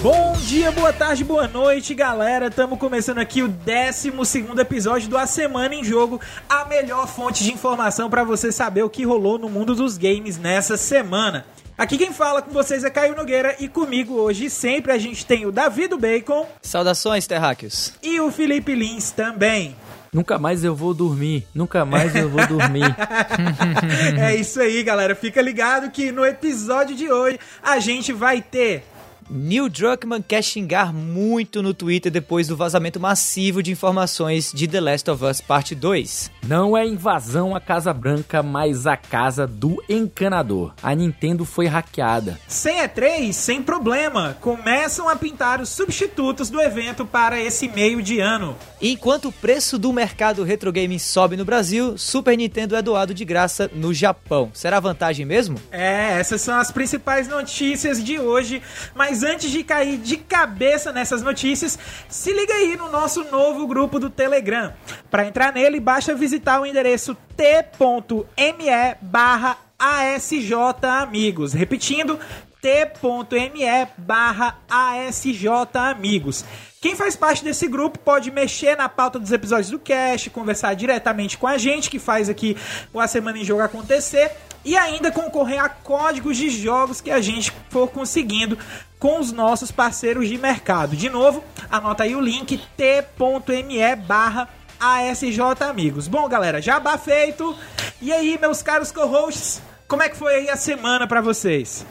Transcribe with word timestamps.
Bom 0.00 0.32
dia, 0.46 0.70
boa 0.70 0.92
tarde, 0.92 1.24
boa 1.24 1.48
noite, 1.48 1.92
galera. 1.92 2.46
Estamos 2.46 2.78
começando 2.78 3.18
aqui 3.18 3.42
o 3.42 3.48
12 3.48 4.12
episódio 4.60 5.08
do 5.08 5.18
A 5.18 5.26
Semana 5.26 5.74
em 5.74 5.82
Jogo, 5.82 6.20
a 6.48 6.64
melhor 6.66 7.08
fonte 7.08 7.42
de 7.42 7.52
informação 7.52 8.08
para 8.08 8.22
você 8.22 8.52
saber 8.52 8.84
o 8.84 8.88
que 8.88 9.04
rolou 9.04 9.38
no 9.38 9.48
mundo 9.48 9.74
dos 9.74 9.98
games 9.98 10.38
nessa 10.38 10.76
semana. 10.76 11.44
Aqui 11.78 11.96
quem 11.96 12.12
fala 12.12 12.42
com 12.42 12.50
vocês 12.50 12.82
é 12.82 12.90
Caio 12.90 13.14
Nogueira 13.14 13.54
e 13.60 13.68
comigo 13.68 14.14
hoje 14.14 14.50
sempre 14.50 14.90
a 14.90 14.98
gente 14.98 15.24
tem 15.24 15.46
o 15.46 15.52
Davi 15.52 15.86
do 15.86 15.96
Bacon. 15.96 16.44
Saudações, 16.60 17.24
terráqueos. 17.24 17.94
E 18.02 18.20
o 18.20 18.32
Felipe 18.32 18.74
Lins 18.74 19.12
também. 19.12 19.76
Nunca 20.12 20.40
mais 20.40 20.64
eu 20.64 20.74
vou 20.74 20.92
dormir. 20.92 21.46
Nunca 21.54 21.84
mais 21.84 22.16
eu 22.16 22.28
vou 22.28 22.44
dormir. 22.48 22.82
é 24.20 24.34
isso 24.34 24.60
aí, 24.60 24.82
galera. 24.82 25.14
Fica 25.14 25.40
ligado 25.40 25.92
que 25.92 26.10
no 26.10 26.26
episódio 26.26 26.96
de 26.96 27.12
hoje 27.12 27.38
a 27.62 27.78
gente 27.78 28.12
vai 28.12 28.42
ter 28.42 28.82
Neil 29.30 29.68
Druckmann 29.68 30.22
quer 30.22 30.42
xingar 30.42 30.92
muito 30.92 31.62
no 31.62 31.74
Twitter 31.74 32.10
depois 32.10 32.48
do 32.48 32.56
vazamento 32.56 32.98
massivo 32.98 33.62
de 33.62 33.70
informações 33.70 34.52
de 34.54 34.66
The 34.66 34.80
Last 34.80 35.10
of 35.10 35.24
Us 35.24 35.40
Parte 35.40 35.74
2. 35.74 36.30
Não 36.46 36.74
é 36.74 36.86
invasão 36.86 37.54
à 37.54 37.60
Casa 37.60 37.92
Branca, 37.92 38.42
mas 38.42 38.86
a 38.86 38.96
casa 38.96 39.46
do 39.46 39.82
encanador. 39.88 40.72
A 40.82 40.94
Nintendo 40.94 41.44
foi 41.44 41.66
hackeada. 41.66 42.40
Sem 42.48 42.78
E3, 42.78 43.32
sem 43.32 43.62
problema. 43.62 44.36
Começam 44.40 45.08
a 45.08 45.16
pintar 45.16 45.60
os 45.60 45.68
substitutos 45.68 46.48
do 46.48 46.60
evento 46.60 47.04
para 47.04 47.38
esse 47.38 47.68
meio 47.68 48.00
de 48.02 48.20
ano. 48.20 48.56
Enquanto 48.80 49.28
o 49.28 49.32
preço 49.32 49.78
do 49.78 49.92
mercado 49.92 50.42
retro 50.42 50.72
gaming 50.72 50.98
sobe 50.98 51.36
no 51.36 51.44
Brasil, 51.44 51.98
Super 51.98 52.36
Nintendo 52.36 52.76
é 52.76 52.80
doado 52.80 53.12
de 53.12 53.24
graça 53.24 53.70
no 53.74 53.92
Japão. 53.92 54.50
Será 54.54 54.80
vantagem 54.80 55.26
mesmo? 55.26 55.60
É, 55.70 56.18
essas 56.18 56.40
são 56.40 56.56
as 56.56 56.70
principais 56.70 57.28
notícias 57.28 58.02
de 58.02 58.18
hoje, 58.18 58.62
mas 58.94 59.17
mas 59.18 59.24
antes 59.24 59.50
de 59.50 59.64
cair 59.64 59.98
de 59.98 60.16
cabeça 60.16 60.92
nessas 60.92 61.22
notícias, 61.22 61.76
se 62.08 62.32
liga 62.32 62.54
aí 62.54 62.76
no 62.76 62.88
nosso 62.88 63.24
novo 63.24 63.66
grupo 63.66 63.98
do 63.98 64.08
Telegram. 64.08 64.72
Para 65.10 65.26
entrar 65.26 65.52
nele, 65.52 65.80
basta 65.80 66.14
visitar 66.14 66.60
o 66.60 66.66
endereço 66.66 67.16
t.me 67.36 68.96
barra 69.00 69.58
ASJ 69.76 70.54
Amigos. 70.82 71.52
Repetindo, 71.52 72.20
t.me 72.62 73.88
barra 73.96 74.56
ASJ 74.70 75.48
Amigos. 75.74 76.44
Quem 76.80 76.94
faz 76.94 77.16
parte 77.16 77.42
desse 77.42 77.66
grupo 77.66 77.98
pode 77.98 78.30
mexer 78.30 78.76
na 78.76 78.88
pauta 78.88 79.18
dos 79.18 79.32
episódios 79.32 79.70
do 79.70 79.80
cast, 79.80 80.30
conversar 80.30 80.74
diretamente 80.74 81.36
com 81.36 81.48
a 81.48 81.58
gente, 81.58 81.90
que 81.90 81.98
faz 81.98 82.28
aqui 82.28 82.56
o 82.92 83.00
A 83.00 83.08
Semana 83.08 83.36
em 83.36 83.44
Jogo 83.44 83.62
acontecer, 83.62 84.30
e 84.64 84.76
ainda 84.76 85.10
concorrer 85.10 85.58
a 85.60 85.68
códigos 85.68 86.36
de 86.36 86.50
jogos 86.50 87.00
que 87.00 87.10
a 87.10 87.20
gente 87.20 87.52
for 87.70 87.88
conseguindo 87.88 88.58
com 88.98 89.20
os 89.20 89.32
nossos 89.32 89.70
parceiros 89.70 90.28
de 90.28 90.36
mercado. 90.36 90.96
De 90.96 91.08
novo, 91.08 91.42
anota 91.70 92.04
aí 92.04 92.14
o 92.16 92.20
link 92.20 92.60
t.me 92.76 93.96
barra 94.06 94.48
ASJ 94.80 95.40
Amigos. 95.68 96.08
Bom, 96.08 96.28
galera, 96.28 96.60
jabá 96.60 96.96
feito. 96.98 97.54
E 98.00 98.12
aí, 98.12 98.38
meus 98.40 98.62
caros 98.62 98.92
co-hosts, 98.92 99.62
como 99.86 100.02
é 100.02 100.08
que 100.08 100.16
foi 100.16 100.34
aí 100.34 100.50
a 100.50 100.56
semana 100.56 101.06
para 101.06 101.20
vocês? 101.20 101.86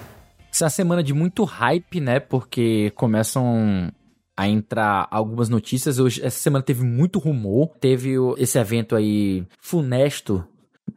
Essa 0.51 0.63
é 0.63 0.65
uma 0.65 0.69
semana 0.69 1.03
de 1.03 1.13
muito 1.13 1.43
hype, 1.43 1.99
né? 1.99 2.19
Porque 2.19 2.91
começam 2.95 3.91
a 4.35 4.47
entrar 4.47 5.07
algumas 5.11 5.49
notícias. 5.49 5.99
Hoje, 5.99 6.23
essa 6.23 6.39
semana 6.39 6.63
teve 6.63 6.83
muito 6.83 7.19
rumor. 7.19 7.69
Teve 7.79 8.15
esse 8.37 8.57
evento 8.57 8.95
aí 8.95 9.45
funesto 9.59 10.47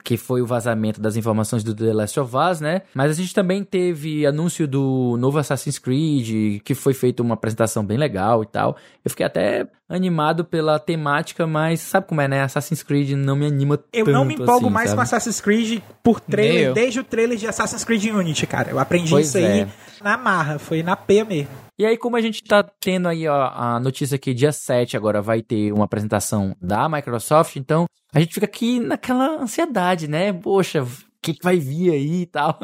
que 0.03 0.17
foi 0.17 0.41
o 0.41 0.47
vazamento 0.47 1.01
das 1.01 1.17
informações 1.17 1.63
do 1.63 1.75
The 1.75 1.93
Last 1.93 2.21
of 2.21 2.35
Us, 2.37 2.61
né? 2.61 2.83
Mas 2.95 3.11
a 3.11 3.15
gente 3.15 3.35
também 3.35 3.65
teve 3.65 4.25
anúncio 4.27 4.67
do 4.67 5.17
novo 5.19 5.39
Assassin's 5.39 5.79
Creed, 5.79 6.61
que 6.63 6.75
foi 6.75 6.95
feita 6.95 7.23
uma 7.23 7.35
apresentação 7.35 7.85
bem 7.85 7.99
legal 7.99 8.43
e 8.43 8.47
tal. 8.47 8.77
Eu 9.05 9.11
fiquei 9.11 9.27
até 9.27 9.67
animado 9.89 10.45
pela 10.45 10.79
temática, 10.79 11.47
mas 11.47 11.81
sabe 11.81 12.07
como 12.07 12.21
é, 12.21 12.29
né? 12.29 12.43
Assassin's 12.43 12.83
Creed 12.83 13.11
não 13.11 13.37
me 13.37 13.47
anima 13.47 13.75
eu 13.93 14.05
tanto 14.05 14.11
Eu 14.11 14.13
não 14.13 14.25
me 14.25 14.35
empolgo 14.35 14.67
assim, 14.67 14.71
mais 14.71 14.91
sabe? 14.91 14.97
com 14.97 15.03
Assassin's 15.03 15.41
Creed 15.41 15.83
por 16.03 16.21
trailer, 16.21 16.73
desde 16.73 17.01
o 17.01 17.05
trailer 17.05 17.37
de 17.37 17.47
Assassin's 17.47 17.85
Creed 17.85 18.05
Unity, 18.05 18.47
cara. 18.47 18.71
Eu 18.71 18.79
aprendi 18.79 19.11
pois 19.11 19.29
isso 19.29 19.39
aí 19.39 19.61
é. 19.61 19.69
na 20.03 20.17
marra, 20.17 20.59
foi 20.59 20.83
na 20.83 20.97
P 20.97 21.25
mesmo. 21.25 21.49
E 21.81 21.87
aí, 21.87 21.97
como 21.97 22.15
a 22.15 22.21
gente 22.21 22.45
tá 22.45 22.63
tendo 22.63 23.09
aí 23.09 23.27
ó, 23.27 23.51
a 23.55 23.81
notícia 23.81 24.19
que 24.19 24.35
dia 24.35 24.53
7 24.53 24.99
agora 24.99 25.23
vai 25.23 25.41
ter 25.41 25.73
uma 25.73 25.87
apresentação 25.87 26.55
da 26.61 26.87
Microsoft, 26.91 27.57
então 27.57 27.87
a 28.13 28.21
gente 28.21 28.35
fica 28.35 28.45
aqui 28.45 28.79
naquela 28.79 29.41
ansiedade, 29.41 30.07
né? 30.07 30.31
Poxa, 30.31 30.87
que, 31.23 31.33
que 31.33 31.43
vai 31.43 31.57
vir 31.57 31.91
aí 31.91 32.21
e 32.21 32.27
tal. 32.27 32.59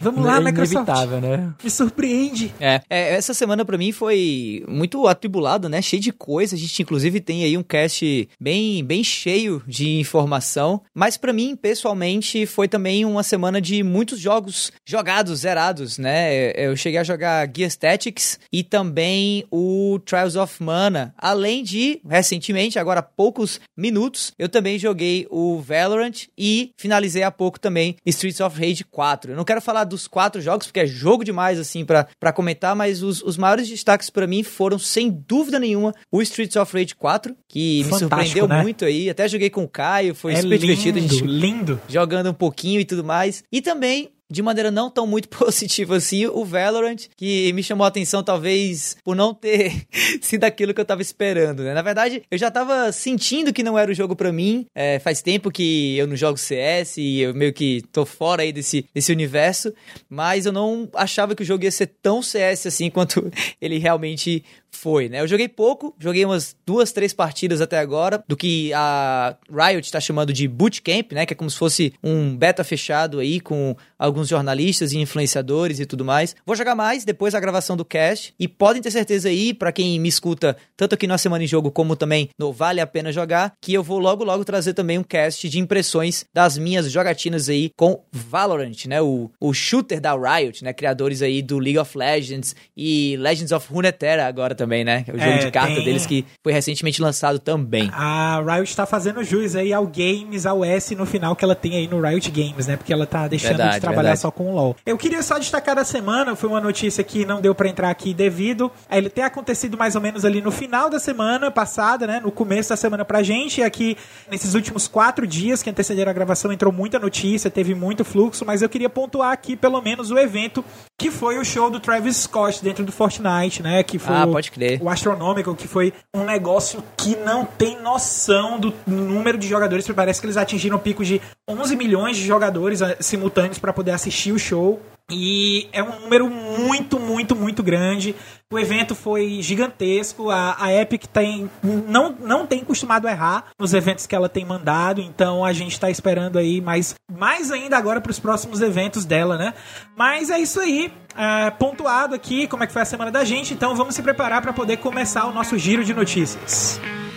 Vamos 0.00 0.24
lá, 0.24 0.38
é 0.38 0.40
Microsoft. 0.40 0.88
né? 1.20 1.52
Me 1.62 1.70
surpreende. 1.70 2.54
É, 2.58 2.80
é 2.88 3.14
essa 3.14 3.34
semana 3.34 3.64
para 3.64 3.76
mim 3.76 3.92
foi 3.92 4.64
muito 4.66 5.06
atribulada, 5.06 5.68
né? 5.68 5.82
Cheio 5.82 6.00
de 6.02 6.12
coisa. 6.12 6.54
A 6.54 6.58
gente 6.58 6.82
inclusive 6.82 7.20
tem 7.20 7.44
aí 7.44 7.56
um 7.56 7.62
cast 7.62 8.28
bem, 8.40 8.82
bem 8.82 9.04
cheio 9.04 9.62
de 9.66 9.98
informação. 10.00 10.82
Mas 10.94 11.16
para 11.16 11.32
mim, 11.32 11.54
pessoalmente, 11.54 12.46
foi 12.46 12.66
também 12.66 13.04
uma 13.04 13.22
semana 13.22 13.60
de 13.60 13.82
muitos 13.82 14.18
jogos 14.18 14.72
jogados, 14.86 15.40
zerados, 15.40 15.98
né? 15.98 16.50
Eu 16.52 16.76
cheguei 16.76 16.98
a 16.98 17.04
jogar 17.04 17.50
Gear 17.54 17.70
Tactics 17.76 18.38
e 18.52 18.62
também 18.62 19.44
o 19.50 20.00
Trials 20.04 20.36
of 20.36 20.62
Mana. 20.62 21.14
Além 21.18 21.62
de, 21.62 22.00
recentemente, 22.08 22.78
agora 22.78 23.00
há 23.00 23.02
poucos 23.02 23.60
minutos, 23.76 24.32
eu 24.38 24.48
também 24.48 24.78
joguei 24.78 25.26
o 25.30 25.60
Valorant 25.60 26.26
e 26.36 26.72
finalizei 26.78 27.22
há 27.22 27.30
pouco 27.30 27.60
também 27.60 27.96
Streets 28.06 28.40
of 28.40 28.58
Rage 28.58 28.84
4. 28.84 29.32
Eu 29.32 29.36
não 29.36 29.44
quero 29.44 29.60
falar 29.60 29.84
dos 29.90 30.08
quatro 30.08 30.40
jogos, 30.40 30.66
porque 30.66 30.80
é 30.80 30.86
jogo 30.86 31.24
demais, 31.24 31.58
assim, 31.58 31.84
para 31.84 32.32
comentar, 32.32 32.74
mas 32.74 33.02
os, 33.02 33.22
os 33.22 33.36
maiores 33.36 33.68
destaques 33.68 34.08
para 34.08 34.26
mim 34.26 34.42
foram, 34.42 34.78
sem 34.78 35.10
dúvida 35.10 35.58
nenhuma, 35.58 35.94
o 36.10 36.22
Streets 36.22 36.56
of 36.56 36.72
Rage 36.72 36.94
4, 36.94 37.36
que 37.48 37.82
Fantástico, 37.84 37.94
me 37.94 38.08
surpreendeu 38.08 38.48
né? 38.48 38.62
muito 38.62 38.84
aí. 38.84 39.10
Até 39.10 39.28
joguei 39.28 39.50
com 39.50 39.64
o 39.64 39.68
Caio, 39.68 40.14
foi 40.14 40.32
é 40.32 40.36
super 40.36 40.48
lindo, 40.48 40.60
divertido. 40.60 40.98
A 40.98 41.02
gente 41.02 41.24
lindo. 41.24 41.80
Jogando 41.88 42.30
um 42.30 42.34
pouquinho 42.34 42.80
e 42.80 42.84
tudo 42.84 43.04
mais. 43.04 43.42
E 43.52 43.60
também 43.60 44.10
de 44.30 44.42
maneira 44.42 44.70
não 44.70 44.90
tão 44.90 45.06
muito 45.06 45.28
positiva 45.30 45.96
assim, 45.96 46.26
o 46.26 46.44
Valorant, 46.44 47.08
que 47.16 47.52
me 47.52 47.62
chamou 47.62 47.84
a 47.84 47.88
atenção 47.88 48.22
talvez 48.22 48.96
por 49.04 49.16
não 49.16 49.34
ter 49.34 49.86
sido 50.20 50.44
aquilo 50.44 50.72
que 50.72 50.80
eu 50.80 50.84
tava 50.84 51.02
esperando, 51.02 51.62
né? 51.62 51.74
Na 51.74 51.82
verdade, 51.82 52.22
eu 52.30 52.38
já 52.38 52.50
tava 52.50 52.92
sentindo 52.92 53.52
que 53.52 53.62
não 53.62 53.78
era 53.78 53.90
o 53.90 53.94
jogo 53.94 54.14
para 54.14 54.32
mim. 54.32 54.66
É, 54.74 54.98
faz 54.98 55.20
tempo 55.22 55.50
que 55.50 55.96
eu 55.96 56.06
não 56.06 56.16
jogo 56.16 56.38
CS 56.38 56.96
e 56.98 57.20
eu 57.20 57.34
meio 57.34 57.52
que 57.52 57.82
tô 57.90 58.06
fora 58.06 58.42
aí 58.42 58.52
desse, 58.52 58.84
desse 58.94 59.12
universo, 59.12 59.72
mas 60.08 60.46
eu 60.46 60.52
não 60.52 60.88
achava 60.94 61.34
que 61.34 61.42
o 61.42 61.46
jogo 61.46 61.64
ia 61.64 61.70
ser 61.70 61.86
tão 62.02 62.22
CS 62.22 62.66
assim 62.66 62.88
quanto 62.90 63.30
ele 63.60 63.78
realmente 63.78 64.44
foi, 64.70 65.08
né? 65.08 65.20
Eu 65.20 65.28
joguei 65.28 65.48
pouco, 65.48 65.94
joguei 65.98 66.24
umas 66.24 66.56
duas, 66.66 66.92
três 66.92 67.12
partidas 67.12 67.60
até 67.60 67.78
agora, 67.78 68.22
do 68.26 68.36
que 68.36 68.72
a 68.72 69.36
Riot 69.50 69.86
está 69.86 70.00
chamando 70.00 70.32
de 70.32 70.46
bootcamp, 70.48 71.12
né? 71.12 71.26
Que 71.26 71.32
é 71.32 71.36
como 71.36 71.50
se 71.50 71.56
fosse 71.56 71.92
um 72.02 72.36
beta 72.36 72.64
fechado 72.64 73.18
aí 73.18 73.40
com 73.40 73.76
alguns 73.98 74.28
jornalistas 74.28 74.92
e 74.92 74.98
influenciadores 74.98 75.80
e 75.80 75.86
tudo 75.86 76.04
mais. 76.04 76.34
Vou 76.46 76.56
jogar 76.56 76.74
mais 76.74 77.04
depois 77.04 77.32
da 77.32 77.40
gravação 77.40 77.76
do 77.76 77.84
cast 77.84 78.34
e 78.38 78.48
podem 78.48 78.80
ter 78.80 78.90
certeza 78.90 79.28
aí, 79.28 79.52
para 79.52 79.72
quem 79.72 79.98
me 79.98 80.08
escuta, 80.08 80.56
tanto 80.76 80.94
aqui 80.94 81.06
na 81.06 81.18
Semana 81.18 81.44
em 81.44 81.46
Jogo 81.46 81.70
como 81.70 81.96
também 81.96 82.30
no 82.38 82.52
Vale 82.52 82.80
a 82.80 82.86
Pena 82.86 83.12
Jogar, 83.12 83.52
que 83.60 83.74
eu 83.74 83.82
vou 83.82 83.98
logo 83.98 84.24
logo 84.24 84.44
trazer 84.44 84.74
também 84.74 84.98
um 84.98 85.02
cast 85.02 85.48
de 85.48 85.58
impressões 85.58 86.24
das 86.32 86.56
minhas 86.56 86.90
jogatinas 86.90 87.48
aí 87.48 87.70
com 87.76 88.02
Valorant, 88.12 88.86
né? 88.86 89.00
O, 89.02 89.30
o 89.40 89.52
shooter 89.52 90.00
da 90.00 90.14
Riot, 90.14 90.64
né? 90.64 90.72
Criadores 90.72 91.22
aí 91.22 91.42
do 91.42 91.58
League 91.58 91.78
of 91.78 91.96
Legends 91.96 92.54
e 92.76 93.16
Legends 93.18 93.52
of 93.52 93.72
Runeterra 93.72 94.26
agora 94.26 94.54
também, 94.60 94.84
né? 94.84 95.04
O 95.08 95.18
jogo 95.18 95.30
é, 95.30 95.38
de 95.38 95.50
carta 95.50 95.74
tem... 95.74 95.84
deles 95.84 96.04
que 96.04 96.24
foi 96.42 96.52
recentemente 96.52 97.00
lançado 97.00 97.38
também. 97.38 97.90
A 97.94 98.42
Riot 98.42 98.76
tá 98.76 98.84
fazendo 98.84 99.24
jus 99.24 99.56
aí 99.56 99.72
ao 99.72 99.86
Games, 99.86 100.44
ao 100.44 100.62
S 100.62 100.94
no 100.94 101.06
final 101.06 101.34
que 101.34 101.42
ela 101.42 101.54
tem 101.54 101.76
aí 101.76 101.88
no 101.88 102.00
Riot 102.00 102.30
Games, 102.30 102.66
né? 102.66 102.76
Porque 102.76 102.92
ela 102.92 103.06
tá 103.06 103.26
deixando 103.26 103.56
verdade, 103.56 103.74
de 103.76 103.80
trabalhar 103.80 104.02
verdade. 104.02 104.20
só 104.20 104.30
com 104.30 104.50
o 104.50 104.54
LoL. 104.54 104.76
Eu 104.84 104.98
queria 104.98 105.22
só 105.22 105.38
destacar 105.38 105.74
da 105.74 105.84
semana, 105.84 106.36
foi 106.36 106.50
uma 106.50 106.60
notícia 106.60 107.02
que 107.02 107.24
não 107.24 107.40
deu 107.40 107.54
para 107.54 107.68
entrar 107.68 107.88
aqui 107.88 108.12
devido 108.12 108.70
a 108.88 108.98
ele 108.98 109.08
ter 109.08 109.22
acontecido 109.22 109.78
mais 109.78 109.94
ou 109.94 110.02
menos 110.02 110.24
ali 110.24 110.42
no 110.42 110.50
final 110.50 110.90
da 110.90 110.98
semana 110.98 111.50
passada, 111.50 112.06
né? 112.06 112.20
No 112.22 112.30
começo 112.30 112.68
da 112.68 112.76
semana 112.76 113.04
pra 113.04 113.22
gente. 113.22 113.60
E 113.60 113.64
aqui, 113.64 113.96
nesses 114.30 114.54
últimos 114.54 114.86
quatro 114.86 115.26
dias 115.26 115.62
que 115.62 115.70
antecederam 115.70 116.10
a 116.10 116.14
gravação, 116.14 116.52
entrou 116.52 116.72
muita 116.72 116.98
notícia, 116.98 117.50
teve 117.50 117.74
muito 117.74 118.04
fluxo, 118.04 118.44
mas 118.44 118.60
eu 118.60 118.68
queria 118.68 118.90
pontuar 118.90 119.32
aqui 119.32 119.56
pelo 119.56 119.80
menos 119.80 120.10
o 120.10 120.18
evento 120.18 120.62
que 120.98 121.10
foi 121.10 121.38
o 121.38 121.44
show 121.44 121.70
do 121.70 121.80
Travis 121.80 122.18
Scott 122.18 122.62
dentro 122.62 122.84
do 122.84 122.92
Fortnite, 122.92 123.62
né? 123.62 123.82
Que 123.82 123.98
foi 123.98 124.14
ah, 124.14 124.26
pode 124.50 124.54
crer. 124.54 124.82
o 124.82 124.88
Astronomical, 124.88 125.54
que 125.54 125.68
foi 125.68 125.92
um 126.14 126.24
negócio 126.24 126.82
que 126.96 127.16
não 127.16 127.44
tem 127.44 127.80
noção 127.80 128.58
do 128.58 128.74
número 128.86 129.38
de 129.38 129.48
jogadores. 129.48 129.86
Parece 129.88 130.20
que 130.20 130.26
eles 130.26 130.36
atingiram 130.36 130.78
pico 130.78 131.04
de 131.04 131.20
11 131.48 131.76
milhões 131.76 132.16
de 132.16 132.26
jogadores 132.26 132.82
eh, 132.82 132.96
simultâneos 133.00 133.58
para 133.58 133.72
poder 133.72 133.92
assistir 133.92 134.32
o 134.32 134.38
show. 134.38 134.80
E 135.10 135.68
é 135.72 135.82
um 135.82 136.00
número 136.00 136.28
muito, 136.28 136.98
muito, 136.98 137.34
muito 137.34 137.62
grande. 137.62 138.14
O 138.52 138.58
evento 138.58 138.94
foi 138.94 139.40
gigantesco. 139.42 140.30
A, 140.30 140.56
a 140.58 140.72
Epic 140.72 141.06
tem, 141.06 141.50
não, 141.62 142.14
não 142.18 142.46
tem 142.46 142.64
costumado 142.64 143.06
errar 143.08 143.46
nos 143.58 143.74
eventos 143.74 144.06
que 144.06 144.14
ela 144.14 144.28
tem 144.28 144.44
mandado. 144.44 145.00
Então 145.00 145.44
a 145.44 145.52
gente 145.52 145.72
está 145.72 145.90
esperando 145.90 146.38
aí 146.38 146.60
mais, 146.60 146.94
mais 147.10 147.50
ainda 147.50 147.76
agora 147.76 148.00
para 148.00 148.10
os 148.10 148.18
próximos 148.18 148.60
eventos 148.60 149.04
dela, 149.04 149.36
né? 149.36 149.54
Mas 149.96 150.30
é 150.30 150.38
isso 150.38 150.60
aí. 150.60 150.92
É, 151.16 151.50
pontuado 151.50 152.14
aqui 152.14 152.46
como 152.46 152.62
é 152.62 152.66
que 152.66 152.72
foi 152.72 152.82
a 152.82 152.86
semana 152.86 153.10
da 153.10 153.24
gente. 153.24 153.54
Então 153.54 153.74
vamos 153.74 153.94
se 153.94 154.02
preparar 154.02 154.42
para 154.42 154.52
poder 154.52 154.78
começar 154.78 155.26
o 155.26 155.32
nosso 155.32 155.56
giro 155.58 155.84
de 155.84 155.94
notícias. 155.94 156.80
E 156.84 157.09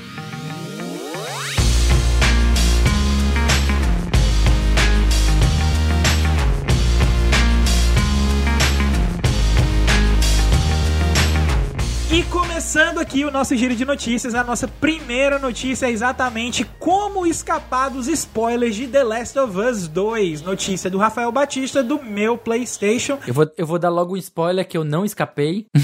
começando 12.74 12.98
aqui 12.98 13.24
o 13.24 13.30
nosso 13.30 13.56
giro 13.56 13.76
de 13.76 13.86
notícias, 13.86 14.34
a 14.34 14.44
nossa 14.44 14.68
primeira 14.68 15.38
notícia 15.38 15.86
é 15.86 15.92
exatamente 15.92 16.66
como 16.80 17.28
escapar 17.28 17.92
dos 17.92 18.08
spoilers 18.08 18.76
de 18.76 18.88
The 18.88 19.04
Last 19.04 19.38
of 19.38 19.56
Us 19.60 19.88
2. 19.88 20.42
Notícia 20.42 20.90
do 20.90 20.98
Rafael 20.98 21.32
Batista 21.32 21.84
do 21.84 22.02
meu 22.02 22.36
PlayStation. 22.36 23.20
Eu 23.28 23.34
vou, 23.36 23.52
eu 23.56 23.68
vou 23.68 23.78
dar 23.78 23.90
logo 23.90 24.16
um 24.16 24.18
spoiler 24.18 24.68
que 24.68 24.76
eu 24.76 24.84
não 24.84 25.06
escapei. 25.06 25.68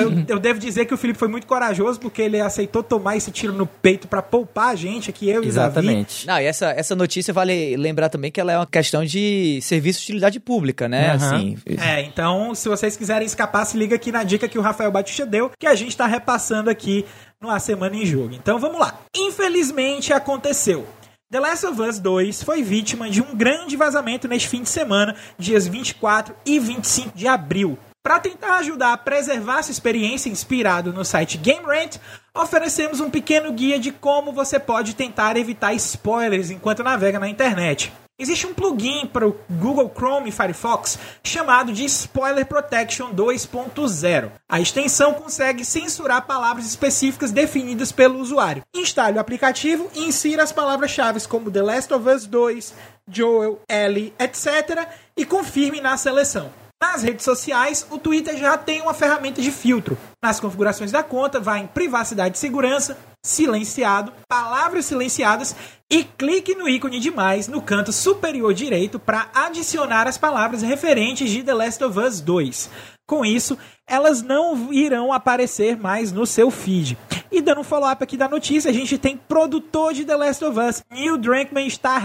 eu, 0.00 0.36
eu, 0.36 0.38
devo 0.38 0.60
dizer 0.60 0.84
que 0.84 0.94
o 0.94 0.96
Felipe 0.96 1.18
foi 1.18 1.26
muito 1.26 1.44
corajoso 1.44 1.98
porque 1.98 2.22
ele 2.22 2.40
aceitou 2.40 2.84
tomar 2.84 3.16
esse 3.16 3.32
tiro 3.32 3.52
no 3.52 3.66
peito 3.66 4.06
para 4.06 4.22
poupar 4.22 4.68
a 4.68 4.76
gente 4.76 5.10
aqui, 5.10 5.28
eu 5.28 5.42
e 5.42 5.48
Exatamente. 5.48 6.24
Não, 6.24 6.38
e 6.38 6.44
essa, 6.44 6.70
essa 6.70 6.94
notícia 6.94 7.34
vale 7.34 7.76
lembrar 7.76 8.10
também 8.10 8.30
que 8.30 8.40
ela 8.40 8.52
é 8.52 8.56
uma 8.56 8.66
questão 8.66 9.04
de 9.04 9.58
serviço 9.60 9.98
de 9.98 10.04
utilidade 10.04 10.38
pública, 10.38 10.88
né? 10.88 11.08
Uhum. 11.08 11.14
Assim, 11.16 11.58
É, 11.78 12.02
então 12.02 12.54
se 12.54 12.68
vocês 12.68 12.96
quiserem 12.96 13.26
escapar, 13.26 13.64
se 13.64 13.76
liga 13.76 13.96
aqui 13.96 14.12
na 14.12 14.22
dica 14.22 14.46
que 14.46 14.56
o 14.56 14.62
Rafael 14.62 14.92
Batista 14.92 15.26
deu 15.26 15.50
que 15.58 15.66
a 15.66 15.74
gente 15.74 15.95
está 15.96 16.06
repassando 16.06 16.70
aqui 16.70 17.04
numa 17.40 17.58
semana 17.58 17.96
em 17.96 18.06
jogo. 18.06 18.34
Então 18.34 18.58
vamos 18.58 18.78
lá. 18.78 19.00
Infelizmente 19.14 20.12
aconteceu. 20.12 20.86
The 21.28 21.40
Last 21.40 21.66
of 21.66 21.82
Us 21.82 21.98
2 21.98 22.42
foi 22.44 22.62
vítima 22.62 23.10
de 23.10 23.20
um 23.20 23.34
grande 23.34 23.76
vazamento 23.76 24.28
neste 24.28 24.48
fim 24.48 24.62
de 24.62 24.68
semana, 24.68 25.16
dias 25.36 25.66
24 25.66 26.36
e 26.46 26.58
25 26.60 27.16
de 27.16 27.26
abril. 27.26 27.76
Para 28.00 28.20
tentar 28.20 28.58
ajudar 28.58 28.92
a 28.92 28.96
preservar 28.96 29.64
sua 29.64 29.72
experiência 29.72 30.30
inspirado 30.30 30.92
no 30.92 31.04
site 31.04 31.36
Game 31.36 31.66
Rant, 31.66 31.96
oferecemos 32.32 33.00
um 33.00 33.10
pequeno 33.10 33.52
guia 33.52 33.80
de 33.80 33.90
como 33.90 34.30
você 34.30 34.60
pode 34.60 34.94
tentar 34.94 35.36
evitar 35.36 35.74
spoilers 35.74 36.50
enquanto 36.50 36.84
navega 36.84 37.18
na 37.18 37.28
internet. 37.28 37.92
Existe 38.18 38.46
um 38.46 38.54
plugin 38.54 39.06
para 39.06 39.28
o 39.28 39.36
Google 39.50 39.92
Chrome 39.94 40.30
e 40.30 40.32
Firefox 40.32 40.98
chamado 41.22 41.70
de 41.70 41.84
Spoiler 41.84 42.46
Protection 42.46 43.12
2.0. 43.12 44.32
A 44.48 44.58
extensão 44.58 45.12
consegue 45.12 45.66
censurar 45.66 46.26
palavras 46.26 46.64
específicas 46.64 47.30
definidas 47.30 47.92
pelo 47.92 48.18
usuário. 48.18 48.62
Instale 48.74 49.18
o 49.18 49.20
aplicativo 49.20 49.90
e 49.94 50.06
insira 50.06 50.42
as 50.42 50.50
palavras-chave 50.50 51.20
como 51.28 51.50
The 51.50 51.60
Last 51.60 51.92
of 51.92 52.08
Us 52.08 52.24
2, 52.24 52.74
Joel, 53.06 53.60
Ellie, 53.68 54.14
etc. 54.18 54.88
e 55.14 55.26
confirme 55.26 55.82
na 55.82 55.98
seleção. 55.98 56.50
Nas 56.82 57.02
redes 57.02 57.24
sociais, 57.24 57.86
o 57.90 57.98
Twitter 57.98 58.36
já 58.38 58.56
tem 58.56 58.80
uma 58.80 58.94
ferramenta 58.94 59.42
de 59.42 59.50
filtro. 59.50 59.98
Nas 60.22 60.40
configurações 60.40 60.90
da 60.90 61.02
conta, 61.02 61.40
vai 61.40 61.60
em 61.60 61.66
Privacidade 61.66 62.36
e 62.36 62.40
Segurança, 62.40 62.98
Silenciado, 63.22 64.12
Palavras 64.28 64.84
Silenciadas 64.84 65.56
e 65.90 66.02
clique 66.02 66.54
no 66.54 66.68
ícone 66.68 66.98
de 66.98 67.10
mais 67.10 67.46
no 67.46 67.62
canto 67.62 67.92
superior 67.92 68.52
direito 68.52 68.98
para 68.98 69.30
adicionar 69.32 70.06
as 70.08 70.18
palavras 70.18 70.62
referentes 70.62 71.30
de 71.30 71.42
The 71.42 71.54
Last 71.54 71.84
of 71.84 71.98
Us 71.98 72.20
2. 72.20 72.70
Com 73.06 73.24
isso, 73.24 73.56
elas 73.86 74.20
não 74.20 74.72
irão 74.72 75.12
aparecer 75.12 75.76
mais 75.76 76.10
no 76.10 76.26
seu 76.26 76.50
feed. 76.50 76.98
E 77.30 77.42
dando 77.42 77.60
um 77.60 77.64
follow-up 77.64 78.02
aqui 78.02 78.16
da 78.16 78.28
notícia, 78.28 78.70
a 78.70 78.74
gente 78.74 78.96
tem 78.96 79.16
produtor 79.16 79.92
de 79.92 80.04
The 80.04 80.16
Last 80.16 80.44
of 80.44 80.58
Us. 80.58 80.84
Neil 80.90 81.18
Druckmann 81.18 81.66
está 81.66 82.00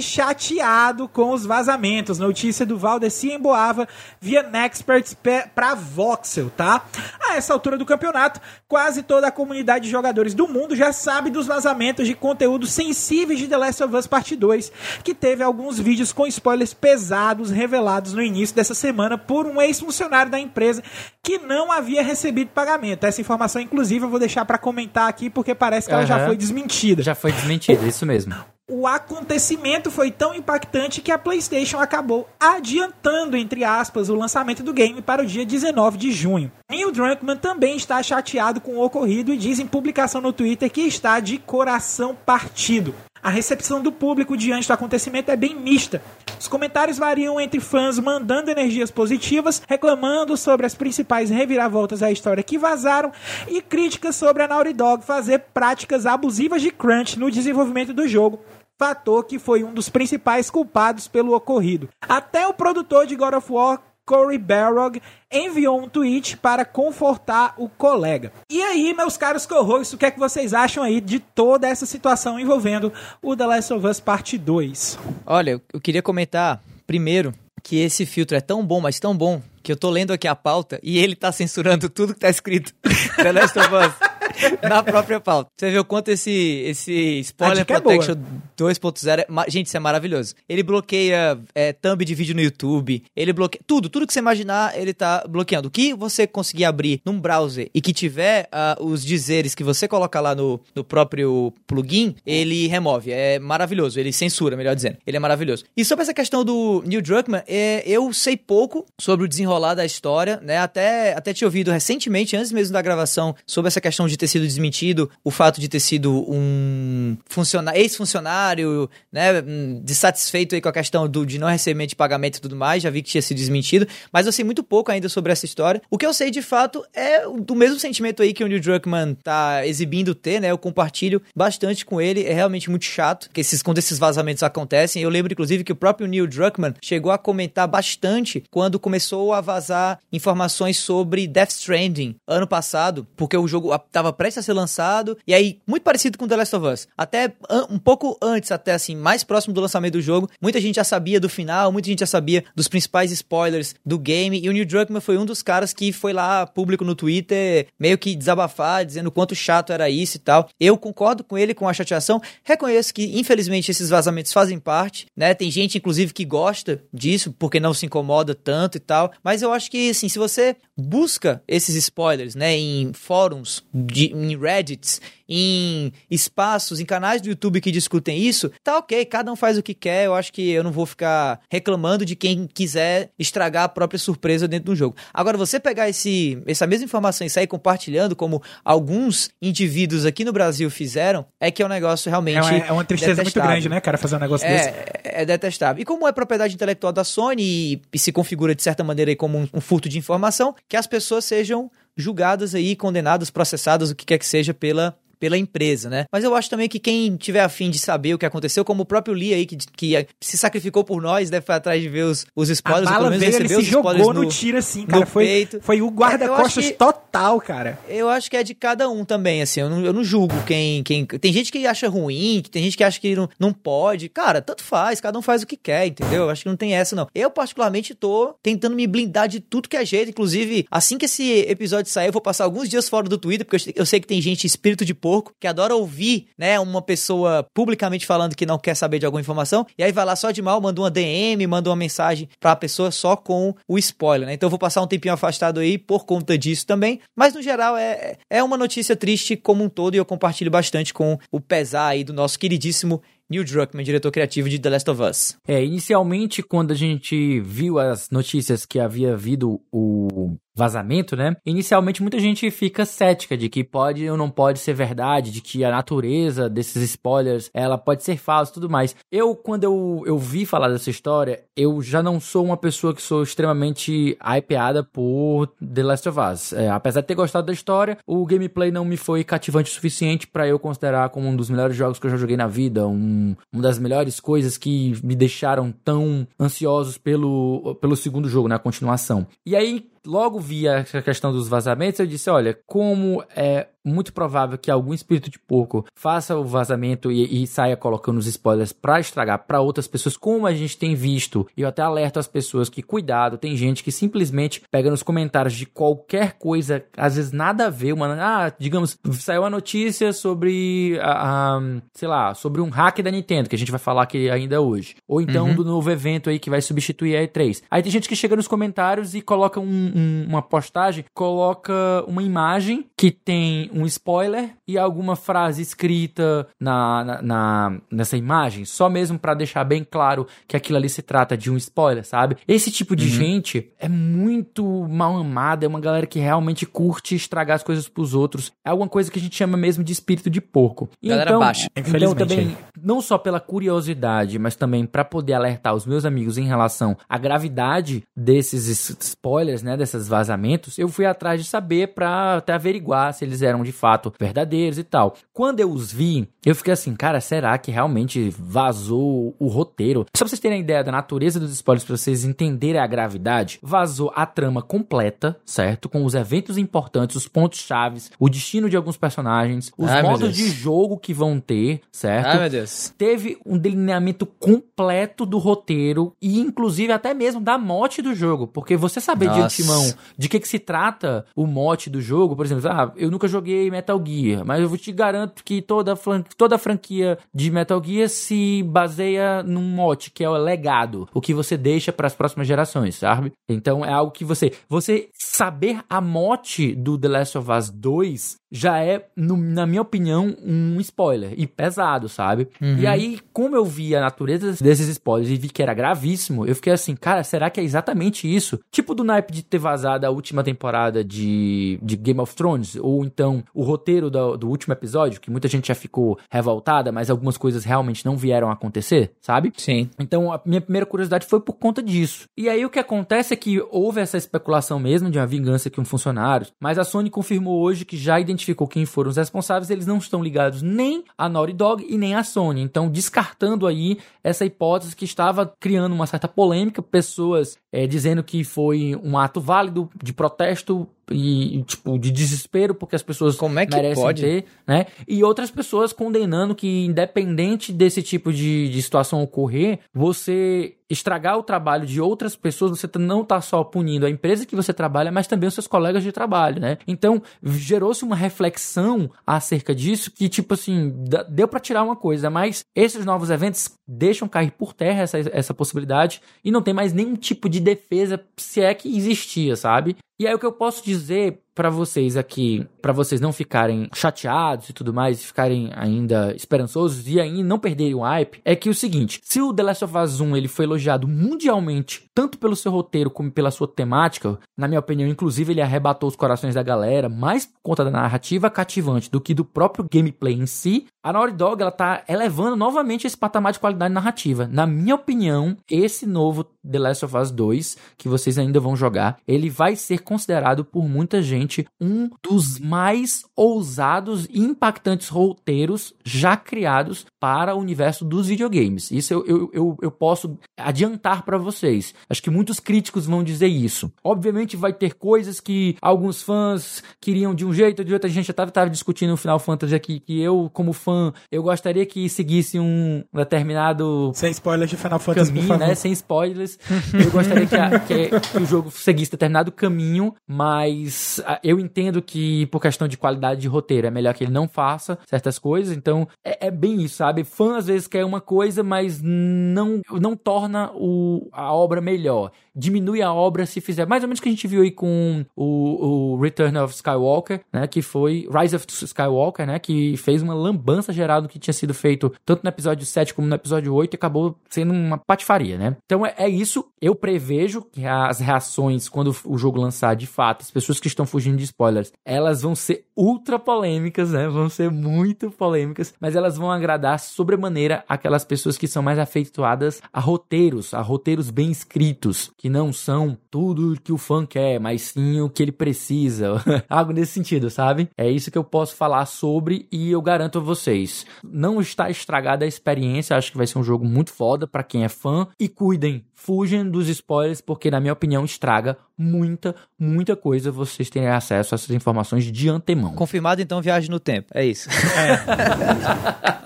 chateado 0.00 1.06
com 1.06 1.30
os 1.30 1.44
vazamentos. 1.44 2.18
Notícia 2.18 2.64
do 2.64 2.78
Valdeci 2.78 3.30
Emboava 3.30 3.86
via 4.20 4.42
Nexperts 4.42 5.16
para 5.54 5.74
Voxel, 5.74 6.50
tá? 6.50 6.84
A 7.20 7.36
essa 7.36 7.52
altura 7.52 7.76
do 7.76 7.84
campeonato, 7.84 8.40
quase 8.66 9.02
toda 9.02 9.28
a 9.28 9.30
comunidade 9.30 9.84
de 9.84 9.90
jogadores 9.90 10.34
do 10.34 10.48
mundo 10.48 10.74
já 10.74 10.92
sabe 10.92 11.30
dos 11.30 11.46
vazamentos 11.46 12.06
de 12.06 12.14
conteúdo 12.14 12.66
sensíveis 12.66 13.38
de 13.38 13.46
The 13.46 13.56
Last 13.56 13.84
of 13.84 13.94
Us 13.94 14.06
Part 14.06 14.34
2, 14.34 14.72
que 15.04 15.14
teve 15.14 15.44
alguns 15.44 15.78
vídeos 15.78 16.12
com 16.12 16.26
spoilers 16.26 16.74
pesados 16.74 17.50
revelados 17.50 18.14
no 18.14 18.22
início 18.22 18.56
dessa 18.56 18.74
semana 18.74 19.18
por 19.18 19.46
um 19.46 19.60
ex-funcionário 19.60 20.32
da 20.32 20.40
empresa 20.40 20.82
que 21.24 21.38
não 21.38 21.70
havia 21.70 22.02
recebido 22.02 22.50
pagamento. 22.50 23.04
Essa 23.04 23.20
informação, 23.20 23.62
inclusive, 23.62 24.04
eu 24.04 24.10
vou 24.10 24.18
deixar 24.18 24.44
para 24.44 24.58
comentar 24.58 25.08
aqui 25.08 25.30
porque 25.30 25.54
parece 25.54 25.86
que 25.86 25.94
ela 25.94 26.04
já 26.04 26.26
foi 26.26 26.36
desmentida. 26.36 27.02
Já 27.02 27.14
foi 27.14 27.30
desmentida, 27.32 27.86
isso 27.86 28.04
mesmo. 28.04 28.34
O 28.68 28.86
acontecimento 28.86 29.90
foi 29.90 30.10
tão 30.10 30.34
impactante 30.34 31.00
que 31.00 31.12
a 31.12 31.18
PlayStation 31.18 31.78
acabou 31.78 32.28
adiantando, 32.40 33.36
entre 33.36 33.64
aspas, 33.64 34.08
o 34.08 34.14
lançamento 34.14 34.62
do 34.62 34.72
game 34.72 35.02
para 35.02 35.22
o 35.22 35.26
dia 35.26 35.44
19 35.44 35.98
de 35.98 36.10
junho. 36.10 36.50
Neil 36.70 36.90
Druckmann 36.90 37.36
também 37.36 37.76
está 37.76 38.02
chateado 38.02 38.60
com 38.60 38.76
o 38.76 38.84
ocorrido 38.84 39.32
e 39.32 39.36
diz 39.36 39.58
em 39.58 39.66
publicação 39.66 40.20
no 40.20 40.32
Twitter 40.32 40.70
que 40.70 40.80
está 40.80 41.20
de 41.20 41.38
coração 41.38 42.16
partido. 42.26 42.94
A 43.22 43.30
recepção 43.30 43.80
do 43.80 43.92
público 43.92 44.36
diante 44.36 44.66
do 44.66 44.72
acontecimento 44.72 45.30
é 45.30 45.36
bem 45.36 45.54
mista. 45.54 46.02
Os 46.42 46.48
comentários 46.48 46.98
variam 46.98 47.40
entre 47.40 47.60
fãs 47.60 48.00
mandando 48.00 48.50
energias 48.50 48.90
positivas, 48.90 49.62
reclamando 49.68 50.36
sobre 50.36 50.66
as 50.66 50.74
principais 50.74 51.30
reviravoltas 51.30 52.00
da 52.00 52.10
história 52.10 52.42
que 52.42 52.58
vazaram, 52.58 53.12
e 53.46 53.62
críticas 53.62 54.16
sobre 54.16 54.42
a 54.42 54.48
Naughty 54.48 54.72
Dog 54.72 55.04
fazer 55.04 55.38
práticas 55.54 56.04
abusivas 56.04 56.60
de 56.60 56.72
crunch 56.72 57.16
no 57.16 57.30
desenvolvimento 57.30 57.94
do 57.94 58.08
jogo, 58.08 58.40
fator 58.76 59.24
que 59.24 59.38
foi 59.38 59.62
um 59.62 59.72
dos 59.72 59.88
principais 59.88 60.50
culpados 60.50 61.06
pelo 61.06 61.32
ocorrido. 61.32 61.88
Até 62.08 62.44
o 62.44 62.52
produtor 62.52 63.06
de 63.06 63.14
God 63.14 63.34
of 63.34 63.52
War 63.52 63.80
Cory 64.04 64.38
Barrog 64.38 65.00
enviou 65.30 65.80
um 65.80 65.88
tweet 65.88 66.36
para 66.36 66.64
confortar 66.64 67.54
o 67.56 67.68
colega. 67.68 68.32
E 68.50 68.60
aí, 68.60 68.92
meus 68.94 69.16
caros 69.16 69.46
co-hosts, 69.46 69.92
o 69.92 69.98
que 69.98 70.06
é 70.06 70.10
que 70.10 70.18
vocês 70.18 70.52
acham 70.52 70.82
aí 70.82 71.00
de 71.00 71.18
toda 71.18 71.68
essa 71.68 71.86
situação 71.86 72.38
envolvendo 72.38 72.92
o 73.22 73.36
The 73.36 73.46
Last 73.46 73.72
of 73.72 73.86
Us 73.86 74.00
Parte 74.00 74.36
2? 74.36 74.98
Olha, 75.24 75.62
eu 75.72 75.80
queria 75.80 76.02
comentar 76.02 76.62
primeiro 76.86 77.32
que 77.62 77.78
esse 77.78 78.04
filtro 78.04 78.36
é 78.36 78.40
tão 78.40 78.66
bom, 78.66 78.80
mas 78.80 78.98
tão 78.98 79.16
bom, 79.16 79.40
que 79.62 79.70
eu 79.70 79.76
tô 79.76 79.88
lendo 79.88 80.12
aqui 80.12 80.26
a 80.26 80.34
pauta 80.34 80.80
e 80.82 80.98
ele 80.98 81.14
tá 81.14 81.30
censurando 81.30 81.88
tudo 81.88 82.14
que 82.14 82.20
tá 82.20 82.28
escrito 82.28 82.74
The 83.16 83.32
Last 83.32 83.58
of 83.58 83.68
Us. 83.72 84.11
na 84.62 84.82
própria 84.82 85.20
pauta. 85.20 85.50
Você 85.56 85.70
vê 85.70 85.78
o 85.78 85.84
quanto 85.84 86.08
esse, 86.08 86.30
esse 86.66 87.20
Spoiler 87.20 87.64
Protection 87.64 88.14
é 88.14 88.62
2.0 88.62 89.20
é, 89.20 89.50
gente, 89.50 89.66
isso 89.66 89.76
é 89.76 89.80
maravilhoso. 89.80 90.34
Ele 90.48 90.62
bloqueia 90.62 91.38
é, 91.54 91.72
thumb 91.72 92.04
de 92.04 92.14
vídeo 92.14 92.34
no 92.34 92.40
YouTube, 92.40 93.02
ele 93.14 93.32
bloqueia 93.32 93.62
tudo, 93.66 93.88
tudo 93.88 94.06
que 94.06 94.12
você 94.12 94.18
imaginar, 94.18 94.78
ele 94.78 94.94
tá 94.94 95.24
bloqueando. 95.28 95.68
O 95.68 95.70
que 95.70 95.94
você 95.94 96.26
conseguir 96.26 96.64
abrir 96.64 97.00
num 97.04 97.18
browser 97.18 97.70
e 97.74 97.80
que 97.80 97.92
tiver 97.92 98.48
uh, 98.78 98.84
os 98.84 99.04
dizeres 99.04 99.54
que 99.54 99.64
você 99.64 99.86
coloca 99.88 100.20
lá 100.20 100.34
no, 100.34 100.60
no 100.74 100.84
próprio 100.84 101.52
plugin, 101.66 102.14
ele 102.26 102.66
remove. 102.66 103.10
É 103.10 103.38
maravilhoso, 103.38 103.98
ele 103.98 104.12
censura, 104.12 104.56
melhor 104.56 104.74
dizendo. 104.74 104.98
Ele 105.06 105.16
é 105.16 105.20
maravilhoso. 105.20 105.64
E 105.76 105.84
sobre 105.84 106.02
essa 106.02 106.14
questão 106.14 106.44
do 106.44 106.82
Neil 106.86 107.02
Druckmann, 107.02 107.42
é, 107.46 107.82
eu 107.86 108.12
sei 108.12 108.36
pouco 108.36 108.86
sobre 108.98 109.24
o 109.24 109.28
desenrolar 109.28 109.74
da 109.74 109.84
história, 109.84 110.40
né? 110.42 110.58
Até, 110.58 111.14
até 111.14 111.32
tinha 111.32 111.48
ouvido 111.48 111.70
recentemente, 111.70 112.36
antes 112.36 112.52
mesmo 112.52 112.72
da 112.72 112.82
gravação, 112.82 113.34
sobre 113.46 113.68
essa 113.68 113.80
questão 113.80 114.06
de 114.06 114.16
ter 114.22 114.28
sido 114.28 114.46
desmentido, 114.46 115.10
o 115.24 115.32
fato 115.32 115.60
de 115.60 115.68
ter 115.68 115.80
sido 115.80 116.12
um 116.30 117.16
funcionário, 117.26 117.80
ex-funcionário, 117.80 118.88
né, 119.10 119.42
dissatisfeito 119.82 120.54
aí 120.54 120.60
com 120.60 120.68
a 120.68 120.72
questão 120.72 121.08
do, 121.08 121.26
de 121.26 121.38
não 121.38 121.48
recebimento 121.48 121.90
de 121.90 121.96
pagamento 121.96 122.36
e 122.36 122.40
tudo 122.40 122.54
mais, 122.54 122.84
já 122.84 122.88
vi 122.88 123.02
que 123.02 123.10
tinha 123.10 123.22
sido 123.22 123.36
desmentido, 123.36 123.86
mas 124.12 124.26
eu 124.26 124.32
sei 124.32 124.44
muito 124.44 124.62
pouco 124.62 124.92
ainda 124.92 125.08
sobre 125.08 125.32
essa 125.32 125.44
história. 125.44 125.82
O 125.90 125.98
que 125.98 126.06
eu 126.06 126.14
sei 126.14 126.30
de 126.30 126.40
fato 126.40 126.84
é 126.94 127.26
do 127.26 127.56
mesmo 127.56 127.80
sentimento 127.80 128.22
aí 128.22 128.32
que 128.32 128.44
o 128.44 128.46
Neil 128.46 128.60
Druckmann 128.60 129.14
tá 129.14 129.66
exibindo 129.66 130.14
ter, 130.14 130.40
né, 130.40 130.52
eu 130.52 130.58
compartilho 130.58 131.20
bastante 131.34 131.84
com 131.84 132.00
ele, 132.00 132.24
é 132.24 132.32
realmente 132.32 132.70
muito 132.70 132.84
chato 132.84 133.28
que 133.32 133.40
esses, 133.40 133.60
quando 133.60 133.78
esses 133.78 133.98
vazamentos 133.98 134.44
acontecem. 134.44 135.02
Eu 135.02 135.10
lembro 135.10 135.32
inclusive 135.32 135.64
que 135.64 135.72
o 135.72 135.76
próprio 135.76 136.06
Neil 136.06 136.28
Druckmann 136.28 136.74
chegou 136.80 137.10
a 137.10 137.18
comentar 137.18 137.66
bastante 137.66 138.44
quando 138.52 138.78
começou 138.78 139.32
a 139.32 139.40
vazar 139.40 139.98
informações 140.12 140.78
sobre 140.78 141.26
Death 141.26 141.50
Stranding 141.50 142.14
ano 142.28 142.46
passado, 142.46 143.04
porque 143.16 143.36
o 143.36 143.48
jogo 143.48 143.76
tava 143.90 144.11
tava 144.12 144.16
prestes 144.16 144.38
a 144.38 144.42
ser 144.42 144.52
lançado, 144.52 145.16
e 145.26 145.34
aí, 145.34 145.58
muito 145.66 145.82
parecido 145.82 146.18
com 146.18 146.28
The 146.28 146.36
Last 146.36 146.56
of 146.56 146.66
Us. 146.66 146.88
Até 146.96 147.32
um 147.70 147.78
pouco 147.78 148.16
antes, 148.22 148.52
até 148.52 148.72
assim, 148.72 148.94
mais 148.94 149.24
próximo 149.24 149.54
do 149.54 149.60
lançamento 149.60 149.94
do 149.94 150.02
jogo, 150.02 150.28
muita 150.40 150.60
gente 150.60 150.76
já 150.76 150.84
sabia 150.84 151.18
do 151.18 151.28
final, 151.28 151.72
muita 151.72 151.88
gente 151.88 152.00
já 152.00 152.06
sabia 152.06 152.44
dos 152.54 152.68
principais 152.68 153.10
spoilers 153.10 153.74
do 153.84 153.98
game, 153.98 154.40
e 154.40 154.48
o 154.48 154.52
Neil 154.52 154.66
Druckmann 154.66 155.00
foi 155.00 155.16
um 155.16 155.24
dos 155.24 155.42
caras 155.42 155.72
que 155.72 155.92
foi 155.92 156.12
lá 156.12 156.46
público 156.46 156.84
no 156.84 156.94
Twitter, 156.94 157.66
meio 157.78 157.96
que 157.96 158.14
desabafar, 158.14 158.84
dizendo 158.84 159.10
quanto 159.10 159.34
chato 159.34 159.72
era 159.72 159.88
isso 159.88 160.16
e 160.16 160.20
tal. 160.20 160.48
Eu 160.60 160.76
concordo 160.76 161.24
com 161.24 161.38
ele 161.38 161.54
com 161.54 161.68
a 161.68 161.72
chateação, 161.72 162.20
reconheço 162.44 162.92
que, 162.92 163.18
infelizmente, 163.18 163.70
esses 163.70 163.88
vazamentos 163.88 164.32
fazem 164.32 164.58
parte, 164.58 165.06
né? 165.16 165.34
Tem 165.34 165.50
gente, 165.50 165.78
inclusive, 165.78 166.12
que 166.12 166.24
gosta 166.24 166.82
disso, 166.92 167.34
porque 167.38 167.58
não 167.58 167.72
se 167.72 167.86
incomoda 167.86 168.34
tanto 168.34 168.76
e 168.76 168.80
tal, 168.80 169.12
mas 169.22 169.42
eu 169.42 169.52
acho 169.52 169.70
que, 169.70 169.90
assim, 169.90 170.08
se 170.08 170.18
você 170.18 170.56
busca 170.76 171.42
esses 171.46 171.74
spoilers, 171.76 172.34
né, 172.34 172.56
em 172.56 172.92
fóruns, 172.92 173.62
de, 173.72 174.01
em 174.06 174.36
Reddits, 174.36 175.00
em 175.28 175.92
espaços, 176.10 176.78
em 176.78 176.84
canais 176.84 177.22
do 177.22 177.28
YouTube 177.28 177.60
que 177.60 177.70
discutem 177.70 178.18
isso, 178.18 178.50
tá 178.62 178.76
ok, 178.78 179.04
cada 179.06 179.32
um 179.32 179.36
faz 179.36 179.56
o 179.56 179.62
que 179.62 179.72
quer. 179.72 180.06
Eu 180.06 180.14
acho 180.14 180.32
que 180.32 180.50
eu 180.50 180.62
não 180.62 180.70
vou 180.70 180.84
ficar 180.84 181.40
reclamando 181.50 182.04
de 182.04 182.14
quem 182.14 182.46
quiser 182.46 183.10
estragar 183.18 183.64
a 183.64 183.68
própria 183.68 183.98
surpresa 183.98 184.46
dentro 184.46 184.66
do 184.66 184.76
jogo. 184.76 184.94
Agora, 185.12 185.38
você 185.38 185.58
pegar 185.58 185.88
esse, 185.88 186.42
essa 186.46 186.66
mesma 186.66 186.84
informação 186.84 187.26
e 187.26 187.30
sair 187.30 187.46
compartilhando, 187.46 188.14
como 188.14 188.42
alguns 188.64 189.30
indivíduos 189.40 190.04
aqui 190.04 190.24
no 190.24 190.32
Brasil 190.32 190.68
fizeram, 190.70 191.24
é 191.40 191.50
que 191.50 191.62
é 191.62 191.66
um 191.66 191.68
negócio 191.68 192.10
realmente. 192.10 192.36
É 192.36 192.42
uma, 192.42 192.58
é 192.66 192.72
uma 192.72 192.84
tristeza 192.84 193.22
muito 193.22 193.40
grande, 193.40 193.68
né, 193.68 193.80
cara, 193.80 193.96
fazer 193.96 194.16
um 194.16 194.20
negócio 194.20 194.46
é, 194.46 194.50
desse. 194.50 194.72
É 195.04 195.24
detestável. 195.24 195.80
E 195.80 195.84
como 195.84 196.06
é 196.06 196.12
propriedade 196.12 196.54
intelectual 196.54 196.92
da 196.92 197.04
Sony 197.04 197.42
e, 197.42 197.82
e 197.92 197.98
se 197.98 198.12
configura 198.12 198.54
de 198.54 198.62
certa 198.62 198.84
maneira 198.84 199.14
como 199.16 199.38
um, 199.38 199.48
um 199.54 199.60
furto 199.60 199.88
de 199.88 199.98
informação, 199.98 200.54
que 200.68 200.76
as 200.76 200.86
pessoas 200.86 201.24
sejam 201.24 201.70
julgadas 201.96 202.54
aí, 202.54 202.74
condenadas, 202.74 203.30
processadas, 203.30 203.90
o 203.90 203.94
que 203.94 204.06
quer 204.06 204.18
que 204.18 204.26
seja 204.26 204.54
pela 204.54 204.98
pela 205.22 205.38
empresa, 205.38 205.88
né? 205.88 206.06
Mas 206.10 206.24
eu 206.24 206.34
acho 206.34 206.50
também 206.50 206.68
que 206.68 206.80
quem 206.80 207.14
tiver 207.14 207.42
afim 207.42 207.70
de 207.70 207.78
saber 207.78 208.12
o 208.12 208.18
que 208.18 208.26
aconteceu, 208.26 208.64
como 208.64 208.82
o 208.82 208.84
próprio 208.84 209.14
Lee 209.14 209.32
aí, 209.32 209.46
que, 209.46 209.56
que 209.56 210.08
se 210.20 210.36
sacrificou 210.36 210.82
por 210.82 211.00
nós, 211.00 211.30
deve 211.30 211.46
foi 211.46 211.54
atrás 211.54 211.80
de 211.80 211.88
ver 211.88 212.02
os, 212.02 212.26
os 212.34 212.48
spoilers, 212.48 212.88
a 212.88 212.90
bala 212.90 213.08
pelo 213.08 213.20
veio, 213.20 213.36
ele 213.36 213.48
se 213.48 213.62
jogou 213.62 213.94
no, 213.94 214.24
no 214.24 214.28
tiro 214.28 214.58
assim, 214.58 214.84
cara. 214.84 215.06
Foi, 215.06 215.24
peito. 215.24 215.60
foi 215.62 215.80
o 215.80 215.86
guarda-costas 215.86 216.66
é, 216.66 216.72
total, 216.72 217.40
cara. 217.40 217.78
Eu 217.88 218.08
acho 218.08 218.28
que 218.28 218.36
é 218.36 218.42
de 218.42 218.52
cada 218.52 218.88
um 218.88 219.04
também, 219.04 219.42
assim. 219.42 219.60
Eu 219.60 219.70
não, 219.70 219.84
eu 219.84 219.92
não 219.92 220.02
julgo 220.02 220.34
quem, 220.44 220.82
quem. 220.82 221.06
Tem 221.06 221.32
gente 221.32 221.52
que 221.52 221.64
acha 221.68 221.88
ruim, 221.88 222.42
tem 222.50 222.64
gente 222.64 222.76
que 222.76 222.82
acha 222.82 222.98
que 222.98 223.14
não, 223.14 223.28
não 223.38 223.52
pode. 223.52 224.08
Cara, 224.08 224.42
tanto 224.42 224.64
faz, 224.64 225.00
cada 225.00 225.16
um 225.16 225.22
faz 225.22 225.44
o 225.44 225.46
que 225.46 225.56
quer, 225.56 225.86
entendeu? 225.86 226.24
Eu 226.24 226.30
acho 226.30 226.42
que 226.42 226.48
não 226.48 226.56
tem 226.56 226.74
essa, 226.74 226.96
não. 226.96 227.06
Eu, 227.14 227.30
particularmente, 227.30 227.94
tô 227.94 228.34
tentando 228.42 228.74
me 228.74 228.88
blindar 228.88 229.28
de 229.28 229.38
tudo 229.38 229.68
que 229.68 229.76
é 229.76 229.84
jeito. 229.84 230.10
Inclusive, 230.10 230.66
assim 230.68 230.98
que 230.98 231.04
esse 231.04 231.46
episódio 231.48 231.92
sair, 231.92 232.08
eu 232.08 232.12
vou 232.12 232.20
passar 232.20 232.42
alguns 232.42 232.68
dias 232.68 232.88
fora 232.88 233.08
do 233.08 233.16
Twitter, 233.16 233.46
porque 233.46 233.70
eu, 233.70 233.72
eu 233.76 233.86
sei 233.86 234.00
que 234.00 234.06
tem 234.08 234.20
gente 234.20 234.46
espírito 234.46 234.84
de 234.84 234.94
porco 234.94 235.11
que 235.20 235.46
adora 235.46 235.74
ouvir, 235.74 236.28
né, 236.38 236.58
uma 236.60 236.80
pessoa 236.80 237.44
publicamente 237.52 238.06
falando 238.06 238.36
que 238.36 238.46
não 238.46 238.58
quer 238.58 238.74
saber 238.74 238.98
de 238.98 239.04
alguma 239.04 239.20
informação, 239.20 239.66
e 239.76 239.82
aí 239.82 239.92
vai 239.92 240.04
lá 240.04 240.16
só 240.16 240.30
de 240.30 240.40
mal, 240.40 240.60
manda 240.60 240.80
uma 240.80 240.90
DM, 240.90 241.46
manda 241.46 241.68
uma 241.68 241.76
mensagem 241.76 242.28
pra 242.40 242.56
pessoa 242.56 242.90
só 242.90 243.16
com 243.16 243.54
o 243.68 243.78
spoiler, 243.78 244.26
né? 244.26 244.34
Então 244.34 244.46
eu 244.46 244.50
vou 244.50 244.58
passar 244.58 244.80
um 244.80 244.86
tempinho 244.86 245.14
afastado 245.14 245.60
aí 245.60 245.76
por 245.76 246.04
conta 246.06 246.38
disso 246.38 246.66
também, 246.66 247.00
mas 247.16 247.34
no 247.34 247.42
geral 247.42 247.76
é, 247.76 248.16
é 248.30 248.42
uma 248.42 248.56
notícia 248.56 248.96
triste 248.96 249.36
como 249.36 249.64
um 249.64 249.68
todo 249.68 249.94
e 249.94 249.98
eu 249.98 250.04
compartilho 250.04 250.50
bastante 250.50 250.94
com 250.94 251.18
o 251.30 251.40
pesar 251.40 251.88
aí 251.88 252.04
do 252.04 252.12
nosso 252.12 252.38
queridíssimo 252.38 253.02
Neil 253.32 253.44
Druckmann, 253.44 253.82
diretor 253.82 254.10
criativo 254.10 254.48
de 254.48 254.58
The 254.58 254.68
Last 254.68 254.90
of 254.90 255.02
Us. 255.02 255.36
É, 255.48 255.64
inicialmente, 255.64 256.42
quando 256.42 256.72
a 256.72 256.74
gente 256.74 257.40
viu 257.40 257.78
as 257.78 258.10
notícias 258.10 258.66
que 258.66 258.78
havia 258.78 259.14
havido 259.14 259.58
o 259.72 260.36
vazamento, 260.54 261.16
né? 261.16 261.36
Inicialmente 261.44 262.02
muita 262.02 262.18
gente 262.18 262.50
fica 262.50 262.84
cética 262.84 263.36
de 263.36 263.48
que 263.48 263.64
pode 263.64 264.08
ou 264.08 264.16
não 264.16 264.30
pode 264.30 264.58
ser 264.58 264.74
verdade, 264.74 265.30
de 265.30 265.40
que 265.40 265.64
a 265.64 265.70
natureza 265.70 266.48
desses 266.48 266.82
spoilers, 266.82 267.50
ela 267.54 267.78
pode 267.78 268.02
ser 268.02 268.16
falsa 268.16 268.52
e 268.52 268.54
tudo 268.54 268.70
mais. 268.70 268.94
Eu, 269.10 269.34
quando 269.34 269.64
eu, 269.64 270.02
eu 270.06 270.18
vi 270.18 270.44
falar 270.44 270.68
dessa 270.68 270.90
história, 270.90 271.42
eu 271.56 271.80
já 271.80 272.02
não 272.02 272.20
sou 272.20 272.44
uma 272.44 272.56
pessoa 272.56 272.94
que 272.94 273.02
sou 273.02 273.22
extremamente 273.22 274.16
hypeada 274.20 274.82
por 274.82 275.48
The 275.58 275.82
Last 275.82 276.08
of 276.08 276.18
Us. 276.18 276.52
É, 276.52 276.68
apesar 276.68 277.00
de 277.00 277.06
ter 277.06 277.14
gostado 277.14 277.46
da 277.46 277.52
história, 277.52 277.98
o 278.06 278.24
gameplay 278.26 278.70
não 278.70 278.84
me 278.84 278.96
foi 278.96 279.24
cativante 279.24 279.70
o 279.70 279.74
suficiente 279.74 280.26
para 280.26 280.46
eu 280.46 280.58
considerar 280.58 281.08
como 281.10 281.28
um 281.28 281.36
dos 281.36 281.50
melhores 281.50 281.76
jogos 281.76 281.98
que 281.98 282.06
eu 282.06 282.10
já 282.10 282.16
joguei 282.16 282.36
na 282.36 282.46
vida, 282.46 282.86
um, 282.86 283.34
uma 283.52 283.62
das 283.62 283.78
melhores 283.78 284.20
coisas 284.20 284.58
que 284.58 284.94
me 285.02 285.14
deixaram 285.14 285.72
tão 285.84 286.26
ansiosos 286.38 286.98
pelo, 286.98 287.76
pelo 287.80 287.96
segundo 287.96 288.28
jogo, 288.28 288.48
na 288.48 288.56
né, 288.56 288.58
continuação. 288.58 289.26
E 289.46 289.56
aí, 289.56 289.91
logo 290.06 290.38
vi 290.38 290.68
a 290.68 290.84
questão 291.02 291.32
dos 291.32 291.48
vazamentos, 291.48 292.00
eu 292.00 292.06
disse, 292.06 292.28
olha, 292.30 292.58
como 292.66 293.24
é 293.34 293.68
muito 293.84 294.12
provável 294.12 294.58
que 294.58 294.70
algum 294.70 294.94
espírito 294.94 295.30
de 295.30 295.38
porco 295.38 295.84
faça 295.94 296.36
o 296.36 296.44
vazamento 296.44 297.10
e, 297.10 297.42
e 297.42 297.46
saia 297.46 297.76
colocando 297.76 298.18
os 298.18 298.26
spoilers 298.26 298.72
para 298.72 299.00
estragar 299.00 299.46
para 299.46 299.60
outras 299.60 299.86
pessoas, 299.86 300.16
como 300.16 300.46
a 300.46 300.54
gente 300.54 300.76
tem 300.78 300.94
visto. 300.94 301.46
E 301.56 301.62
eu 301.62 301.68
até 301.68 301.82
alerto 301.82 302.18
as 302.18 302.26
pessoas 302.26 302.68
que 302.68 302.82
cuidado, 302.82 303.38
tem 303.38 303.56
gente 303.56 303.82
que 303.82 303.92
simplesmente 303.92 304.62
pega 304.70 304.90
nos 304.90 305.02
comentários 305.02 305.54
de 305.54 305.66
qualquer 305.66 306.34
coisa, 306.34 306.84
às 306.96 307.16
vezes 307.16 307.32
nada 307.32 307.66
a 307.66 307.70
ver, 307.70 307.92
uma, 307.92 308.14
ah, 308.20 308.52
digamos, 308.58 308.98
saiu 309.12 309.42
uma 309.42 309.50
notícia 309.50 310.12
sobre 310.12 310.98
a, 311.00 311.56
a, 311.56 311.60
sei 311.94 312.08
lá, 312.08 312.34
sobre 312.34 312.60
um 312.60 312.68
hack 312.68 313.00
da 313.02 313.10
Nintendo, 313.10 313.48
que 313.48 313.56
a 313.56 313.58
gente 313.58 313.70
vai 313.70 313.80
falar 313.80 314.02
aqui 314.02 314.30
ainda 314.30 314.60
hoje. 314.60 314.96
Ou 315.06 315.20
então 315.20 315.48
uhum. 315.48 315.54
do 315.54 315.64
novo 315.64 315.90
evento 315.90 316.30
aí 316.30 316.38
que 316.38 316.50
vai 316.50 316.60
substituir 316.60 317.16
a 317.16 317.26
E3. 317.26 317.62
Aí 317.70 317.82
tem 317.82 317.92
gente 317.92 318.08
que 318.08 318.16
chega 318.16 318.36
nos 318.36 318.48
comentários 318.48 319.14
e 319.14 319.20
coloca 319.20 319.60
um, 319.60 319.92
um, 319.94 320.26
uma 320.28 320.42
postagem, 320.42 321.04
coloca 321.14 321.72
uma 322.06 322.22
imagem 322.22 322.86
que 322.96 323.10
tem 323.10 323.70
um 323.72 323.86
spoiler 323.86 324.50
e 324.66 324.78
alguma 324.78 325.16
frase 325.16 325.62
escrita 325.62 326.46
na, 326.60 327.04
na, 327.04 327.22
na 327.22 327.80
nessa 327.90 328.16
imagem, 328.16 328.64
só 328.64 328.88
mesmo 328.88 329.18
para 329.18 329.34
deixar 329.34 329.64
bem 329.64 329.86
claro 329.88 330.26
que 330.46 330.56
aquilo 330.56 330.78
ali 330.78 330.88
se 330.88 331.02
trata 331.02 331.36
de 331.36 331.50
um 331.50 331.56
spoiler, 331.56 332.04
sabe? 332.04 332.36
Esse 332.46 332.70
tipo 332.70 332.94
de 332.96 333.06
uhum. 333.06 333.10
gente 333.10 333.72
é 333.78 333.88
muito 333.88 334.64
mal 334.88 335.16
amada, 335.16 335.64
é 335.64 335.68
uma 335.68 335.80
galera 335.80 336.06
que 336.06 336.18
realmente 336.18 336.66
curte 336.66 337.14
estragar 337.14 337.56
as 337.56 337.62
coisas 337.62 337.88
pros 337.88 338.14
outros. 338.14 338.52
É 338.64 338.70
alguma 338.70 338.88
coisa 338.88 339.10
que 339.10 339.18
a 339.18 339.22
gente 339.22 339.36
chama 339.36 339.56
mesmo 339.56 339.84
de 339.84 339.92
espírito 339.92 340.30
de 340.30 340.40
porco. 340.40 340.88
Galera 341.02 341.30
então, 341.30 341.40
baixa. 341.40 341.68
Então 341.76 342.14
também, 342.14 342.56
não 342.80 343.00
só 343.00 343.18
pela 343.18 343.40
curiosidade, 343.40 344.38
mas 344.38 344.56
também 344.56 344.86
para 344.86 345.04
poder 345.04 345.34
alertar 345.34 345.74
os 345.74 345.86
meus 345.86 346.04
amigos 346.04 346.38
em 346.38 346.46
relação 346.46 346.96
à 347.08 347.18
gravidade 347.18 348.02
desses 348.16 348.68
spoilers, 349.00 349.62
né, 349.62 349.76
desses 349.76 350.08
vazamentos, 350.08 350.78
eu 350.78 350.88
fui 350.88 351.06
atrás 351.06 351.40
de 351.42 351.48
saber 351.48 351.94
para 351.94 352.36
até 352.36 352.52
averiguar 352.52 353.12
se 353.12 353.24
eles 353.24 353.42
eram 353.42 353.61
de 353.62 353.72
fato 353.72 354.12
verdadeiros 354.18 354.78
e 354.78 354.84
tal. 354.84 355.14
Quando 355.32 355.60
eu 355.60 355.70
os 355.70 355.92
vi, 355.92 356.28
eu 356.44 356.54
fiquei 356.54 356.72
assim, 356.72 356.94
cara, 356.94 357.20
será 357.20 357.56
que 357.58 357.70
realmente 357.70 358.30
vazou 358.38 359.34
o 359.38 359.48
roteiro? 359.48 360.06
Só 360.14 360.24
pra 360.24 360.28
vocês 360.28 360.40
terem 360.40 360.58
a 360.58 360.60
ideia 360.60 360.84
da 360.84 360.92
natureza 360.92 361.38
dos 361.38 361.52
spoilers, 361.52 361.84
pra 361.84 361.96
vocês 361.96 362.24
entenderem 362.24 362.80
a 362.80 362.86
gravidade, 362.86 363.58
vazou 363.62 364.12
a 364.14 364.26
trama 364.26 364.62
completa, 364.62 365.38
certo? 365.44 365.88
Com 365.88 366.04
os 366.04 366.14
eventos 366.14 366.58
importantes, 366.58 367.16
os 367.16 367.28
pontos 367.28 367.60
chaves, 367.60 368.10
o 368.18 368.28
destino 368.28 368.68
de 368.68 368.76
alguns 368.76 368.96
personagens, 368.96 369.72
os 369.76 369.88
Ai, 369.88 370.02
modos 370.02 370.34
de 370.34 370.48
jogo 370.48 370.98
que 370.98 371.14
vão 371.14 371.38
ter, 371.40 371.80
certo? 371.90 372.26
Ai, 372.26 372.40
meu 372.40 372.50
Deus. 372.50 372.92
Teve 372.96 373.38
um 373.44 373.58
delineamento 373.58 374.26
completo 374.26 375.24
do 375.24 375.38
roteiro 375.38 376.14
e 376.20 376.40
inclusive 376.40 376.92
até 376.92 377.14
mesmo 377.14 377.40
da 377.40 377.56
mote 377.58 378.02
do 378.02 378.14
jogo, 378.14 378.46
porque 378.46 378.76
você 378.76 379.00
saber 379.00 379.26
Nossa. 379.26 379.38
de 379.38 379.44
antemão 379.44 379.94
de 380.16 380.28
que 380.28 380.40
que 380.40 380.48
se 380.48 380.58
trata 380.58 381.24
o 381.34 381.46
mote 381.46 381.88
do 381.88 382.00
jogo, 382.00 382.36
por 382.36 382.44
exemplo, 382.44 382.68
ah, 382.68 382.92
eu 382.96 383.10
nunca 383.10 383.28
joguei 383.28 383.51
Metal 383.70 384.02
Gear, 384.04 384.44
mas 384.44 384.60
eu 384.60 384.78
te 384.78 384.92
garanto 384.92 385.44
que 385.44 385.62
toda, 385.62 385.94
toda 386.36 386.58
franquia 386.58 387.18
de 387.34 387.50
Metal 387.50 387.82
Gear 387.82 388.08
se 388.08 388.62
baseia 388.62 389.42
num 389.42 389.62
mote, 389.62 390.10
que 390.10 390.24
é 390.24 390.28
o 390.28 390.36
legado, 390.36 391.08
o 391.14 391.20
que 391.20 391.34
você 391.34 391.56
deixa 391.56 391.92
para 391.92 392.06
as 392.06 392.14
próximas 392.14 392.46
gerações, 392.46 392.96
sabe? 392.96 393.32
Então 393.48 393.84
é 393.84 393.92
algo 393.92 394.12
que 394.12 394.24
você. 394.24 394.52
Você 394.68 395.08
saber 395.14 395.80
a 395.88 396.00
mote 396.00 396.74
do 396.74 396.98
The 396.98 397.08
Last 397.08 397.38
of 397.38 397.50
Us 397.50 397.70
2 397.70 398.42
já 398.52 398.78
é, 398.80 399.06
no, 399.16 399.34
na 399.34 399.66
minha 399.66 399.80
opinião, 399.80 400.36
um 400.44 400.78
spoiler. 400.80 401.32
E 401.38 401.46
pesado, 401.46 402.06
sabe? 402.06 402.48
Uhum. 402.60 402.76
E 402.76 402.86
aí, 402.86 403.18
como 403.32 403.56
eu 403.56 403.64
vi 403.64 403.96
a 403.96 404.00
natureza 404.00 404.52
desses 404.62 404.88
spoilers 404.88 405.30
e 405.30 405.36
vi 405.38 405.48
que 405.48 405.62
era 405.62 405.72
gravíssimo, 405.72 406.46
eu 406.46 406.54
fiquei 406.54 406.74
assim, 406.74 406.94
cara, 406.94 407.24
será 407.24 407.48
que 407.48 407.58
é 407.58 407.64
exatamente 407.64 408.32
isso? 408.32 408.60
Tipo 408.70 408.94
do 408.94 409.02
naipe 409.02 409.32
de 409.32 409.42
ter 409.42 409.58
vazado 409.58 410.06
a 410.06 410.10
última 410.10 410.44
temporada 410.44 411.02
de, 411.02 411.78
de 411.82 411.96
Game 411.96 412.20
of 412.20 412.34
Thrones, 412.36 412.76
ou 412.76 413.02
então 413.04 413.41
o 413.54 413.62
roteiro 413.62 414.10
do, 414.10 414.36
do 414.36 414.48
último 414.48 414.72
episódio, 414.72 415.20
que 415.20 415.30
muita 415.30 415.48
gente 415.48 415.68
já 415.68 415.74
ficou 415.74 416.18
revoltada, 416.30 416.92
mas 416.92 417.10
algumas 417.10 417.36
coisas 417.36 417.64
realmente 417.64 418.04
não 418.04 418.16
vieram 418.16 418.48
a 418.48 418.52
acontecer, 418.52 419.12
sabe? 419.20 419.52
Sim. 419.56 419.90
Então, 419.98 420.32
a 420.32 420.40
minha 420.44 420.60
primeira 420.60 420.86
curiosidade 420.86 421.26
foi 421.26 421.40
por 421.40 421.54
conta 421.54 421.82
disso. 421.82 422.26
E 422.36 422.48
aí, 422.48 422.64
o 422.64 422.70
que 422.70 422.78
acontece 422.78 423.34
é 423.34 423.36
que 423.36 423.60
houve 423.70 424.00
essa 424.00 424.16
especulação 424.16 424.78
mesmo 424.78 425.10
de 425.10 425.18
uma 425.18 425.26
vingança 425.26 425.70
que 425.70 425.80
um 425.80 425.84
funcionário, 425.84 426.46
mas 426.60 426.78
a 426.78 426.84
Sony 426.84 427.10
confirmou 427.10 427.60
hoje 427.60 427.84
que 427.84 427.96
já 427.96 428.18
identificou 428.18 428.66
quem 428.66 428.86
foram 428.86 429.10
os 429.10 429.16
responsáveis, 429.16 429.70
eles 429.70 429.86
não 429.86 429.98
estão 429.98 430.22
ligados 430.22 430.62
nem 430.62 431.04
a 431.16 431.28
Naughty 431.28 431.52
Dog 431.52 431.86
e 431.88 431.98
nem 431.98 432.14
a 432.14 432.24
Sony. 432.24 432.62
Então, 432.62 432.88
descartando 432.88 433.66
aí 433.66 433.98
essa 434.22 434.44
hipótese 434.44 434.96
que 434.96 435.04
estava 435.04 435.52
criando 435.60 435.92
uma 435.92 436.06
certa 436.06 436.28
polêmica, 436.28 436.82
pessoas 436.82 437.58
é, 437.72 437.86
dizendo 437.86 438.22
que 438.22 438.44
foi 438.44 438.98
um 439.02 439.18
ato 439.18 439.40
válido 439.40 439.88
de 440.02 440.12
protesto 440.12 440.88
e, 441.12 441.62
tipo, 441.62 441.98
de 441.98 442.10
desespero 442.10 442.74
porque 442.74 442.96
as 442.96 443.02
pessoas 443.02 443.36
Como 443.36 443.58
é 443.58 443.66
que 443.66 443.74
merecem 443.74 444.02
pode? 444.02 444.22
ter, 444.22 444.44
né? 444.66 444.86
E 445.06 445.22
outras 445.22 445.50
pessoas 445.50 445.92
condenando 445.92 446.54
que, 446.54 446.84
independente 446.86 447.72
desse 447.72 448.02
tipo 448.02 448.32
de, 448.32 448.68
de 448.68 448.82
situação 448.82 449.22
ocorrer, 449.22 449.80
você 449.92 450.74
estragar 450.92 451.38
o 451.38 451.42
trabalho 451.42 451.86
de 451.86 452.00
outras 452.00 452.36
pessoas, 452.36 452.78
você 452.78 452.88
não 452.98 453.24
tá 453.24 453.40
só 453.40 453.64
punindo 453.64 454.06
a 454.06 454.10
empresa 454.10 454.46
que 454.46 454.54
você 454.54 454.72
trabalha, 454.72 455.10
mas 455.10 455.26
também 455.26 455.48
os 455.48 455.54
seus 455.54 455.66
colegas 455.66 456.02
de 456.02 456.12
trabalho, 456.12 456.60
né? 456.60 456.78
Então, 456.86 457.22
gerou-se 457.42 458.04
uma 458.04 458.14
reflexão 458.14 459.10
acerca 459.26 459.74
disso 459.74 460.10
que, 460.10 460.28
tipo 460.28 460.54
assim, 460.54 460.92
deu 461.28 461.48
pra 461.48 461.60
tirar 461.60 461.82
uma 461.82 461.96
coisa, 461.96 462.28
mas 462.28 462.64
esses 462.74 463.04
novos 463.04 463.30
eventos 463.30 463.70
deixam 463.88 464.28
cair 464.28 464.52
por 464.52 464.72
terra 464.72 465.02
essa, 465.02 465.18
essa 465.18 465.54
possibilidade 465.54 466.20
e 466.44 466.50
não 466.50 466.62
tem 466.62 466.74
mais 466.74 466.92
nenhum 466.92 467.16
tipo 467.16 467.48
de 467.48 467.60
defesa, 467.60 468.22
se 468.36 468.60
é 468.60 468.74
que 468.74 468.94
existia, 468.96 469.56
sabe? 469.56 469.96
E 470.18 470.26
aí 470.26 470.34
o 470.34 470.38
que 470.38 470.46
eu 470.46 470.52
posso 470.52 470.84
dizer 470.84 471.42
pra 471.54 471.70
vocês 471.70 472.16
aqui, 472.16 472.66
pra 472.80 472.92
vocês 472.92 473.20
não 473.20 473.32
ficarem 473.32 473.88
chateados 473.94 474.68
e 474.68 474.72
tudo 474.72 474.92
mais, 474.92 475.20
e 475.20 475.26
ficarem 475.26 475.70
ainda 475.74 476.34
esperançosos 476.34 477.06
e 477.06 477.20
ainda 477.20 477.42
não 477.42 477.58
perderem 477.58 477.94
o 477.94 478.00
hype, 478.00 478.40
é 478.44 478.56
que 478.56 478.70
o 478.70 478.74
seguinte, 478.74 479.20
se 479.22 479.40
o 479.40 479.52
The 479.52 479.62
Last 479.62 479.84
of 479.84 479.96
Us 479.96 480.20
1 480.20 480.36
ele 480.36 480.48
foi 480.48 480.64
elogiado 480.64 481.06
mundialmente, 481.06 482.04
tanto 482.14 482.38
pelo 482.38 482.56
seu 482.56 482.72
roteiro 482.72 483.10
como 483.10 483.30
pela 483.30 483.50
sua 483.50 483.68
temática, 483.68 484.38
na 484.56 484.68
minha 484.68 484.80
opinião, 484.80 485.08
inclusive 485.08 485.52
ele 485.52 485.62
arrebatou 485.62 486.08
os 486.08 486.16
corações 486.16 486.54
da 486.54 486.62
galera, 486.62 487.08
mais 487.08 487.46
por 487.46 487.60
conta 487.62 487.84
da 487.84 487.90
narrativa 487.90 488.50
cativante 488.50 489.10
do 489.10 489.20
que 489.20 489.34
do 489.34 489.44
próprio 489.44 489.86
gameplay 489.90 490.34
em 490.34 490.46
si, 490.46 490.86
a 491.02 491.12
Naughty 491.12 491.34
Dog 491.34 491.60
ela 491.60 491.72
tá 491.72 492.04
elevando 492.08 492.54
novamente 492.54 493.06
esse 493.06 493.16
patamar 493.16 493.52
de 493.52 493.58
qualidade 493.58 493.92
narrativa. 493.92 494.48
Na 494.50 494.66
minha 494.66 494.94
opinião, 494.94 495.56
esse 495.68 496.06
novo 496.06 496.44
The 496.44 496.78
Last 496.78 497.04
of 497.04 497.16
Us 497.16 497.30
2, 497.32 497.76
que 497.98 498.08
vocês 498.08 498.38
ainda 498.38 498.60
vão 498.60 498.76
jogar, 498.76 499.18
ele 499.26 499.50
vai 499.50 499.74
ser 499.74 499.98
considerado 499.98 500.64
por 500.64 500.88
muita 500.88 501.20
gente 501.20 501.66
um 501.80 502.08
dos 502.22 502.58
mais 502.58 503.24
ousados 503.34 504.26
e 504.30 504.38
impactantes 504.38 505.08
roteiros 505.08 505.92
já 506.04 506.36
criados 506.36 507.04
para 507.18 507.54
o 507.54 507.58
universo 507.58 508.04
dos 508.04 508.28
videogames. 508.28 508.90
Isso 508.92 509.12
eu, 509.12 509.26
eu, 509.26 509.50
eu, 509.52 509.78
eu 509.82 509.90
posso 509.90 510.38
adiantar 510.56 511.24
para 511.24 511.36
vocês. 511.36 511.94
Acho 512.08 512.22
que 512.22 512.30
muitos 512.30 512.60
críticos 512.60 513.06
vão 513.06 513.24
dizer 513.24 513.48
isso. 513.48 513.92
Obviamente 514.04 514.56
vai 514.56 514.72
ter 514.72 514.94
coisas 514.94 515.40
que 515.40 515.76
alguns 515.82 516.22
fãs 516.22 516.82
queriam 517.00 517.34
de 517.34 517.44
um 517.44 517.52
jeito 517.52 517.80
ou 517.80 517.84
de 517.84 517.92
outro. 517.92 518.08
A 518.08 518.12
gente 518.12 518.26
já 518.26 518.30
estava 518.30 518.70
discutindo 518.70 519.10
no 519.10 519.16
Final 519.16 519.40
Fantasy 519.40 519.74
aqui 519.74 519.98
que 519.98 520.20
eu, 520.20 520.48
como 520.52 520.72
fã, 520.72 520.91
eu 521.30 521.42
gostaria 521.42 521.84
que 521.86 522.08
seguisse 522.08 522.58
um 522.58 523.02
determinado 523.12 524.12
Sem 524.14 524.30
spoilers 524.30 524.70
de 524.70 524.76
Final 524.76 524.98
Fantasy, 524.98 525.32
caminho, 525.32 525.56
né? 525.58 525.74
Sem 525.74 525.92
spoilers. 525.92 526.58
Eu 526.92 527.10
gostaria 527.10 527.46
que, 527.46 527.54
a- 527.56 527.78
que- 527.80 528.08
que 528.20 528.38
o 528.38 528.46
jogo 528.46 528.70
seguisse 528.70 529.10
determinado 529.10 529.50
caminho, 529.52 530.14
mas 530.26 531.22
ah, 531.26 531.40
eu 531.42 531.58
entendo 531.58 532.00
que, 532.02 532.46
por 532.46 532.60
questão 532.60 532.86
de 532.88 532.96
qualidade 532.96 533.40
de 533.40 533.48
roteiro, 533.48 533.86
é 533.86 533.90
melhor 533.90 534.14
que 534.14 534.24
ele 534.24 534.32
não 534.32 534.48
faça 534.48 534.98
certas 535.06 535.38
coisas. 535.38 535.76
Então, 535.76 536.06
é, 536.24 536.46
é 536.46 536.50
bem 536.50 536.82
isso, 536.82 536.96
sabe? 536.96 537.24
Fã 537.24 537.56
às 537.56 537.66
vezes 537.66 537.86
quer 537.86 538.04
uma 538.04 538.20
coisa, 538.20 538.62
mas 538.62 539.00
não, 539.02 539.80
não 540.00 540.16
torna 540.16 540.70
o, 540.74 541.28
a 541.32 541.52
obra 541.52 541.80
melhor. 541.80 542.30
Diminui 542.54 543.02
a 543.02 543.12
obra 543.12 543.46
se 543.46 543.60
fizer. 543.60 543.86
Mais 543.86 544.02
ou 544.02 544.08
menos 544.08 544.20
o 544.20 544.22
que 544.22 544.28
a 544.28 544.32
gente 544.32 544.46
viu 544.46 544.62
aí 544.62 544.70
com 544.70 545.24
o, 545.34 546.14
o 546.14 546.20
Return 546.20 546.56
of 546.58 546.74
Skywalker, 546.74 547.40
né? 547.52 547.66
Que 547.66 547.82
foi 547.82 548.28
Rise 548.32 548.56
of 548.56 548.66
Skywalker, 548.68 549.46
né? 549.46 549.58
Que 549.58 549.96
fez 549.96 550.22
uma 550.22 550.34
lambança 550.34 550.92
geral 550.92 551.22
do 551.22 551.28
que 551.28 551.38
tinha 551.38 551.54
sido 551.54 551.74
feito 551.74 552.12
tanto 552.24 552.42
no 552.44 552.48
episódio 552.48 552.86
7 552.86 553.14
como 553.14 553.28
no 553.28 553.34
episódio 553.34 553.74
8 553.74 553.94
e 553.94 553.96
acabou 553.96 554.36
sendo 554.48 554.72
uma 554.72 554.98
patifaria, 554.98 555.56
né? 555.58 555.76
Então 555.84 556.04
é, 556.04 556.14
é 556.16 556.28
isso. 556.28 556.64
Eu 556.80 556.94
prevejo 556.94 557.62
que 557.62 557.86
as 557.86 558.20
reações 558.20 558.88
quando 558.88 559.14
o 559.24 559.38
jogo 559.38 559.60
lançar 559.60 559.94
de 559.94 560.06
fato, 560.06 560.42
as 560.42 560.50
pessoas 560.50 560.78
que 560.78 560.88
estão 560.88 561.06
fugindo 561.06 561.36
de 561.36 561.44
spoilers, 561.44 561.92
elas 562.04 562.42
vão 562.42 562.54
ser 562.54 562.84
ultra 562.96 563.38
polêmicas, 563.38 564.12
né? 564.12 564.28
Vão 564.28 564.48
ser 564.48 564.70
muito 564.70 565.30
polêmicas, 565.30 565.94
mas 566.00 566.14
elas 566.14 566.36
vão 566.36 566.50
agradar 566.50 566.98
sobremaneira 566.98 567.84
aquelas 567.88 568.24
pessoas 568.24 568.58
que 568.58 568.68
são 568.68 568.82
mais 568.82 568.98
afeituadas 568.98 569.80
a 569.92 570.00
roteiros, 570.00 570.74
a 570.74 570.80
roteiros 570.80 571.30
bem 571.30 571.50
escritos, 571.50 572.30
que 572.42 572.50
não 572.50 572.72
são 572.72 573.16
tudo 573.30 573.78
que 573.80 573.92
o 573.92 573.96
fã 573.96 574.26
quer, 574.26 574.58
mas 574.58 574.82
sim 574.82 575.20
o 575.20 575.30
que 575.30 575.44
ele 575.44 575.52
precisa. 575.52 576.42
Algo 576.68 576.92
nesse 576.92 577.12
sentido, 577.12 577.48
sabe? 577.48 577.88
É 577.96 578.10
isso 578.10 578.32
que 578.32 578.36
eu 578.36 578.42
posso 578.42 578.74
falar 578.74 579.06
sobre 579.06 579.68
e 579.70 579.92
eu 579.92 580.02
garanto 580.02 580.38
a 580.38 580.42
vocês, 580.42 581.06
não 581.22 581.60
está 581.60 581.88
estragada 581.88 582.44
a 582.44 582.48
experiência, 582.48 583.16
acho 583.16 583.30
que 583.30 583.38
vai 583.38 583.46
ser 583.46 583.60
um 583.60 583.62
jogo 583.62 583.84
muito 583.84 584.12
foda 584.12 584.44
pra 584.44 584.64
quem 584.64 584.82
é 584.82 584.88
fã 584.88 585.28
e 585.38 585.48
cuidem, 585.48 586.04
fugem 586.14 586.68
dos 586.68 586.88
spoilers 586.88 587.40
porque 587.40 587.70
na 587.70 587.78
minha 587.78 587.92
opinião 587.92 588.24
estraga 588.24 588.76
muita, 588.98 589.54
muita 589.78 590.16
coisa 590.16 590.50
vocês 590.50 590.90
terem 590.90 591.08
acesso 591.08 591.54
a 591.54 591.56
essas 591.56 591.70
informações 591.70 592.24
de 592.24 592.48
antemão. 592.48 592.94
Confirmado, 592.94 593.40
então, 593.40 593.62
viagem 593.62 593.90
no 593.90 594.00
tempo. 594.00 594.28
É 594.34 594.44
isso. 594.44 594.68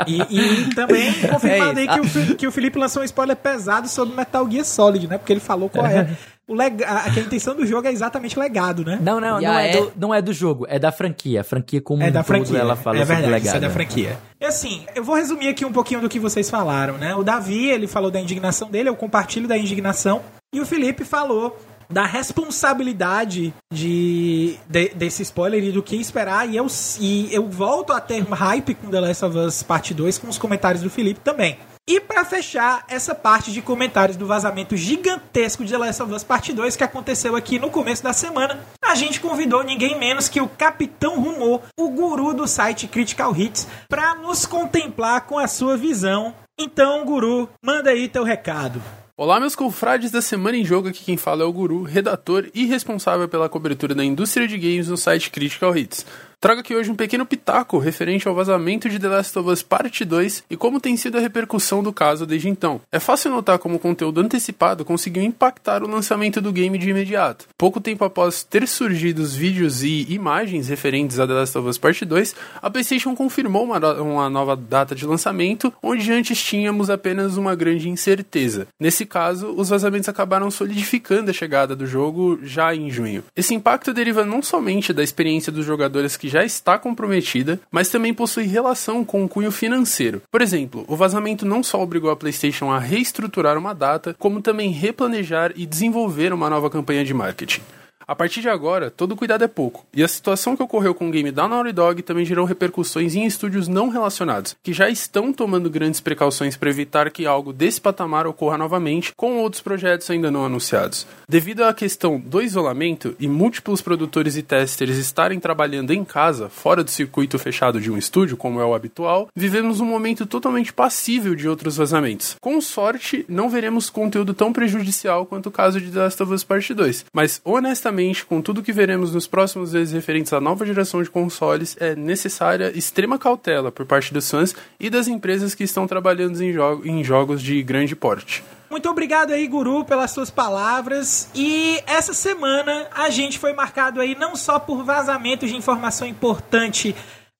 E, 0.07 0.21
e 0.21 0.75
também 0.75 1.12
confirmado 1.28 1.78
É 1.78 1.82
aí 1.82 1.89
que 1.89 2.00
o, 2.00 2.37
que 2.37 2.47
o 2.47 2.52
Felipe 2.52 2.78
lançou 2.78 3.02
um 3.02 3.04
spoiler 3.04 3.37
pesado 3.37 3.89
sobre 3.89 4.15
Metal 4.15 4.49
Gear 4.50 4.65
Solid, 4.65 5.09
né? 5.09 5.19
Porque 5.19 5.32
ele 5.32 5.41
falou 5.41 5.69
qual 5.69 5.85
é. 5.92 6.08
O 6.49 6.54
lega 6.54 6.86
a, 6.86 7.04
a 7.06 7.08
intenção 7.08 7.56
do 7.56 7.66
jogo 7.66 7.88
é 7.88 7.90
exatamente 7.92 8.38
legado, 8.38 8.84
né? 8.84 8.99
Não, 9.02 9.20
não, 9.20 9.40
não 9.40 9.58
é, 9.58 9.70
é- 9.70 9.80
do, 9.80 9.92
não 9.96 10.14
é 10.14 10.22
do 10.22 10.32
jogo, 10.32 10.64
é 10.68 10.78
da 10.78 10.92
franquia. 10.92 11.40
A 11.40 11.44
franquia 11.44 11.80
como 11.80 12.02
É 12.04 12.06
um 12.08 12.12
da 12.12 12.20
todo, 12.22 12.26
franquia. 12.28 12.58
ela 12.58 12.76
fala 12.76 12.99
é 12.99 13.00
sobre 13.00 13.14
verdade, 13.22 13.36
isso 13.46 13.50
é 13.50 13.52
legado. 13.58 13.68
da 13.68 13.70
franquia. 13.75 14.18
E 14.40 14.44
assim, 14.44 14.86
eu 14.94 15.02
vou 15.02 15.16
resumir 15.16 15.49
aqui 15.49 15.64
um 15.64 15.72
pouquinho 15.72 16.00
do 16.00 16.08
que 16.08 16.20
vocês 16.20 16.49
falaram, 16.49 16.99
né? 16.99 17.14
O 17.16 17.25
Davi, 17.25 17.68
ele 17.68 17.88
falou 17.88 18.10
da 18.12 18.20
indignação 18.20 18.70
dele, 18.70 18.88
eu 18.88 18.94
compartilho 18.94 19.49
da 19.49 19.58
indignação. 19.58 20.22
E 20.54 20.60
o 20.60 20.64
Felipe 20.66 21.04
falou 21.04 21.58
da 21.90 22.04
responsabilidade 22.06 23.52
de, 23.72 24.56
de- 24.68 24.88
desse 24.94 25.22
spoiler 25.22 25.62
e 25.64 25.72
do 25.72 25.82
que 25.82 25.96
esperar. 25.96 26.49
E 26.49 26.56
eu, 26.56 26.66
e 27.00 27.28
eu 27.32 27.46
volto 27.49 27.92
a 27.92 28.00
ter 28.00 28.22
hype 28.22 28.75
com 28.75 28.88
The 28.88 29.00
Last 29.00 29.25
of 29.25 29.36
Us 29.38 29.62
Parte 29.62 29.92
2 29.94 30.18
com 30.18 30.28
os 30.28 30.38
comentários 30.38 30.82
do 30.82 30.90
Felipe 30.90 31.20
também. 31.20 31.56
E 31.88 32.00
pra 32.00 32.25
fechar 32.25 32.84
essa 32.88 33.14
parte 33.14 33.52
de 33.52 33.62
comentários 33.62 34.16
do 34.16 34.26
vazamento 34.26 34.76
gigantesco 34.76 35.64
de 35.64 35.70
The 35.70 35.78
Last 35.78 36.02
of 36.02 36.12
Us 36.12 36.25
Parte 36.25 36.52
2 36.52 36.75
que 36.75 36.82
aconteceu 36.82 37.36
aqui 37.36 37.60
no 37.60 37.70
começo 37.70 38.02
da 38.02 38.12
semana, 38.12 38.58
a 38.82 38.96
gente 38.96 39.20
convidou 39.20 39.62
ninguém 39.62 39.96
menos 39.96 40.28
que 40.28 40.40
o 40.40 40.49
Capitão 40.49 41.20
Rumor, 41.20 41.62
o 41.78 41.88
guru 41.90 42.34
do 42.34 42.44
site 42.49 42.88
Critical 42.88 43.36
Hits, 43.36 43.68
pra 43.88 44.16
nos 44.16 44.44
contemplar 44.44 45.26
com 45.26 45.38
a 45.38 45.46
sua 45.46 45.76
visão. 45.76 46.34
Então, 46.58 47.04
guru, 47.04 47.49
manda 47.62 47.90
aí 47.90 48.08
teu 48.08 48.25
recado. 48.25 48.82
Olá, 49.16 49.38
meus 49.38 49.54
confrades 49.54 50.10
da 50.10 50.20
Semana 50.20 50.56
em 50.58 50.64
Jogo, 50.64 50.88
aqui 50.88 51.04
quem 51.04 51.16
fala 51.16 51.42
é 51.42 51.46
o 51.46 51.52
Guru, 51.52 51.84
redator 51.84 52.50
e 52.52 52.66
responsável 52.66 53.26
pela 53.26 53.49
cobertura 53.49 53.94
da 53.94 54.04
indústria 54.04 54.46
de 54.46 54.58
games 54.58 54.88
no 54.88 54.96
site 54.99 55.30
Critical 55.30 55.75
Hits. 55.75 56.04
Trago 56.38 56.60
aqui 56.60 56.76
hoje 56.76 56.90
um 56.90 56.94
pequeno 56.94 57.25
pitaco 57.25 57.78
referente 57.78 58.28
ao 58.28 58.34
vazamento 58.34 58.90
de 58.90 58.99
The 58.99 59.08
Last 59.08 59.38
of 59.38 59.49
Us 59.49 59.62
Parte 59.62 60.04
2 60.04 60.44
e 60.50 60.56
como 60.56 60.78
tem 60.78 60.94
sido 60.94 61.16
a 61.16 61.20
repercussão 61.20 61.82
do 61.82 61.94
caso 61.94 62.26
desde 62.26 62.46
então. 62.46 62.78
É 62.92 63.00
fácil 63.00 63.30
notar 63.30 63.58
como 63.58 63.76
o 63.76 63.78
conteúdo 63.78 64.20
antecipado 64.20 64.84
conseguiu 64.84 65.22
impactar 65.22 65.82
o 65.82 65.88
lançamento 65.88 66.38
do 66.38 66.52
game 66.52 66.76
de 66.76 66.90
imediato. 66.90 67.46
Pouco 67.56 67.80
tempo 67.80 68.04
após 68.04 68.44
ter 68.44 68.68
surgido 68.68 69.22
os 69.22 69.34
vídeos 69.34 69.82
e 69.82 70.06
imagens 70.12 70.68
referentes 70.68 71.18
a 71.18 71.26
The 71.26 71.32
Last 71.32 71.56
of 71.56 71.68
Us 71.68 71.78
Parte 71.78 72.04
2, 72.04 72.36
a 72.60 72.68
PlayStation 72.68 73.14
confirmou 73.14 73.64
uma, 73.64 73.78
uma 73.94 74.28
nova 74.28 74.54
data 74.54 74.94
de 74.94 75.06
lançamento, 75.06 75.72
onde 75.82 76.12
antes 76.12 76.40
tínhamos 76.42 76.90
apenas 76.90 77.38
uma 77.38 77.54
grande 77.54 77.88
incerteza. 77.88 78.68
Nesse 78.78 79.06
caso, 79.06 79.54
os 79.56 79.70
vazamentos 79.70 80.10
acabaram 80.10 80.50
solidificando 80.50 81.30
a 81.30 81.34
chegada 81.34 81.75
do 81.75 81.86
jogo 81.86 82.38
já 82.42 82.75
em 82.75 82.90
junho. 82.90 83.25
Esse 83.34 83.54
impacto 83.54 83.94
deriva 83.94 84.22
não 84.22 84.42
somente 84.42 84.92
da 84.92 85.02
experiência 85.02 85.50
dos 85.50 85.64
jogadores 85.64 86.14
que 86.14 86.25
já 86.28 86.45
está 86.45 86.78
comprometida, 86.78 87.60
mas 87.71 87.89
também 87.89 88.15
possui 88.15 88.45
relação 88.45 89.04
com 89.04 89.25
o 89.25 89.28
cunho 89.28 89.50
financeiro. 89.50 90.23
Por 90.30 90.43
exemplo, 90.43 90.84
o 90.89 90.97
vazamento 90.97 91.47
não 91.47 91.62
só 91.62 91.82
obrigou 91.82 92.10
a 92.10 92.17
PlayStation 92.17 92.71
a 92.71 92.78
reestruturar 92.78 93.56
uma 93.56 93.75
data, 93.75 94.15
como 94.19 94.43
também 94.43 94.71
replanejar 94.71 95.52
e 95.56 95.67
desenvolver 95.67 96.32
uma 96.32 96.50
nova 96.50 96.71
campanha 96.71 97.04
de 97.04 97.15
marketing. 97.15 97.62
A 98.08 98.14
partir 98.14 98.40
de 98.40 98.49
agora, 98.49 98.88
todo 98.88 99.16
cuidado 99.16 99.42
é 99.42 99.49
pouco, 99.49 99.84
e 99.92 100.00
a 100.00 100.06
situação 100.06 100.56
que 100.56 100.62
ocorreu 100.62 100.95
com 100.95 101.08
o 101.08 101.10
game 101.10 101.32
da 101.32 101.49
Naughty 101.49 101.73
Dog 101.73 102.02
também 102.02 102.25
gerou 102.25 102.47
repercussões 102.47 103.16
em 103.16 103.26
estúdios 103.26 103.66
não 103.66 103.88
relacionados, 103.88 104.54
que 104.62 104.73
já 104.73 104.88
estão 104.88 105.32
tomando 105.32 105.69
grandes 105.69 105.99
precauções 105.99 106.56
para 106.56 106.71
evitar 106.71 107.10
que 107.10 107.26
algo 107.26 107.52
desse 107.52 107.80
patamar 107.80 108.25
ocorra 108.25 108.56
novamente 108.56 109.12
com 109.16 109.38
outros 109.38 109.60
projetos 109.60 110.08
ainda 110.08 110.30
não 110.30 110.45
anunciados. 110.45 111.04
Devido 111.28 111.64
à 111.64 111.75
questão 111.75 112.21
do 112.21 112.40
isolamento 112.40 113.16
e 113.19 113.26
múltiplos 113.26 113.82
produtores 113.82 114.36
e 114.36 114.42
testers 114.42 114.99
estarem 114.99 115.40
trabalhando 115.40 115.90
em 115.90 116.04
casa, 116.04 116.49
fora 116.49 116.84
do 116.84 116.90
circuito 116.92 117.40
fechado 117.40 117.80
de 117.80 117.90
um 117.90 117.99
estúdio, 117.99 118.36
como 118.36 118.60
é 118.60 118.64
o 118.64 118.73
habitual, 118.73 119.28
vivemos 119.34 119.80
um 119.80 119.84
momento 119.84 120.26
totalmente 120.26 120.73
passível 120.73 121.34
de 121.34 121.49
outros 121.49 121.76
vazamentos. 121.76 122.36
Com 122.40 122.60
sorte, 122.60 123.25
não 123.28 123.50
veremos 123.50 123.90
conteúdo 123.90 124.32
tão 124.32 124.52
prejudicial 124.52 125.26
quanto 125.26 125.47
o 125.47 125.52
caso 125.52 125.80
de 125.80 125.90
The 125.90 125.99
Last 125.99 126.23
of 126.23 126.32
Us 126.32 126.45
Part 126.45 126.73
2, 126.73 127.06
mas 127.12 127.40
honestamente, 127.45 127.96
com 128.26 128.43
tudo 128.43 128.63
que 128.63 128.73
veremos 128.73 129.13
nos 129.13 129.26
próximos 129.26 129.73
meses 129.73 129.93
referentes 129.93 130.32
à 130.32 130.41
nova 130.41 130.67
geração 130.67 131.02
de 131.02 131.11
consoles, 131.11 131.76
é 131.80 131.95
necessária 131.95 132.71
extrema 132.76 133.19
cautela 133.19 133.73
por 133.73 133.87
parte 133.87 134.13
dos 134.13 134.30
fãs 134.30 134.54
e 134.78 134.91
das 134.91 135.09
empresas 135.09 135.54
que 135.54 135.65
estão 135.65 135.87
trabalhando 135.87 136.41
em, 136.43 136.54
em 136.85 137.02
jogos 137.02 137.43
de 137.43 137.63
grande 137.63 137.97
porte. 137.97 138.43
Muito 138.69 138.89
obrigado 138.89 139.32
aí, 139.32 139.47
Guru, 139.47 139.85
pelas 139.85 140.11
suas 140.11 140.30
palavras. 140.30 141.30
E 141.35 141.80
essa 141.87 142.13
semana 142.13 142.89
a 142.93 143.09
gente 143.11 143.39
foi 143.39 143.52
marcado 143.52 144.00
aí 144.00 144.15
não 144.15 144.37
só 144.37 144.59
por 144.59 144.85
vazamentos 144.85 145.49
de 145.49 145.56
informação 145.56 146.06
importante 146.06 146.95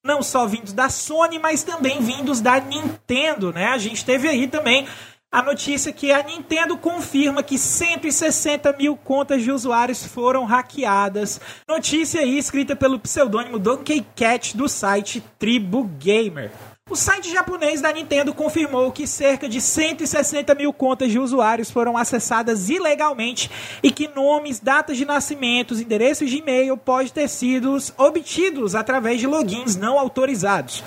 não 0.07 0.23
só 0.23 0.47
vindos 0.47 0.73
da 0.73 0.89
Sony, 0.89 1.39
mas 1.39 1.65
também 1.65 2.01
vindos 2.01 2.41
da 2.41 2.61
Nintendo, 2.61 3.53
né? 3.53 3.67
A 3.67 3.79
gente 3.79 4.05
teve 4.05 4.29
aí 4.29 4.47
também 4.47 4.87
a 5.37 5.43
notícia 5.43 5.93
que 5.93 6.11
a 6.11 6.23
Nintendo 6.23 6.79
confirma 6.79 7.43
que 7.43 7.59
160 7.59 8.73
mil 8.73 8.97
contas 8.97 9.43
de 9.43 9.53
usuários 9.53 10.03
foram 10.03 10.47
hackeadas. 10.47 11.39
Notícia 11.69 12.23
aí 12.23 12.39
escrita 12.39 12.75
pelo 12.75 12.99
pseudônimo 12.99 13.59
Donkey 13.59 14.03
Cat 14.17 14.57
do 14.57 14.67
site 14.67 15.23
Tribu 15.39 15.85
Gamer. 15.99 16.51
O 16.89 16.97
site 16.97 17.31
japonês 17.31 17.83
da 17.83 17.93
Nintendo 17.93 18.33
confirmou 18.33 18.91
que 18.91 19.07
cerca 19.07 19.47
de 19.47 19.61
160 19.61 20.55
mil 20.55 20.73
contas 20.73 21.13
de 21.13 21.19
usuários 21.19 21.71
foram 21.71 21.99
acessadas 21.99 22.71
ilegalmente 22.71 23.51
e 23.83 23.91
que 23.91 24.09
nomes, 24.09 24.59
datas 24.59 24.97
de 24.97 25.05
nascimentos, 25.05 25.83
endereços 25.83 26.31
de 26.31 26.39
e-mail 26.39 26.79
podem 26.79 27.09
ter 27.09 27.29
sido 27.29 27.77
obtidos 27.99 28.75
através 28.75 29.21
de 29.21 29.27
logins 29.27 29.77
não 29.77 29.99
autorizados. 29.99 30.83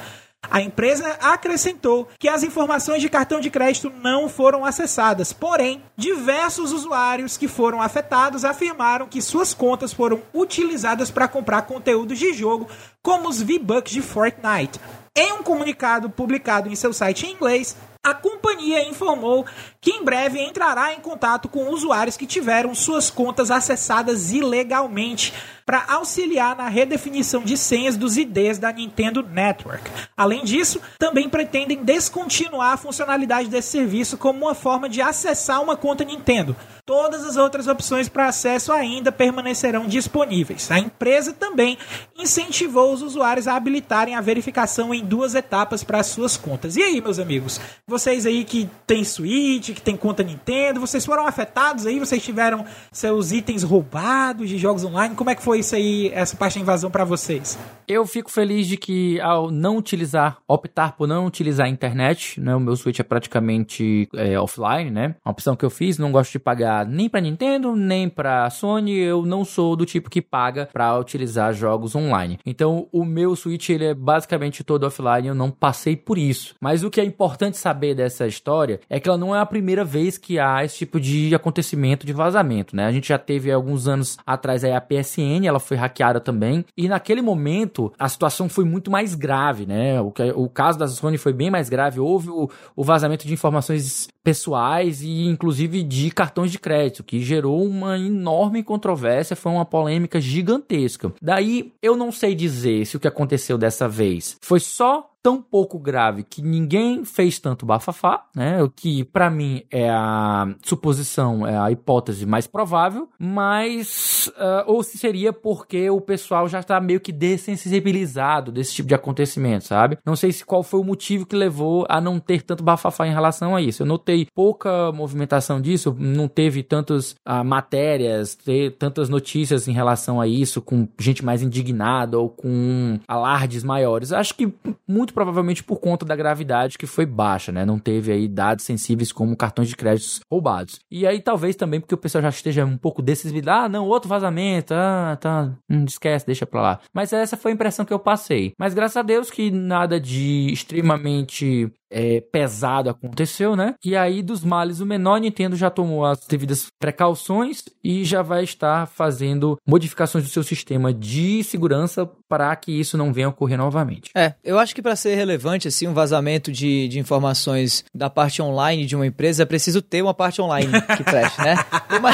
A 0.51 0.62
empresa 0.62 1.17
acrescentou 1.21 2.07
que 2.17 2.27
as 2.27 2.41
informações 2.41 3.01
de 3.01 3.09
cartão 3.09 3.39
de 3.39 3.51
crédito 3.51 3.91
não 4.01 4.27
foram 4.27 4.65
acessadas, 4.65 5.31
porém, 5.31 5.83
diversos 5.95 6.71
usuários 6.71 7.38
que 7.38 7.47
foram 7.47 7.81
afetados 7.81 8.43
afirmaram 8.43 9.07
que 9.07 9.21
suas 9.21 9.53
contas 9.53 9.93
foram 9.93 10.21
utilizadas 10.33 11.12
para 11.12 11.27
comprar 11.27 11.63
conteúdos 11.63 12.17
de 12.17 12.33
jogo, 12.33 12.67
como 13.03 13.29
os 13.29 13.41
V-Bucks 13.41 13.93
de 13.93 14.01
Fortnite. 14.01 14.79
Em 15.15 15.33
um 15.33 15.43
comunicado 15.43 16.09
publicado 16.09 16.69
em 16.69 16.75
seu 16.75 16.93
site 16.93 17.25
em 17.25 17.33
inglês, 17.33 17.75
a 18.03 18.13
companhia 18.13 18.88
informou 18.88 19.45
que 19.81 19.91
em 19.91 20.03
breve 20.03 20.39
entrará 20.39 20.93
em 20.93 20.99
contato 20.99 21.47
com 21.47 21.69
usuários 21.69 22.17
que 22.17 22.25
tiveram 22.25 22.75
suas 22.75 23.09
contas 23.09 23.49
acessadas 23.49 24.31
ilegalmente 24.31 25.33
para 25.65 25.85
auxiliar 25.87 26.55
na 26.55 26.67
redefinição 26.67 27.43
de 27.43 27.55
senhas 27.55 27.95
dos 27.95 28.17
IDs 28.17 28.57
da 28.57 28.71
Nintendo 28.71 29.21
Network. 29.21 29.83
Além 30.17 30.43
disso, 30.43 30.81
também 30.97 31.29
pretendem 31.29 31.83
descontinuar 31.83 32.73
a 32.73 32.77
funcionalidade 32.77 33.49
desse 33.49 33.69
serviço 33.69 34.17
como 34.17 34.47
uma 34.47 34.55
forma 34.55 34.89
de 34.89 34.99
acessar 34.99 35.61
uma 35.61 35.77
conta 35.77 36.03
Nintendo. 36.03 36.55
Todas 36.87 37.23
as 37.23 37.37
outras 37.37 37.67
opções 37.67 38.09
para 38.09 38.27
acesso 38.27 38.73
ainda 38.73 39.11
permanecerão 39.11 39.85
disponíveis. 39.85 40.71
A 40.71 40.79
empresa 40.79 41.31
também 41.31 41.77
incentivou 42.17 42.91
os 42.91 43.03
usuários 43.03 43.47
a 43.47 43.55
habilitarem 43.55 44.15
a 44.15 44.21
verificação 44.21 44.91
em 44.91 45.05
duas 45.05 45.35
etapas 45.35 45.83
para 45.83 46.01
suas 46.01 46.35
contas. 46.35 46.75
E 46.75 46.81
aí, 46.81 46.99
meus 46.99 47.19
amigos, 47.19 47.61
vocês 47.85 48.25
aí 48.25 48.43
que 48.43 48.67
têm 48.87 49.03
Switch, 49.03 49.68
que 49.73 49.82
têm 49.82 49.95
conta 49.95 50.23
Nintendo, 50.23 50.79
vocês 50.79 51.05
foram 51.05 51.27
afetados 51.27 51.86
aí? 51.86 51.99
Vocês 51.99 52.23
tiveram 52.23 52.65
seus 52.91 53.32
itens 53.32 53.63
roubados 53.63 54.49
de 54.49 54.58
jogos 54.58 54.84
online? 54.84 55.15
Como 55.15 55.29
é 55.29 55.36
que 55.36 55.41
foi 55.41 55.60
isso 55.60 55.75
aí, 55.75 56.12
essa 56.13 56.36
parte 56.36 56.55
da 56.55 56.62
invasão 56.62 56.89
para 56.89 57.03
vocês? 57.03 57.58
Eu 57.88 58.05
fico 58.05 58.32
feliz 58.32 58.67
de 58.67 58.77
que 58.77 59.19
ao 59.21 59.49
não 59.49 59.77
utilizar, 59.77 60.38
optar 60.47 60.95
por 60.95 61.08
não 61.08 61.25
utilizar 61.25 61.65
a 61.65 61.69
internet, 61.69 62.39
né? 62.39 62.55
O 62.55 62.60
meu 62.60 62.75
Switch 62.75 62.99
é 62.99 63.03
praticamente 63.03 64.08
é, 64.15 64.39
offline, 64.39 64.91
né? 64.91 65.15
Uma 65.25 65.32
opção 65.32 65.55
que 65.55 65.65
eu 65.65 65.69
fiz, 65.69 65.97
não 65.97 66.12
gosto 66.12 66.32
de 66.32 66.39
pagar 66.39 66.86
nem 66.86 67.10
para 67.10 67.21
Nintendo, 67.21 67.75
nem 67.75 68.08
para 68.08 68.49
Sony, 68.49 68.95
eu 68.97 69.25
não 69.25 69.43
sou 69.43 69.75
do 69.75 69.86
tipo 69.86 70.10
que 70.10 70.21
paga 70.21 70.69
para 70.71 70.97
utilizar 70.97 71.53
jogos 71.53 71.95
online. 71.95 72.39
Então, 72.45 72.88
o 72.91 73.03
meu 73.03 73.36
Switch 73.36 73.69
ele 73.69 73.86
é 73.86 73.93
basicamente 73.93 74.63
todo 74.63 74.86
offline, 74.86 75.27
eu 75.27 75.36
não 75.36 75.51
passei 75.51 75.95
por 75.95 76.17
isso. 76.17 76.55
Mas 76.60 76.84
o 76.84 76.89
que 76.89 77.01
é 77.01 77.03
importante 77.03 77.58
saber 77.58 77.95
dessa 77.95 78.27
história 78.27 78.79
é 78.89 78.99
que 78.99 79.08
ela 79.08 79.17
não 79.17 79.36
é 79.36 79.39
a 79.39 79.45
primeira 79.45 79.58
vez 79.83 80.17
que 80.17 80.39
há 80.39 80.63
esse 80.63 80.77
tipo 80.77 80.99
de 80.99 81.33
acontecimento 81.33 82.05
de 82.05 82.13
vazamento, 82.13 82.75
né? 82.75 82.85
A 82.85 82.91
gente 82.91 83.09
já 83.09 83.17
teve 83.17 83.51
alguns 83.51 83.87
anos 83.87 84.17
atrás 84.25 84.63
aí 84.63 84.73
a 84.73 84.81
PSN, 84.81 85.45
ela 85.45 85.59
foi 85.59 85.77
hackeada 85.77 86.19
também. 86.19 86.65
E 86.77 86.87
naquele 86.87 87.21
momento, 87.21 87.91
a 87.97 88.09
situação 88.09 88.49
foi 88.49 88.65
muito 88.65 88.89
mais 88.91 89.15
grave, 89.15 89.65
né? 89.65 90.01
O, 90.01 90.13
o 90.35 90.49
caso 90.49 90.77
da 90.77 90.87
Sony 90.87 91.17
foi 91.17 91.33
bem 91.33 91.49
mais 91.49 91.69
grave. 91.69 91.99
Houve 91.99 92.29
o, 92.29 92.49
o 92.75 92.83
vazamento 92.83 93.27
de 93.27 93.33
informações 93.33 94.07
pessoais 94.23 95.01
e 95.01 95.27
inclusive 95.27 95.81
de 95.83 96.11
cartões 96.11 96.51
de 96.51 96.59
crédito, 96.59 97.03
que 97.03 97.19
gerou 97.19 97.65
uma 97.65 97.97
enorme 97.97 98.63
controvérsia, 98.63 99.35
foi 99.35 99.51
uma 99.51 99.65
polêmica 99.65 100.19
gigantesca. 100.19 101.11
Daí 101.21 101.73
eu 101.81 101.95
não 101.95 102.11
sei 102.11 102.35
dizer 102.35 102.85
se 102.85 102.97
o 102.97 102.99
que 102.99 103.07
aconteceu 103.07 103.57
dessa 103.57 103.87
vez 103.87 104.37
foi 104.41 104.59
só 104.59 105.08
tão 105.21 105.41
pouco 105.41 105.77
grave 105.77 106.23
que 106.23 106.41
ninguém 106.41 107.03
fez 107.03 107.39
tanto 107.39 107.65
bafafá, 107.65 108.25
né? 108.36 108.62
O 108.63 108.69
que 108.69 109.03
para 109.03 109.29
mim 109.29 109.63
é 109.69 109.89
a 109.89 110.47
suposição, 110.63 111.45
é 111.45 111.58
a 111.58 111.71
hipótese 111.71 112.25
mais 112.25 112.47
provável, 112.47 113.10
mas 113.19 114.32
uh, 114.38 114.63
ou 114.65 114.82
se 114.82 114.97
seria 114.97 115.34
porque 115.34 115.89
o 115.89 115.99
pessoal 115.99 116.47
já 116.47 116.63
tá 116.63 116.79
meio 116.79 116.99
que 116.99 117.12
dessensibilizado 117.12 118.51
desse 118.51 118.73
tipo 118.73 118.88
de 118.88 118.95
acontecimento, 118.95 119.65
sabe? 119.65 119.97
Não 120.05 120.15
sei 120.15 120.32
se 120.32 120.45
qual 120.45 120.63
foi 120.63 120.79
o 120.79 120.84
motivo 120.84 121.25
que 121.25 121.36
levou 121.36 121.86
a 121.89 121.99
não 121.99 122.19
ter 122.19 122.41
tanto 122.41 122.63
bafafá 122.63 123.08
em 123.08 123.13
relação 123.13 123.55
a 123.55 123.62
isso. 123.62 123.84
Eu 123.84 123.88
notei 123.88 124.27
pouca 124.34 124.91
movimentação 124.91 125.60
disso, 125.60 125.95
não 125.97 126.27
teve 126.27 126.63
tantas 126.63 127.12
uh, 127.27 127.43
matérias, 127.43 128.36
ter 128.36 128.77
tantas 128.77 129.10
notícias 129.10 129.67
em 129.67 129.73
relação 129.73 130.21
a 130.21 130.27
isso, 130.27 130.62
com 130.62 130.88
gente 130.97 131.23
mais 131.25 131.41
indignada 131.41 132.17
ou 132.17 132.29
com 132.29 132.99
alardes 133.08 133.63
maiores. 133.63 134.13
Acho 134.13 134.34
que 134.36 134.53
muito 134.88 135.08
muito 135.09 135.13
provavelmente 135.13 135.63
por 135.63 135.79
conta 135.79 136.05
da 136.05 136.15
gravidade 136.15 136.77
que 136.77 136.85
foi 136.85 137.05
baixa, 137.05 137.51
né? 137.51 137.65
Não 137.65 137.79
teve 137.79 138.11
aí 138.11 138.27
dados 138.27 138.65
sensíveis 138.65 139.11
como 139.11 139.35
cartões 139.35 139.67
de 139.67 139.75
créditos 139.75 140.21
roubados. 140.31 140.79
E 140.89 141.05
aí 141.05 141.19
talvez 141.19 141.55
também 141.55 141.79
porque 141.79 141.95
o 141.95 141.97
pessoal 141.97 142.21
já 142.21 142.29
esteja 142.29 142.65
um 142.65 142.77
pouco 142.77 143.01
decidido, 143.01 143.49
ah, 143.49 143.67
não, 143.67 143.87
outro 143.87 144.09
vazamento, 144.09 144.73
ah, 144.73 145.17
tá, 145.19 145.51
hum, 145.69 145.85
esquece, 145.85 146.25
deixa 146.25 146.45
pra 146.45 146.61
lá. 146.61 146.79
Mas 146.93 147.11
essa 147.11 147.35
foi 147.35 147.51
a 147.51 147.55
impressão 147.55 147.85
que 147.85 147.93
eu 147.93 147.99
passei. 147.99 148.53
Mas 148.57 148.73
graças 148.73 148.97
a 148.97 149.01
Deus 149.01 149.31
que 149.31 149.51
nada 149.51 149.99
de 149.99 150.51
extremamente 150.51 151.71
é, 151.91 152.21
pesado 152.21 152.89
aconteceu, 152.89 153.56
né? 153.56 153.75
E 153.84 153.95
aí, 153.95 154.21
dos 154.21 154.43
males, 154.43 154.80
o 154.80 154.86
menor 154.86 155.19
Nintendo 155.19 155.56
já 155.56 155.69
tomou 155.69 156.06
as 156.06 156.25
devidas 156.28 156.67
precauções 156.80 157.63
e 157.84 158.04
já 158.04 158.21
vai 158.21 158.43
estar 158.43 158.88
fazendo 158.88 159.58
modificações 159.67 160.23
do 160.23 160.30
seu 160.30 160.43
sistema 160.43 160.93
de 160.93 161.43
segurança 161.43 162.10
para 162.28 162.56
que 162.56 162.71
isso 162.71 162.97
não 162.97 163.12
venha 163.12 163.28
a 163.28 163.30
ocorrer 163.32 163.58
novamente. 163.58 164.12
É, 164.15 164.34
eu 164.43 164.60
acho 164.60 164.75
que 164.75 164.82
para 164.82 164.95
ser 164.95 165.15
relevante, 165.15 165.67
assim, 165.67 165.88
um 165.88 165.93
vazamento 165.93 166.52
de, 166.52 166.88
de 166.88 166.99
informações 166.99 167.84
da 167.93 168.10
parte 168.10 168.41
online 168.41 168.86
de 168.86 168.95
uma 168.95 169.08
empresa, 169.08 169.43
é 169.43 169.45
preciso 169.45 169.82
ter 169.82 170.02
uma 170.02 170.13
parte 170.13 170.41
online 170.41 170.71
que 170.95 171.04
preste, 171.04 171.39
né? 171.41 171.56
Como 171.89 172.08
a, 172.08 172.12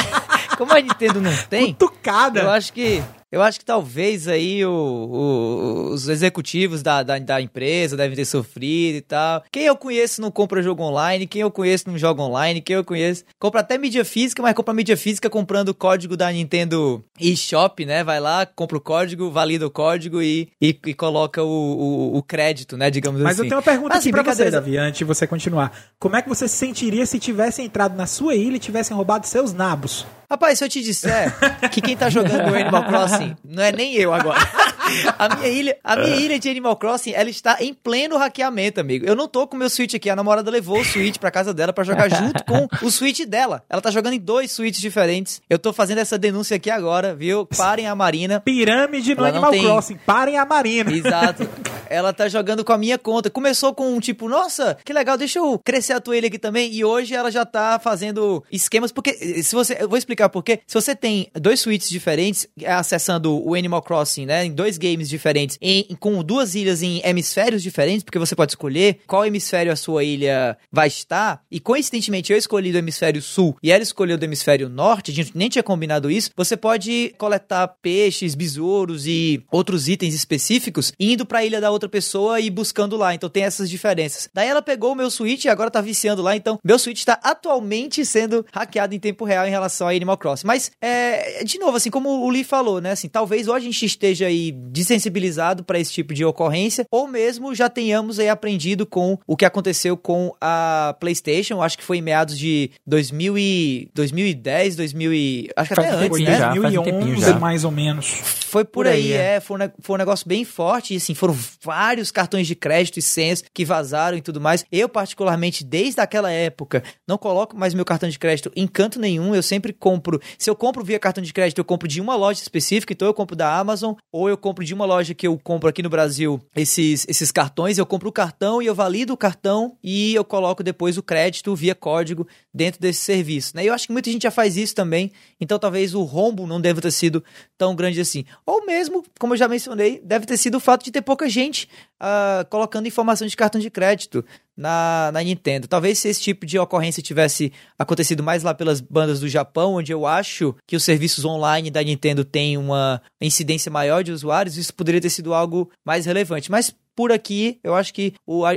como 0.56 0.72
a 0.72 0.80
Nintendo 0.80 1.20
não 1.20 1.36
tem, 1.50 1.74
Cutucada. 1.74 2.40
eu 2.40 2.50
acho 2.50 2.72
que 2.72 3.02
eu 3.36 3.42
acho 3.42 3.58
que 3.58 3.64
talvez 3.66 4.26
aí 4.26 4.64
o, 4.64 4.70
o, 4.70 5.92
os 5.92 6.08
executivos 6.08 6.82
da, 6.82 7.02
da, 7.02 7.18
da, 7.18 7.40
empresa 7.40 7.94
devem 7.94 8.16
ter 8.16 8.24
sofrido 8.24 8.96
e 8.96 9.00
tal. 9.02 9.44
Quem 9.52 9.64
eu 9.64 9.76
conheço 9.76 10.22
não 10.22 10.30
compra 10.30 10.62
jogo 10.62 10.82
online, 10.82 11.26
quem 11.26 11.42
eu 11.42 11.50
conheço 11.50 11.84
não 11.86 11.98
joga 11.98 12.22
online, 12.22 12.62
quem 12.62 12.76
eu 12.76 12.84
conheço 12.84 13.24
compra 13.38 13.60
até 13.60 13.76
mídia 13.76 14.06
física, 14.06 14.42
mas 14.42 14.54
compra 14.54 14.72
mídia 14.72 14.96
física 14.96 15.28
comprando 15.28 15.68
o 15.68 15.74
código 15.74 16.16
da 16.16 16.32
Nintendo 16.32 17.04
eShop, 17.20 17.84
né? 17.84 18.02
Vai 18.02 18.20
lá, 18.20 18.46
compra 18.46 18.78
o 18.78 18.80
código, 18.80 19.30
valida 19.30 19.66
o 19.66 19.70
código 19.70 20.22
e, 20.22 20.48
e, 20.60 20.78
e 20.86 20.94
coloca 20.94 21.42
o, 21.42 21.46
o, 21.46 22.16
o, 22.16 22.22
crédito, 22.22 22.74
né? 22.78 22.90
Digamos 22.90 23.20
mas 23.20 23.32
assim. 23.32 23.42
Mas 23.42 23.44
eu 23.44 23.48
tenho 23.50 23.56
uma 23.58 23.62
pergunta 23.62 23.98
assim, 23.98 24.08
aqui 24.08 24.22
pra 24.22 24.34
você, 24.34 24.50
Davi, 24.50 24.78
antes 24.78 24.98
de 24.98 25.04
você 25.04 25.26
continuar. 25.26 25.72
Como 25.98 26.16
é 26.16 26.22
que 26.22 26.28
você 26.28 26.48
se 26.48 26.56
sentiria 26.56 27.04
se 27.04 27.18
tivessem 27.18 27.66
entrado 27.66 27.94
na 27.94 28.06
sua 28.06 28.34
ilha 28.34 28.56
e 28.56 28.60
tivessem 28.60 28.96
roubado 28.96 29.26
seus 29.26 29.52
nabos? 29.52 30.06
Rapaz, 30.28 30.58
se 30.58 30.64
eu 30.64 30.68
te 30.68 30.82
disser 30.82 31.32
que 31.70 31.80
quem 31.80 31.96
tá 31.96 32.10
jogando 32.10 32.54
Animal 32.54 32.84
Crossing 32.84 33.36
não 33.44 33.62
é 33.62 33.70
nem 33.72 33.94
eu 33.94 34.12
agora. 34.12 34.40
A 35.18 35.34
minha 35.36 35.48
ilha, 35.48 35.78
a 35.82 35.96
minha 35.96 36.16
ilha 36.16 36.38
de 36.38 36.48
Animal 36.48 36.76
Crossing, 36.76 37.12
ela 37.12 37.30
está 37.30 37.56
em 37.60 37.72
pleno 37.72 38.16
hackeamento, 38.16 38.80
amigo. 38.80 39.06
Eu 39.06 39.16
não 39.16 39.28
tô 39.28 39.46
com 39.46 39.56
meu 39.56 39.70
Switch 39.70 39.94
aqui, 39.94 40.10
a 40.10 40.16
namorada 40.16 40.50
levou 40.50 40.80
o 40.80 40.84
Switch 40.84 41.18
pra 41.18 41.30
casa 41.30 41.52
dela 41.52 41.72
para 41.72 41.84
jogar 41.84 42.08
junto 42.08 42.44
com 42.44 42.68
o 42.82 42.90
Switch 42.90 43.24
dela. 43.24 43.62
Ela 43.68 43.80
tá 43.80 43.90
jogando 43.90 44.14
em 44.14 44.20
dois 44.20 44.52
Switches 44.52 44.80
diferentes. 44.80 45.40
Eu 45.48 45.58
tô 45.58 45.72
fazendo 45.72 45.98
essa 45.98 46.18
denúncia 46.18 46.56
aqui 46.56 46.70
agora, 46.70 47.14
viu? 47.14 47.46
Parem 47.46 47.86
a 47.86 47.94
Marina. 47.94 48.40
Pirâmide 48.40 49.14
no 49.14 49.20
ela 49.20 49.28
Animal 49.28 49.50
tem... 49.50 49.62
Crossing, 49.62 49.96
parem 50.04 50.38
a 50.38 50.44
Marina. 50.44 50.92
Exato. 50.92 51.48
Ela 51.88 52.12
tá 52.12 52.28
jogando 52.28 52.64
com 52.64 52.72
a 52.72 52.78
minha 52.78 52.98
conta. 52.98 53.30
Começou 53.30 53.74
com 53.74 53.94
um 53.94 54.00
tipo, 54.00 54.28
nossa, 54.28 54.76
que 54.84 54.92
legal, 54.92 55.16
deixa 55.16 55.38
eu 55.38 55.56
crescer 55.64 55.92
a 55.92 56.00
tua 56.00 56.16
ilha 56.16 56.26
aqui 56.28 56.38
também. 56.38 56.72
E 56.72 56.84
hoje 56.84 57.14
ela 57.14 57.30
já 57.30 57.44
tá 57.44 57.78
fazendo 57.78 58.42
esquemas, 58.50 58.90
porque 58.90 59.12
se 59.42 59.54
você, 59.54 59.76
eu 59.80 59.88
vou 59.88 59.96
explicar 59.96 60.28
por 60.28 60.42
quê. 60.42 60.60
Se 60.66 60.74
você 60.74 60.96
tem 60.96 61.30
dois 61.34 61.60
Switches 61.60 61.88
diferentes 61.88 62.48
acessando 62.66 63.40
o 63.40 63.54
Animal 63.54 63.82
Crossing, 63.82 64.26
né, 64.26 64.44
em 64.44 64.52
dois 64.52 64.75
dois 64.76 64.78
games 64.78 65.08
diferentes 65.08 65.58
em, 65.60 65.84
com 65.98 66.22
duas 66.22 66.54
ilhas 66.54 66.82
em 66.82 67.00
hemisférios 67.04 67.62
diferentes, 67.62 68.04
porque 68.04 68.18
você 68.18 68.36
pode 68.36 68.52
escolher 68.52 69.00
qual 69.06 69.24
hemisfério 69.24 69.72
a 69.72 69.76
sua 69.76 70.04
ilha 70.04 70.56
vai 70.70 70.88
estar. 70.88 71.42
E 71.50 71.58
coincidentemente 71.58 72.32
eu 72.32 72.38
escolhi 72.38 72.72
do 72.72 72.78
hemisfério 72.78 73.20
sul 73.20 73.56
e 73.62 73.72
ela 73.72 73.82
escolheu 73.82 74.18
do 74.18 74.24
hemisfério 74.24 74.68
norte, 74.68 75.10
a 75.10 75.14
gente 75.14 75.32
nem 75.34 75.48
tinha 75.48 75.62
combinado 75.62 76.10
isso. 76.10 76.30
Você 76.36 76.56
pode 76.56 77.14
coletar 77.18 77.68
peixes, 77.82 78.34
besouros 78.34 79.06
e 79.06 79.42
outros 79.50 79.88
itens 79.88 80.14
específicos 80.14 80.92
indo 81.00 81.24
para 81.24 81.40
a 81.40 81.44
ilha 81.44 81.60
da 81.60 81.70
outra 81.70 81.88
pessoa 81.88 82.40
e 82.40 82.50
buscando 82.50 82.96
lá. 82.96 83.14
Então 83.14 83.28
tem 83.28 83.44
essas 83.44 83.70
diferenças. 83.70 84.28
Daí 84.32 84.48
ela 84.48 84.62
pegou 84.62 84.92
o 84.92 84.94
meu 84.94 85.10
Switch 85.10 85.44
e 85.44 85.48
agora 85.48 85.70
tá 85.70 85.80
viciando 85.80 86.22
lá. 86.22 86.36
Então 86.36 86.58
meu 86.62 86.78
Switch 86.78 86.98
está 86.98 87.18
atualmente 87.22 88.04
sendo 88.04 88.44
hackeado 88.52 88.94
em 88.94 89.00
tempo 89.00 89.24
real 89.24 89.46
em 89.46 89.50
relação 89.50 89.88
a 89.88 89.90
Animal 89.90 90.18
Crossing. 90.18 90.46
Mas 90.46 90.70
é, 90.80 91.42
de 91.44 91.58
novo, 91.58 91.76
assim 91.76 91.90
como 91.90 92.08
o 92.24 92.30
Lee 92.30 92.44
falou, 92.44 92.80
né? 92.80 92.90
Assim, 92.90 93.08
talvez 93.08 93.48
ou 93.48 93.54
a 93.54 93.60
gente 93.60 93.84
esteja 93.84 94.26
aí 94.26 94.52
desensibilizado 94.66 95.64
para 95.64 95.78
esse 95.78 95.92
tipo 95.92 96.14
de 96.14 96.24
ocorrência, 96.24 96.86
ou 96.90 97.06
mesmo 97.08 97.54
já 97.54 97.68
tenhamos 97.68 98.18
aí 98.18 98.28
aprendido 98.28 98.86
com 98.86 99.18
o 99.26 99.36
que 99.36 99.44
aconteceu 99.44 99.96
com 99.96 100.34
a 100.40 100.94
PlayStation. 101.00 101.62
Acho 101.62 101.78
que 101.78 101.84
foi 101.84 101.98
em 101.98 102.02
meados 102.02 102.38
de 102.38 102.70
2000 102.86 103.38
e 103.38 103.90
2010, 103.94 104.76
2000 104.76 105.14
e 105.14 105.50
acho 105.56 105.68
que 105.68 105.74
faz 105.74 105.88
até 105.88 106.04
antes, 106.04 106.20
um 106.20 106.24
né? 106.24 106.38
já, 106.38 106.46
faz 106.48 106.58
um 106.58 106.62
2011, 106.62 106.90
tempinho 106.90 107.20
já. 107.20 107.38
mais 107.38 107.64
ou 107.64 107.70
menos. 107.70 108.36
Foi 108.46 108.64
por, 108.64 108.72
Por 108.72 108.86
aí, 108.86 109.12
aí, 109.12 109.12
é. 109.12 109.40
Foi, 109.40 109.58
um, 109.58 109.70
foi 109.80 109.96
um 109.96 109.98
negócio 109.98 110.26
bem 110.26 110.44
forte. 110.44 110.94
E, 110.94 110.96
assim, 110.96 111.14
foram 111.14 111.36
vários 111.62 112.10
cartões 112.10 112.46
de 112.46 112.54
crédito 112.54 112.98
e 112.98 113.02
senhas 113.02 113.44
que 113.52 113.64
vazaram 113.64 114.16
e 114.16 114.22
tudo 114.22 114.40
mais. 114.40 114.64
Eu, 114.70 114.88
particularmente, 114.88 115.64
desde 115.64 116.00
aquela 116.00 116.30
época, 116.30 116.82
não 117.06 117.18
coloco 117.18 117.56
mais 117.56 117.74
meu 117.74 117.84
cartão 117.84 118.08
de 118.08 118.18
crédito 118.18 118.50
em 118.56 118.66
canto 118.66 118.98
nenhum. 118.98 119.34
Eu 119.34 119.42
sempre 119.42 119.72
compro. 119.72 120.20
Se 120.38 120.48
eu 120.48 120.56
compro 120.56 120.84
via 120.84 120.98
cartão 120.98 121.22
de 121.22 121.32
crédito, 121.32 121.58
eu 121.58 121.64
compro 121.64 121.88
de 121.88 122.00
uma 122.00 122.16
loja 122.16 122.40
específica. 122.40 122.92
Então, 122.92 123.06
eu 123.06 123.14
compro 123.14 123.36
da 123.36 123.58
Amazon. 123.58 123.94
Ou 124.12 124.28
eu 124.28 124.38
compro 124.38 124.55
de 124.64 124.74
uma 124.74 124.84
loja 124.84 125.14
que 125.14 125.26
eu 125.26 125.38
compro 125.38 125.68
aqui 125.68 125.82
no 125.82 125.88
Brasil 125.88 126.40
esses, 126.54 127.06
esses 127.08 127.30
cartões. 127.32 127.78
Eu 127.78 127.86
compro 127.86 128.08
o 128.08 128.12
cartão 128.12 128.60
e 128.60 128.66
eu 128.66 128.74
valido 128.74 129.12
o 129.12 129.16
cartão. 129.16 129.76
E 129.82 130.14
eu 130.14 130.24
coloco 130.24 130.62
depois 130.62 130.96
o 130.96 131.02
crédito 131.02 131.54
via 131.54 131.74
código 131.74 132.26
dentro 132.52 132.80
desse 132.80 133.00
serviço. 133.00 133.56
Né? 133.56 133.64
Eu 133.64 133.74
acho 133.74 133.86
que 133.86 133.92
muita 133.92 134.10
gente 134.10 134.22
já 134.22 134.30
faz 134.30 134.56
isso 134.56 134.74
também. 134.74 135.12
Então, 135.40 135.58
talvez 135.58 135.94
o 135.94 136.02
rombo 136.02 136.46
não 136.46 136.60
deva 136.60 136.80
ter 136.80 136.90
sido 136.90 137.22
tão 137.56 137.74
grande 137.74 138.00
assim. 138.00 138.24
Ou 138.44 138.64
mesmo, 138.64 139.04
como 139.18 139.34
eu 139.34 139.38
já 139.38 139.48
mencionei, 139.48 140.00
deve 140.02 140.26
ter 140.26 140.36
sido 140.36 140.56
o 140.56 140.60
fato 140.60 140.84
de 140.84 140.90
ter 140.90 141.02
pouca 141.02 141.28
gente 141.28 141.68
ah, 141.98 142.46
colocando 142.50 142.86
informação 142.86 143.26
de 143.26 143.36
cartão 143.36 143.60
de 143.60 143.70
crédito 143.70 144.24
na, 144.56 145.10
na 145.12 145.22
Nintendo. 145.22 145.68
Talvez 145.68 145.98
se 145.98 146.08
esse 146.08 146.20
tipo 146.20 146.46
de 146.46 146.58
ocorrência 146.58 147.02
tivesse 147.02 147.52
acontecido 147.78 148.22
mais 148.22 148.42
lá 148.42 148.54
pelas 148.54 148.80
bandas 148.80 149.20
do 149.20 149.28
Japão, 149.28 149.74
onde 149.74 149.92
eu 149.92 150.06
acho 150.06 150.54
que 150.66 150.76
os 150.76 150.84
serviços 150.84 151.24
online 151.24 151.70
da 151.70 151.82
Nintendo 151.82 152.24
têm 152.24 152.56
uma 152.56 153.00
incidência 153.20 153.70
maior 153.70 154.02
de 154.02 154.12
usuários, 154.12 154.56
isso 154.56 154.74
poderia 154.74 155.00
ter 155.00 155.10
sido 155.10 155.34
algo 155.34 155.70
mais 155.84 156.06
relevante. 156.06 156.50
Mas 156.50 156.74
por 156.96 157.12
aqui, 157.12 157.60
eu 157.62 157.74
acho 157.74 157.92
que 157.92 158.14
o, 158.26 158.44
a, 158.46 158.52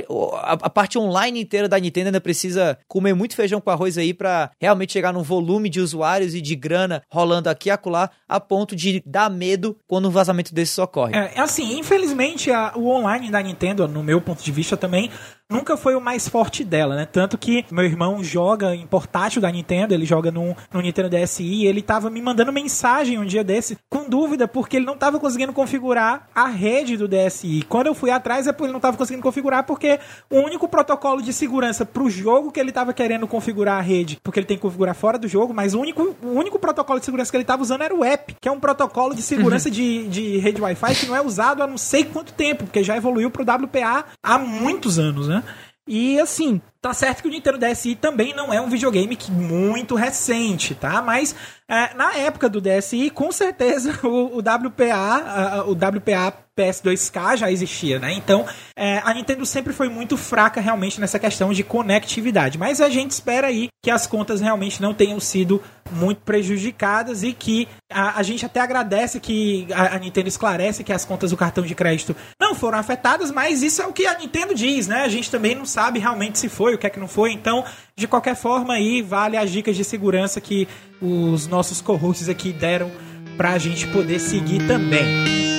a- 0.62 0.70
parte 0.70 0.98
online 0.98 1.42
inteira 1.42 1.68
da 1.68 1.78
Nintendo 1.78 2.06
ainda 2.06 2.20
precisa 2.20 2.78
comer 2.88 3.14
muito 3.14 3.36
feijão 3.36 3.60
com 3.60 3.70
arroz 3.70 3.98
aí 3.98 4.14
pra 4.14 4.50
realmente 4.58 4.92
chegar 4.94 5.12
num 5.12 5.22
volume 5.22 5.68
de 5.68 5.78
usuários 5.80 6.34
e 6.34 6.40
de 6.40 6.56
grana 6.56 7.02
rolando 7.10 7.50
aqui 7.50 7.68
e 7.68 7.70
acolá, 7.70 8.10
a 8.26 8.40
ponto 8.40 8.74
de 8.74 9.02
dar 9.04 9.28
medo 9.30 9.76
quando 9.86 10.08
um 10.08 10.10
vazamento 10.10 10.54
desses 10.54 10.78
ocorre. 10.78 11.14
É, 11.14 11.38
assim, 11.38 11.78
infelizmente 11.78 12.50
a- 12.50 12.72
o 12.74 12.88
online 12.88 13.30
da 13.30 13.42
Nintendo, 13.42 13.86
no 13.86 14.02
meu 14.02 14.20
ponto 14.22 14.42
de 14.42 14.50
vista 14.50 14.76
também, 14.76 15.10
nunca 15.50 15.76
foi 15.76 15.94
o 15.94 16.00
mais 16.00 16.28
forte 16.28 16.64
dela, 16.64 16.94
né? 16.94 17.04
Tanto 17.04 17.36
que 17.36 17.64
meu 17.70 17.84
irmão 17.84 18.22
joga 18.22 18.74
em 18.74 18.86
portátil 18.86 19.42
da 19.42 19.50
Nintendo, 19.50 19.92
ele 19.92 20.06
joga 20.06 20.30
no, 20.30 20.56
no 20.72 20.80
Nintendo 20.80 21.10
DSi, 21.10 21.42
e 21.42 21.66
ele 21.66 21.82
tava 21.82 22.08
me 22.08 22.22
mandando 22.22 22.52
mensagem 22.52 23.18
um 23.18 23.24
dia 23.24 23.42
desse, 23.42 23.76
com 23.88 24.08
dúvida, 24.08 24.46
porque 24.46 24.76
ele 24.76 24.86
não 24.86 24.96
tava 24.96 25.18
conseguindo 25.18 25.52
configurar 25.52 26.28
a 26.34 26.46
rede 26.46 26.96
do 26.96 27.08
DSi. 27.08 27.64
Quando 27.68 27.88
eu 27.88 27.94
fui 27.94 28.10
atrás 28.10 28.46
é 28.46 28.52
porque 28.52 28.64
ele 28.66 28.72
não 28.72 28.80
tava 28.80 28.96
conseguindo 28.96 29.22
configurar, 29.22 29.64
porque 29.64 29.98
o 30.30 30.38
único 30.38 30.68
protocolo 30.68 31.20
de 31.20 31.32
segurança 31.32 31.84
pro 31.84 32.08
jogo 32.08 32.52
que 32.52 32.60
ele 32.60 32.72
tava 32.72 32.92
querendo 32.92 33.26
configurar 33.26 33.78
a 33.78 33.82
rede, 33.82 34.18
porque 34.22 34.38
ele 34.38 34.46
tem 34.46 34.56
que 34.56 34.62
configurar 34.62 34.94
fora 34.94 35.18
do 35.18 35.26
jogo, 35.26 35.52
mas 35.52 35.74
o 35.74 35.80
único, 35.80 36.16
o 36.22 36.38
único 36.38 36.58
protocolo 36.58 37.00
de 37.00 37.04
segurança 37.04 37.30
que 37.30 37.36
ele 37.36 37.44
tava 37.44 37.62
usando 37.62 37.82
era 37.82 37.94
o 37.94 38.04
app, 38.04 38.36
que 38.40 38.48
é 38.48 38.52
um 38.52 38.60
protocolo 38.60 39.14
de 39.14 39.22
segurança 39.22 39.70
de, 39.70 40.06
de 40.08 40.38
rede 40.38 40.60
Wi-Fi 40.60 40.94
que 40.94 41.06
não 41.06 41.16
é 41.16 41.20
usado 41.20 41.62
há 41.62 41.66
não 41.66 41.78
sei 41.78 42.04
quanto 42.04 42.32
tempo, 42.32 42.64
porque 42.64 42.84
já 42.84 42.96
evoluiu 42.96 43.30
pro 43.30 43.42
WPA 43.42 44.04
há 44.22 44.38
muitos 44.38 44.98
anos, 44.98 45.26
né? 45.28 45.39
E 45.86 46.20
assim, 46.20 46.60
tá 46.80 46.94
certo 46.94 47.22
que 47.22 47.28
o 47.28 47.30
Nintendo 47.30 47.58
DSi 47.58 47.96
também 47.96 48.32
não 48.32 48.52
é 48.52 48.60
um 48.60 48.68
videogame 48.68 49.16
que 49.16 49.32
muito 49.32 49.96
recente, 49.96 50.74
tá? 50.74 51.02
Mas 51.02 51.34
é, 51.70 51.94
na 51.94 52.16
época 52.16 52.48
do 52.48 52.60
DSi, 52.60 53.10
com 53.10 53.30
certeza 53.30 53.98
o, 54.02 54.38
o 54.38 54.38
WPA, 54.40 55.64
o 55.66 55.72
WPA 55.72 56.34
PS2K 56.58 57.36
já 57.36 57.50
existia, 57.50 57.98
né? 57.98 58.12
Então 58.12 58.44
é, 58.76 59.00
a 59.04 59.14
Nintendo 59.14 59.46
sempre 59.46 59.72
foi 59.72 59.88
muito 59.88 60.16
fraca 60.16 60.60
realmente 60.60 61.00
nessa 61.00 61.18
questão 61.18 61.52
de 61.52 61.62
conectividade. 61.62 62.58
Mas 62.58 62.80
a 62.80 62.88
gente 62.88 63.12
espera 63.12 63.46
aí 63.46 63.68
que 63.82 63.90
as 63.90 64.06
contas 64.06 64.40
realmente 64.40 64.82
não 64.82 64.92
tenham 64.92 65.18
sido 65.18 65.62
muito 65.90 66.20
prejudicadas 66.22 67.22
e 67.22 67.32
que 67.32 67.66
a, 67.90 68.18
a 68.18 68.22
gente 68.22 68.44
até 68.44 68.60
agradece 68.60 69.18
que 69.18 69.66
a, 69.72 69.96
a 69.96 69.98
Nintendo 69.98 70.28
esclarece 70.28 70.84
que 70.84 70.92
as 70.92 71.04
contas 71.04 71.30
do 71.30 71.36
cartão 71.36 71.64
de 71.64 71.74
crédito 71.74 72.14
não 72.38 72.54
foram 72.54 72.78
afetadas, 72.78 73.30
mas 73.30 73.62
isso 73.62 73.80
é 73.80 73.86
o 73.86 73.92
que 73.92 74.06
a 74.06 74.18
Nintendo 74.18 74.54
diz, 74.54 74.86
né? 74.86 75.02
A 75.02 75.08
gente 75.08 75.30
também 75.30 75.54
não 75.54 75.64
sabe 75.64 75.98
realmente 75.98 76.38
se 76.38 76.48
foi, 76.48 76.74
o 76.74 76.78
que 76.78 76.86
é 76.86 76.90
que 76.90 77.00
não 77.00 77.08
foi. 77.08 77.32
Então, 77.32 77.64
de 78.00 78.08
qualquer 78.08 78.34
forma 78.34 78.72
aí, 78.72 79.02
vale 79.02 79.36
as 79.36 79.50
dicas 79.50 79.76
de 79.76 79.84
segurança 79.84 80.40
que 80.40 80.66
os 81.02 81.46
nossos 81.46 81.82
co-hosts 81.82 82.30
aqui 82.30 82.50
deram 82.50 82.90
pra 83.36 83.58
gente 83.58 83.86
poder 83.88 84.18
seguir 84.18 84.66
também. 84.66 85.49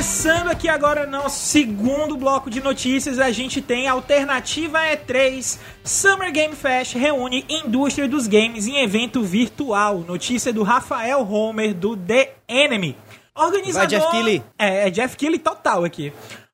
Começando 0.00 0.48
aqui 0.48 0.66
agora 0.66 1.06
nosso 1.06 1.44
segundo 1.44 2.16
bloco 2.16 2.48
de 2.48 2.62
notícias, 2.62 3.18
a 3.18 3.30
gente 3.30 3.60
tem 3.60 3.86
Alternativa 3.86 4.78
E3 4.78 5.58
Summer 5.84 6.32
Game 6.32 6.56
Fest 6.56 6.94
reúne 6.94 7.44
indústria 7.46 8.08
dos 8.08 8.26
games 8.26 8.66
em 8.66 8.82
evento 8.82 9.22
virtual. 9.22 9.98
Notícia 9.98 10.54
do 10.54 10.62
Rafael 10.62 11.20
Homer 11.30 11.74
do 11.74 11.98
The 11.98 12.32
Enemy. 12.48 12.96
Organizador... 13.34 13.74
Vai, 13.74 13.86
Jeff 13.88 14.10
Keighley. 14.10 14.42
É, 14.58 14.88
é 14.88 14.90
Jeff 14.90 15.18
Keighley 15.18 15.38
total 15.38 15.84
aqui. 15.84 16.10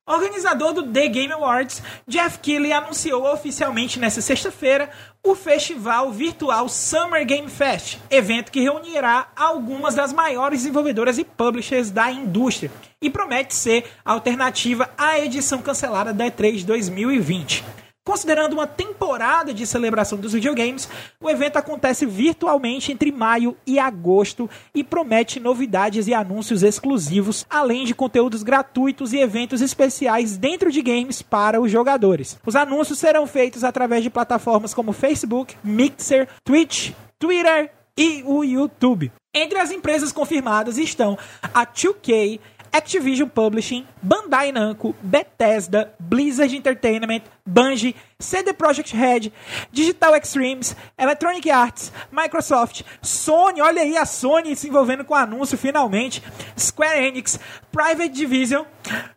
Organizador 0.07 0.71
do 0.71 0.83
The 0.83 1.09
Game 1.09 1.33
Awards, 1.33 1.83
Jeff 2.07 2.39
Keighley 2.39 2.71
anunciou 2.71 3.25
oficialmente 3.25 3.99
nesta 3.99 4.21
sexta-feira 4.21 4.89
o 5.21 5.35
festival 5.35 6.13
virtual 6.13 6.69
Summer 6.69 7.25
Game 7.25 7.49
Fest, 7.49 7.97
evento 8.09 8.49
que 8.49 8.61
reunirá 8.61 9.27
algumas 9.35 9.95
das 9.95 10.13
maiores 10.13 10.61
desenvolvedoras 10.61 11.17
e 11.17 11.25
publishers 11.25 11.91
da 11.91 12.09
indústria 12.09 12.71
e 13.01 13.09
promete 13.09 13.53
ser 13.53 13.85
a 14.05 14.13
alternativa 14.13 14.89
à 14.97 15.19
edição 15.19 15.61
cancelada 15.61 16.13
da 16.13 16.25
E3 16.27 16.63
2020. 16.63 17.65
Considerando 18.07 18.53
uma 18.53 18.65
temporada 18.65 19.53
de 19.53 19.67
celebração 19.67 20.17
dos 20.17 20.31
videogames, 20.31 20.87
o 21.19 21.29
evento 21.29 21.57
acontece 21.57 22.05
virtualmente 22.05 22.89
entre 22.89 23.11
maio 23.11 23.57
e 23.67 23.77
agosto 23.77 24.49
e 24.73 24.81
promete 24.81 25.41
novidades 25.41 26.07
e 26.07 26.13
anúncios 26.13 26.63
exclusivos, 26.63 27.45
além 27.49 27.83
de 27.83 27.93
conteúdos 27.93 28.43
gratuitos 28.43 29.11
e 29.11 29.17
eventos 29.17 29.59
especiais 29.59 30.37
dentro 30.37 30.71
de 30.71 30.81
games 30.81 31.21
para 31.21 31.59
os 31.59 31.69
jogadores. 31.69 32.39
Os 32.45 32.55
anúncios 32.55 32.97
serão 32.97 33.27
feitos 33.27 33.65
através 33.65 34.03
de 34.03 34.09
plataformas 34.09 34.73
como 34.73 34.93
Facebook, 34.93 35.57
Mixer, 35.61 36.29
Twitch, 36.45 36.93
Twitter 37.19 37.73
e 37.97 38.23
o 38.25 38.41
YouTube. 38.41 39.11
Entre 39.33 39.59
as 39.59 39.69
empresas 39.69 40.13
confirmadas 40.13 40.77
estão 40.77 41.17
a 41.53 41.65
2K, 41.65 42.39
Activision 42.71 43.27
Publishing, 43.27 43.85
Bandai 44.01 44.51
Namco, 44.51 44.95
Bethesda, 45.01 45.93
Blizzard 45.99 46.55
Entertainment, 46.55 47.21
Bungie, 47.47 47.95
CD 48.19 48.51
Projekt 48.51 48.95
Red, 48.95 49.31
Digital 49.71 50.15
Extremes, 50.15 50.75
Electronic 50.97 51.49
Arts, 51.49 51.91
Microsoft, 52.11 52.81
Sony, 53.01 53.61
olha 53.61 53.83
aí 53.83 53.95
a 53.95 54.05
Sony 54.05 54.55
se 54.55 54.67
envolvendo 54.67 55.05
com 55.05 55.13
o 55.13 55.17
anúncio 55.17 55.57
finalmente, 55.57 56.21
Square 56.59 57.05
Enix, 57.05 57.39
Private 57.71 58.09
Division, 58.09 58.63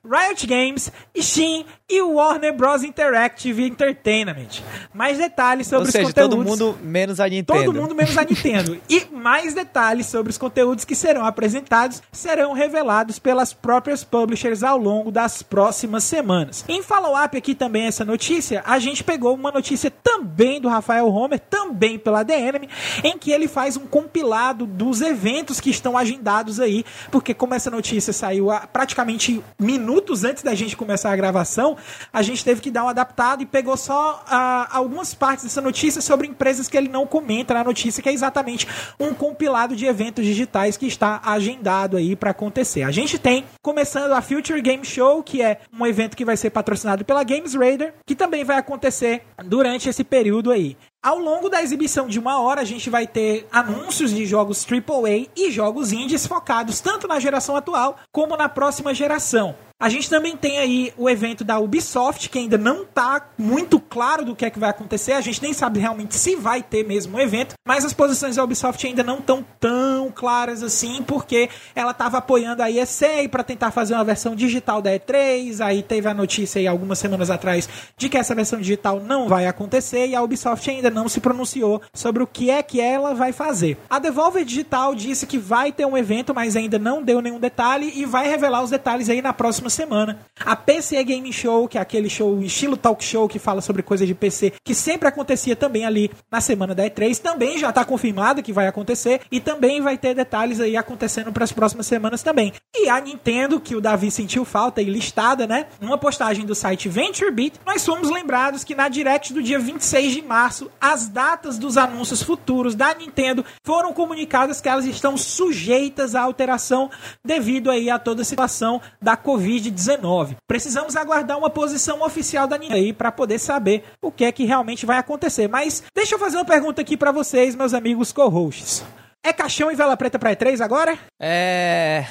Riot 0.05 0.47
Games, 0.47 0.93
Steam 1.19 1.65
e 1.89 2.03
Warner 2.03 2.55
Bros. 2.55 2.83
Interactive 2.83 3.65
Entertainment. 3.65 4.63
Mais 4.93 5.19
detalhes 5.19 5.67
sobre 5.67 5.83
Ou 5.83 5.87
os 5.87 5.93
seja, 5.93 6.07
conteúdos. 6.07 6.37
todo 6.37 6.45
mundo 6.45 6.79
menos 6.83 7.21
a 7.21 7.29
Nintendo. 7.29 7.65
Todo 7.65 7.75
mundo 7.75 7.95
menos 7.95 8.17
a 8.17 8.25
Nintendo. 8.25 8.79
e 8.89 9.07
mais 9.11 9.55
detalhes 9.55 10.07
sobre 10.07 10.31
os 10.31 10.39
conteúdos 10.39 10.85
que 10.85 10.95
serão 10.95 11.25
apresentados 11.25 12.03
serão 12.13 12.53
revelados 12.53 13.19
pelas 13.19 13.53
próprias 13.53 14.05
publishers 14.05 14.63
ao 14.63 14.77
longo 14.77 15.11
das 15.11 15.43
próximas 15.43 16.05
semanas. 16.05 16.65
Em 16.69 16.83
follow-up 16.83 17.37
aqui 17.37 17.55
também 17.55 17.87
essa 17.87 18.05
notícia, 18.05 18.20
a 18.65 18.79
gente 18.79 19.03
pegou 19.03 19.35
uma 19.35 19.51
notícia 19.51 19.91
também 19.91 20.61
do 20.61 20.69
Rafael 20.69 21.09
Homer, 21.09 21.41
também 21.41 21.99
pela 21.99 22.23
DNM, 22.23 22.69
em 23.03 23.17
que 23.17 23.31
ele 23.31 23.49
faz 23.49 23.77
um 23.77 23.87
compilado 23.87 24.67
dos 24.67 25.01
eventos 25.01 25.61
que 25.61 25.71
estão 25.71 25.97
agendados 25.97 26.61
aí, 26.61 26.85
porque 27.11 27.33
como 27.33 27.55
essa 27.55 27.71
notícia 27.71 28.13
saiu 28.13 28.51
há 28.51 28.61
praticamente 28.67 29.43
minutos 29.59 30.25
antes 30.25 30.43
da 30.43 30.55
gente 30.55 30.77
começar 30.77 31.13
a 31.13 31.17
gravação, 31.17 31.77
a 32.13 32.23
gente 32.23 32.45
teve 32.45 32.61
que 32.61 32.71
dar 32.71 32.83
uma 32.83 32.91
adaptada 32.91 33.43
e 33.43 33.47
pegou 33.47 33.77
só 33.77 34.25
uh, 34.27 34.67
algumas 34.71 35.15
partes 35.15 35.45
dessa 35.45 35.61
notícia 35.61 36.01
sobre 36.01 36.27
empresas 36.27 36.69
que 36.69 36.77
ele 36.77 36.89
não 36.89 37.07
comenta 37.07 37.55
na 37.55 37.65
notícia, 37.65 38.03
que 38.03 38.09
é 38.09 38.13
exatamente 38.13 38.67
um 38.99 39.15
compilado 39.15 39.75
de 39.75 39.87
eventos 39.87 40.25
digitais 40.25 40.77
que 40.77 40.87
está 40.87 41.21
agendado 41.25 41.97
aí 41.97 42.15
para 42.15 42.31
acontecer. 42.31 42.83
A 42.83 42.91
gente 42.91 43.19
tem 43.19 43.45
começando 43.63 44.13
a 44.13 44.21
Future 44.21 44.61
Game 44.61 44.85
Show, 44.85 45.23
que 45.23 45.43
é 45.43 45.61
um 45.73 45.87
evento 45.87 46.17
que 46.17 46.25
vai 46.25 46.37
ser 46.37 46.51
patrocinado 46.51 47.05
pela 47.05 47.25
Games 47.25 47.55
Raider, 47.55 47.95
que 48.11 48.17
também 48.17 48.43
vai 48.43 48.59
acontecer 48.59 49.23
durante 49.45 49.89
esse 49.89 50.03
período 50.03 50.51
aí. 50.51 50.77
Ao 51.03 51.19
longo 51.19 51.49
da 51.49 51.63
exibição 51.63 52.09
de 52.09 52.19
uma 52.19 52.43
hora, 52.43 52.61
a 52.61 52.65
gente 52.65 52.91
vai 52.91 53.07
ter 53.07 53.49
anúncios 53.51 54.11
de 54.11 54.27
jogos 54.27 54.67
AAA 54.71 55.29
e 55.35 55.51
jogos 55.51 55.93
indies 55.93 56.27
focados 56.27 56.79
tanto 56.79 57.09
na 57.09 57.19
geração 57.19 57.57
atual 57.57 57.97
como 58.13 58.37
na 58.37 58.51
próxima 58.51 58.93
geração. 58.93 59.57
A 59.81 59.89
gente 59.89 60.11
também 60.11 60.37
tem 60.37 60.59
aí 60.59 60.93
o 60.99 61.09
evento 61.09 61.43
da 61.43 61.59
Ubisoft, 61.59 62.29
que 62.29 62.39
ainda 62.39 62.59
não 62.59 62.83
está 62.83 63.31
muito 63.39 63.81
claro 63.81 64.27
do 64.27 64.37
que 64.37 64.45
é 64.45 64.51
que 64.51 64.59
vai 64.59 64.69
acontecer. 64.69 65.13
A 65.13 65.23
gente 65.23 65.41
nem 65.41 65.55
sabe 65.55 65.81
realmente 65.81 66.17
se 66.17 66.37
vai 66.37 66.63
ter 66.63 66.87
mesmo 66.87 67.17
o 67.17 67.21
evento, 67.21 67.55
mas 67.67 67.83
as 67.83 67.95
posições 67.95 68.37
da 68.37 68.45
Ubisoft 68.45 68.87
ainda 68.87 69.03
não 69.03 69.21
estão 69.21 69.43
tão 69.59 70.13
claras 70.15 70.63
assim, 70.63 71.03
porque 71.03 71.49
ela 71.75 71.93
estava 71.93 72.19
apoiando 72.19 72.63
a 72.63 72.71
ESA 72.71 73.27
para 73.31 73.43
tentar 73.43 73.71
fazer 73.71 73.95
uma 73.95 74.05
versão 74.05 74.35
digital 74.35 74.83
da 74.83 74.91
E3. 74.91 75.65
Aí 75.65 75.83
teve 75.83 76.07
a 76.07 76.13
notícia 76.13 76.59
aí 76.59 76.67
algumas 76.67 76.99
semanas 76.99 77.31
atrás 77.31 77.67
de 77.97 78.11
que 78.11 78.19
essa 78.19 78.35
versão 78.35 78.61
digital 78.61 79.01
não 79.01 79.29
vai 79.29 79.47
acontecer 79.47 80.09
e 80.09 80.15
a 80.15 80.21
Ubisoft 80.21 80.69
ainda 80.69 80.90
não 80.91 81.09
se 81.09 81.21
pronunciou 81.21 81.81
sobre 81.95 82.23
o 82.23 82.27
que 82.27 82.51
é 82.51 82.63
que 82.63 82.81
ela 82.81 83.15
vai 83.15 83.33
fazer. 83.33 83.79
A 83.89 83.99
Devolver 83.99 84.45
Digital 84.45 84.95
disse 84.95 85.27
que 85.27 85.39
vai 85.39 85.73
ter 85.73 85.87
um 85.87 85.97
evento, 85.97 86.35
mas 86.35 86.57
ainda 86.57 86.79
não 86.79 87.03
deu 87.03 87.21
nenhum 87.21 87.39
detalhe 87.39 87.93
e 87.95 88.05
vai 88.05 88.29
revelar 88.29 88.63
os 88.63 88.71
detalhes 88.71 89.09
aí 89.09 89.23
na 89.23 89.33
próxima 89.33 89.71
semana. 89.71 90.19
A 90.45 90.57
PC 90.57 91.03
Game 91.05 91.33
Show, 91.33 91.69
que 91.69 91.79
é 91.79 91.81
aquele 91.81 92.09
show 92.09 92.41
estilo 92.43 92.77
talk 92.77 93.03
show 93.05 93.29
que 93.29 93.39
fala 93.39 93.61
sobre 93.61 93.83
coisas 93.83 94.07
de 94.07 94.15
PC, 94.15 94.53
que 94.65 94.75
sempre 94.75 95.09
acontecia 95.09 95.57
também 95.57 95.85
ali 95.85 96.11
na 96.31 96.41
semana 96.41 96.75
da 96.75 96.85
E3, 96.85 97.19
também 97.19 97.59
já 97.59 97.71
está 97.71 97.85
confirmado 97.85 98.43
que 98.43 98.53
vai 98.53 98.67
acontecer 98.67 99.21
e 99.31 99.41
também 99.41 99.81
vai 99.81 99.97
ter 99.97 100.15
detalhes 100.15 100.61
aí 100.61 100.77
acontecendo 100.77 101.33
para 101.33 101.45
as 101.45 101.53
próximas 101.53 101.87
semanas 101.87 102.23
também. 102.23 102.53
E 102.75 102.89
a 102.89 103.01
Nintendo, 103.01 103.61
que 103.61 103.77
o 103.77 103.81
Davi 103.81 104.11
sentiu 104.11 104.45
falta 104.45 104.81
e 104.83 104.85
listada, 104.85 105.47
né? 105.47 105.67
Numa 105.81 105.99
postagem 105.99 106.45
do 106.47 106.55
site 106.55 106.89
VentureBeat, 106.89 107.61
nós 107.67 107.85
fomos 107.85 108.11
lembrados 108.11 108.65
que 108.65 108.75
na 108.75 108.89
Direct 108.89 109.33
do 109.33 109.43
dia 109.43 109.59
26 109.59 110.15
de 110.15 110.23
março, 110.23 110.71
as 110.81 111.09
datas 111.09 111.59
dos 111.59 111.77
anúncios 111.77 112.23
futuros 112.23 112.75
da 112.75 112.95
Nintendo 112.95 113.45
foram 113.65 113.93
comunicadas 113.93 114.61
que 114.61 114.69
elas 114.69 114.85
estão 114.85 115.17
sujeitas 115.17 116.15
à 116.15 116.23
alteração 116.23 116.91
devido 117.25 117.71
aí 117.71 117.91
a 117.91 117.99
toda 117.99 118.23
a 118.23 118.25
situação 118.25 118.81
da 119.01 119.17
Covid 119.17 119.51
Covid-19. 119.51 120.37
Precisamos 120.47 120.97
aguardar 120.97 121.39
uma 121.39 121.51
posição 121.51 122.03
oficial 122.03 122.47
da 122.47 122.57
Nintendo 122.57 122.71
aí 122.77 122.93
para 122.93 123.11
poder 123.11 123.39
saber 123.39 123.85
o 124.01 124.13
que 124.13 124.25
é 124.25 124.33
que 124.33 124.45
realmente 124.45 124.87
vai 124.87 124.99
acontecer. 124.99 125.49
Mas 125.49 125.83
deixa 125.95 126.15
eu 126.15 126.19
fazer 126.19 126.37
uma 126.37 126.45
pergunta 126.45 126.81
aqui 126.81 126.97
para 126.97 127.13
vocês, 127.13 127.55
meus 127.55 127.75
amigos 127.75 128.13
co-hosts. 128.13 128.85
É 129.23 129.33
caixão 129.33 129.71
e 129.71 129.75
vela 129.75 129.97
preta 129.97 130.19
pra 130.19 130.35
E3 130.35 130.61
agora? 130.61 130.99
É. 131.21 132.03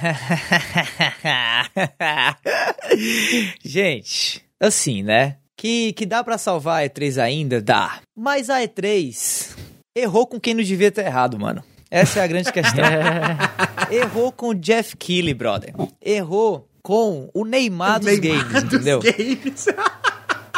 Gente, 3.63 4.45
assim, 4.60 5.01
né? 5.01 5.38
Que, 5.60 5.91
que 5.91 6.06
dá 6.06 6.24
para 6.24 6.38
salvar 6.38 6.84
a 6.84 6.88
E3 6.88 7.22
ainda? 7.22 7.62
Dá. 7.62 8.00
Mas 8.15 8.50
a 8.50 8.62
E3 8.62 9.58
errou 9.93 10.26
com 10.26 10.39
quem 10.39 10.54
não 10.54 10.63
devia 10.63 10.89
ter 10.89 11.06
errado, 11.06 11.38
mano. 11.38 11.62
Essa 11.91 12.22
é 12.22 12.24
a 12.24 12.28
grande 12.28 12.50
questão. 12.50 12.82
Errou 13.91 14.32
com 14.32 14.50
o 14.50 14.56
Jeff 14.56 14.95
Keighley, 14.95 15.34
brother. 15.34 15.74
Errou 16.02 16.65
com 16.82 17.30
o 17.34 17.43
Neymar 17.43 18.00
dos 18.00 18.06
Neymar 18.08 18.48
games, 18.48 18.63
dos 18.63 18.74
entendeu? 18.74 19.02
Games. 19.02 19.65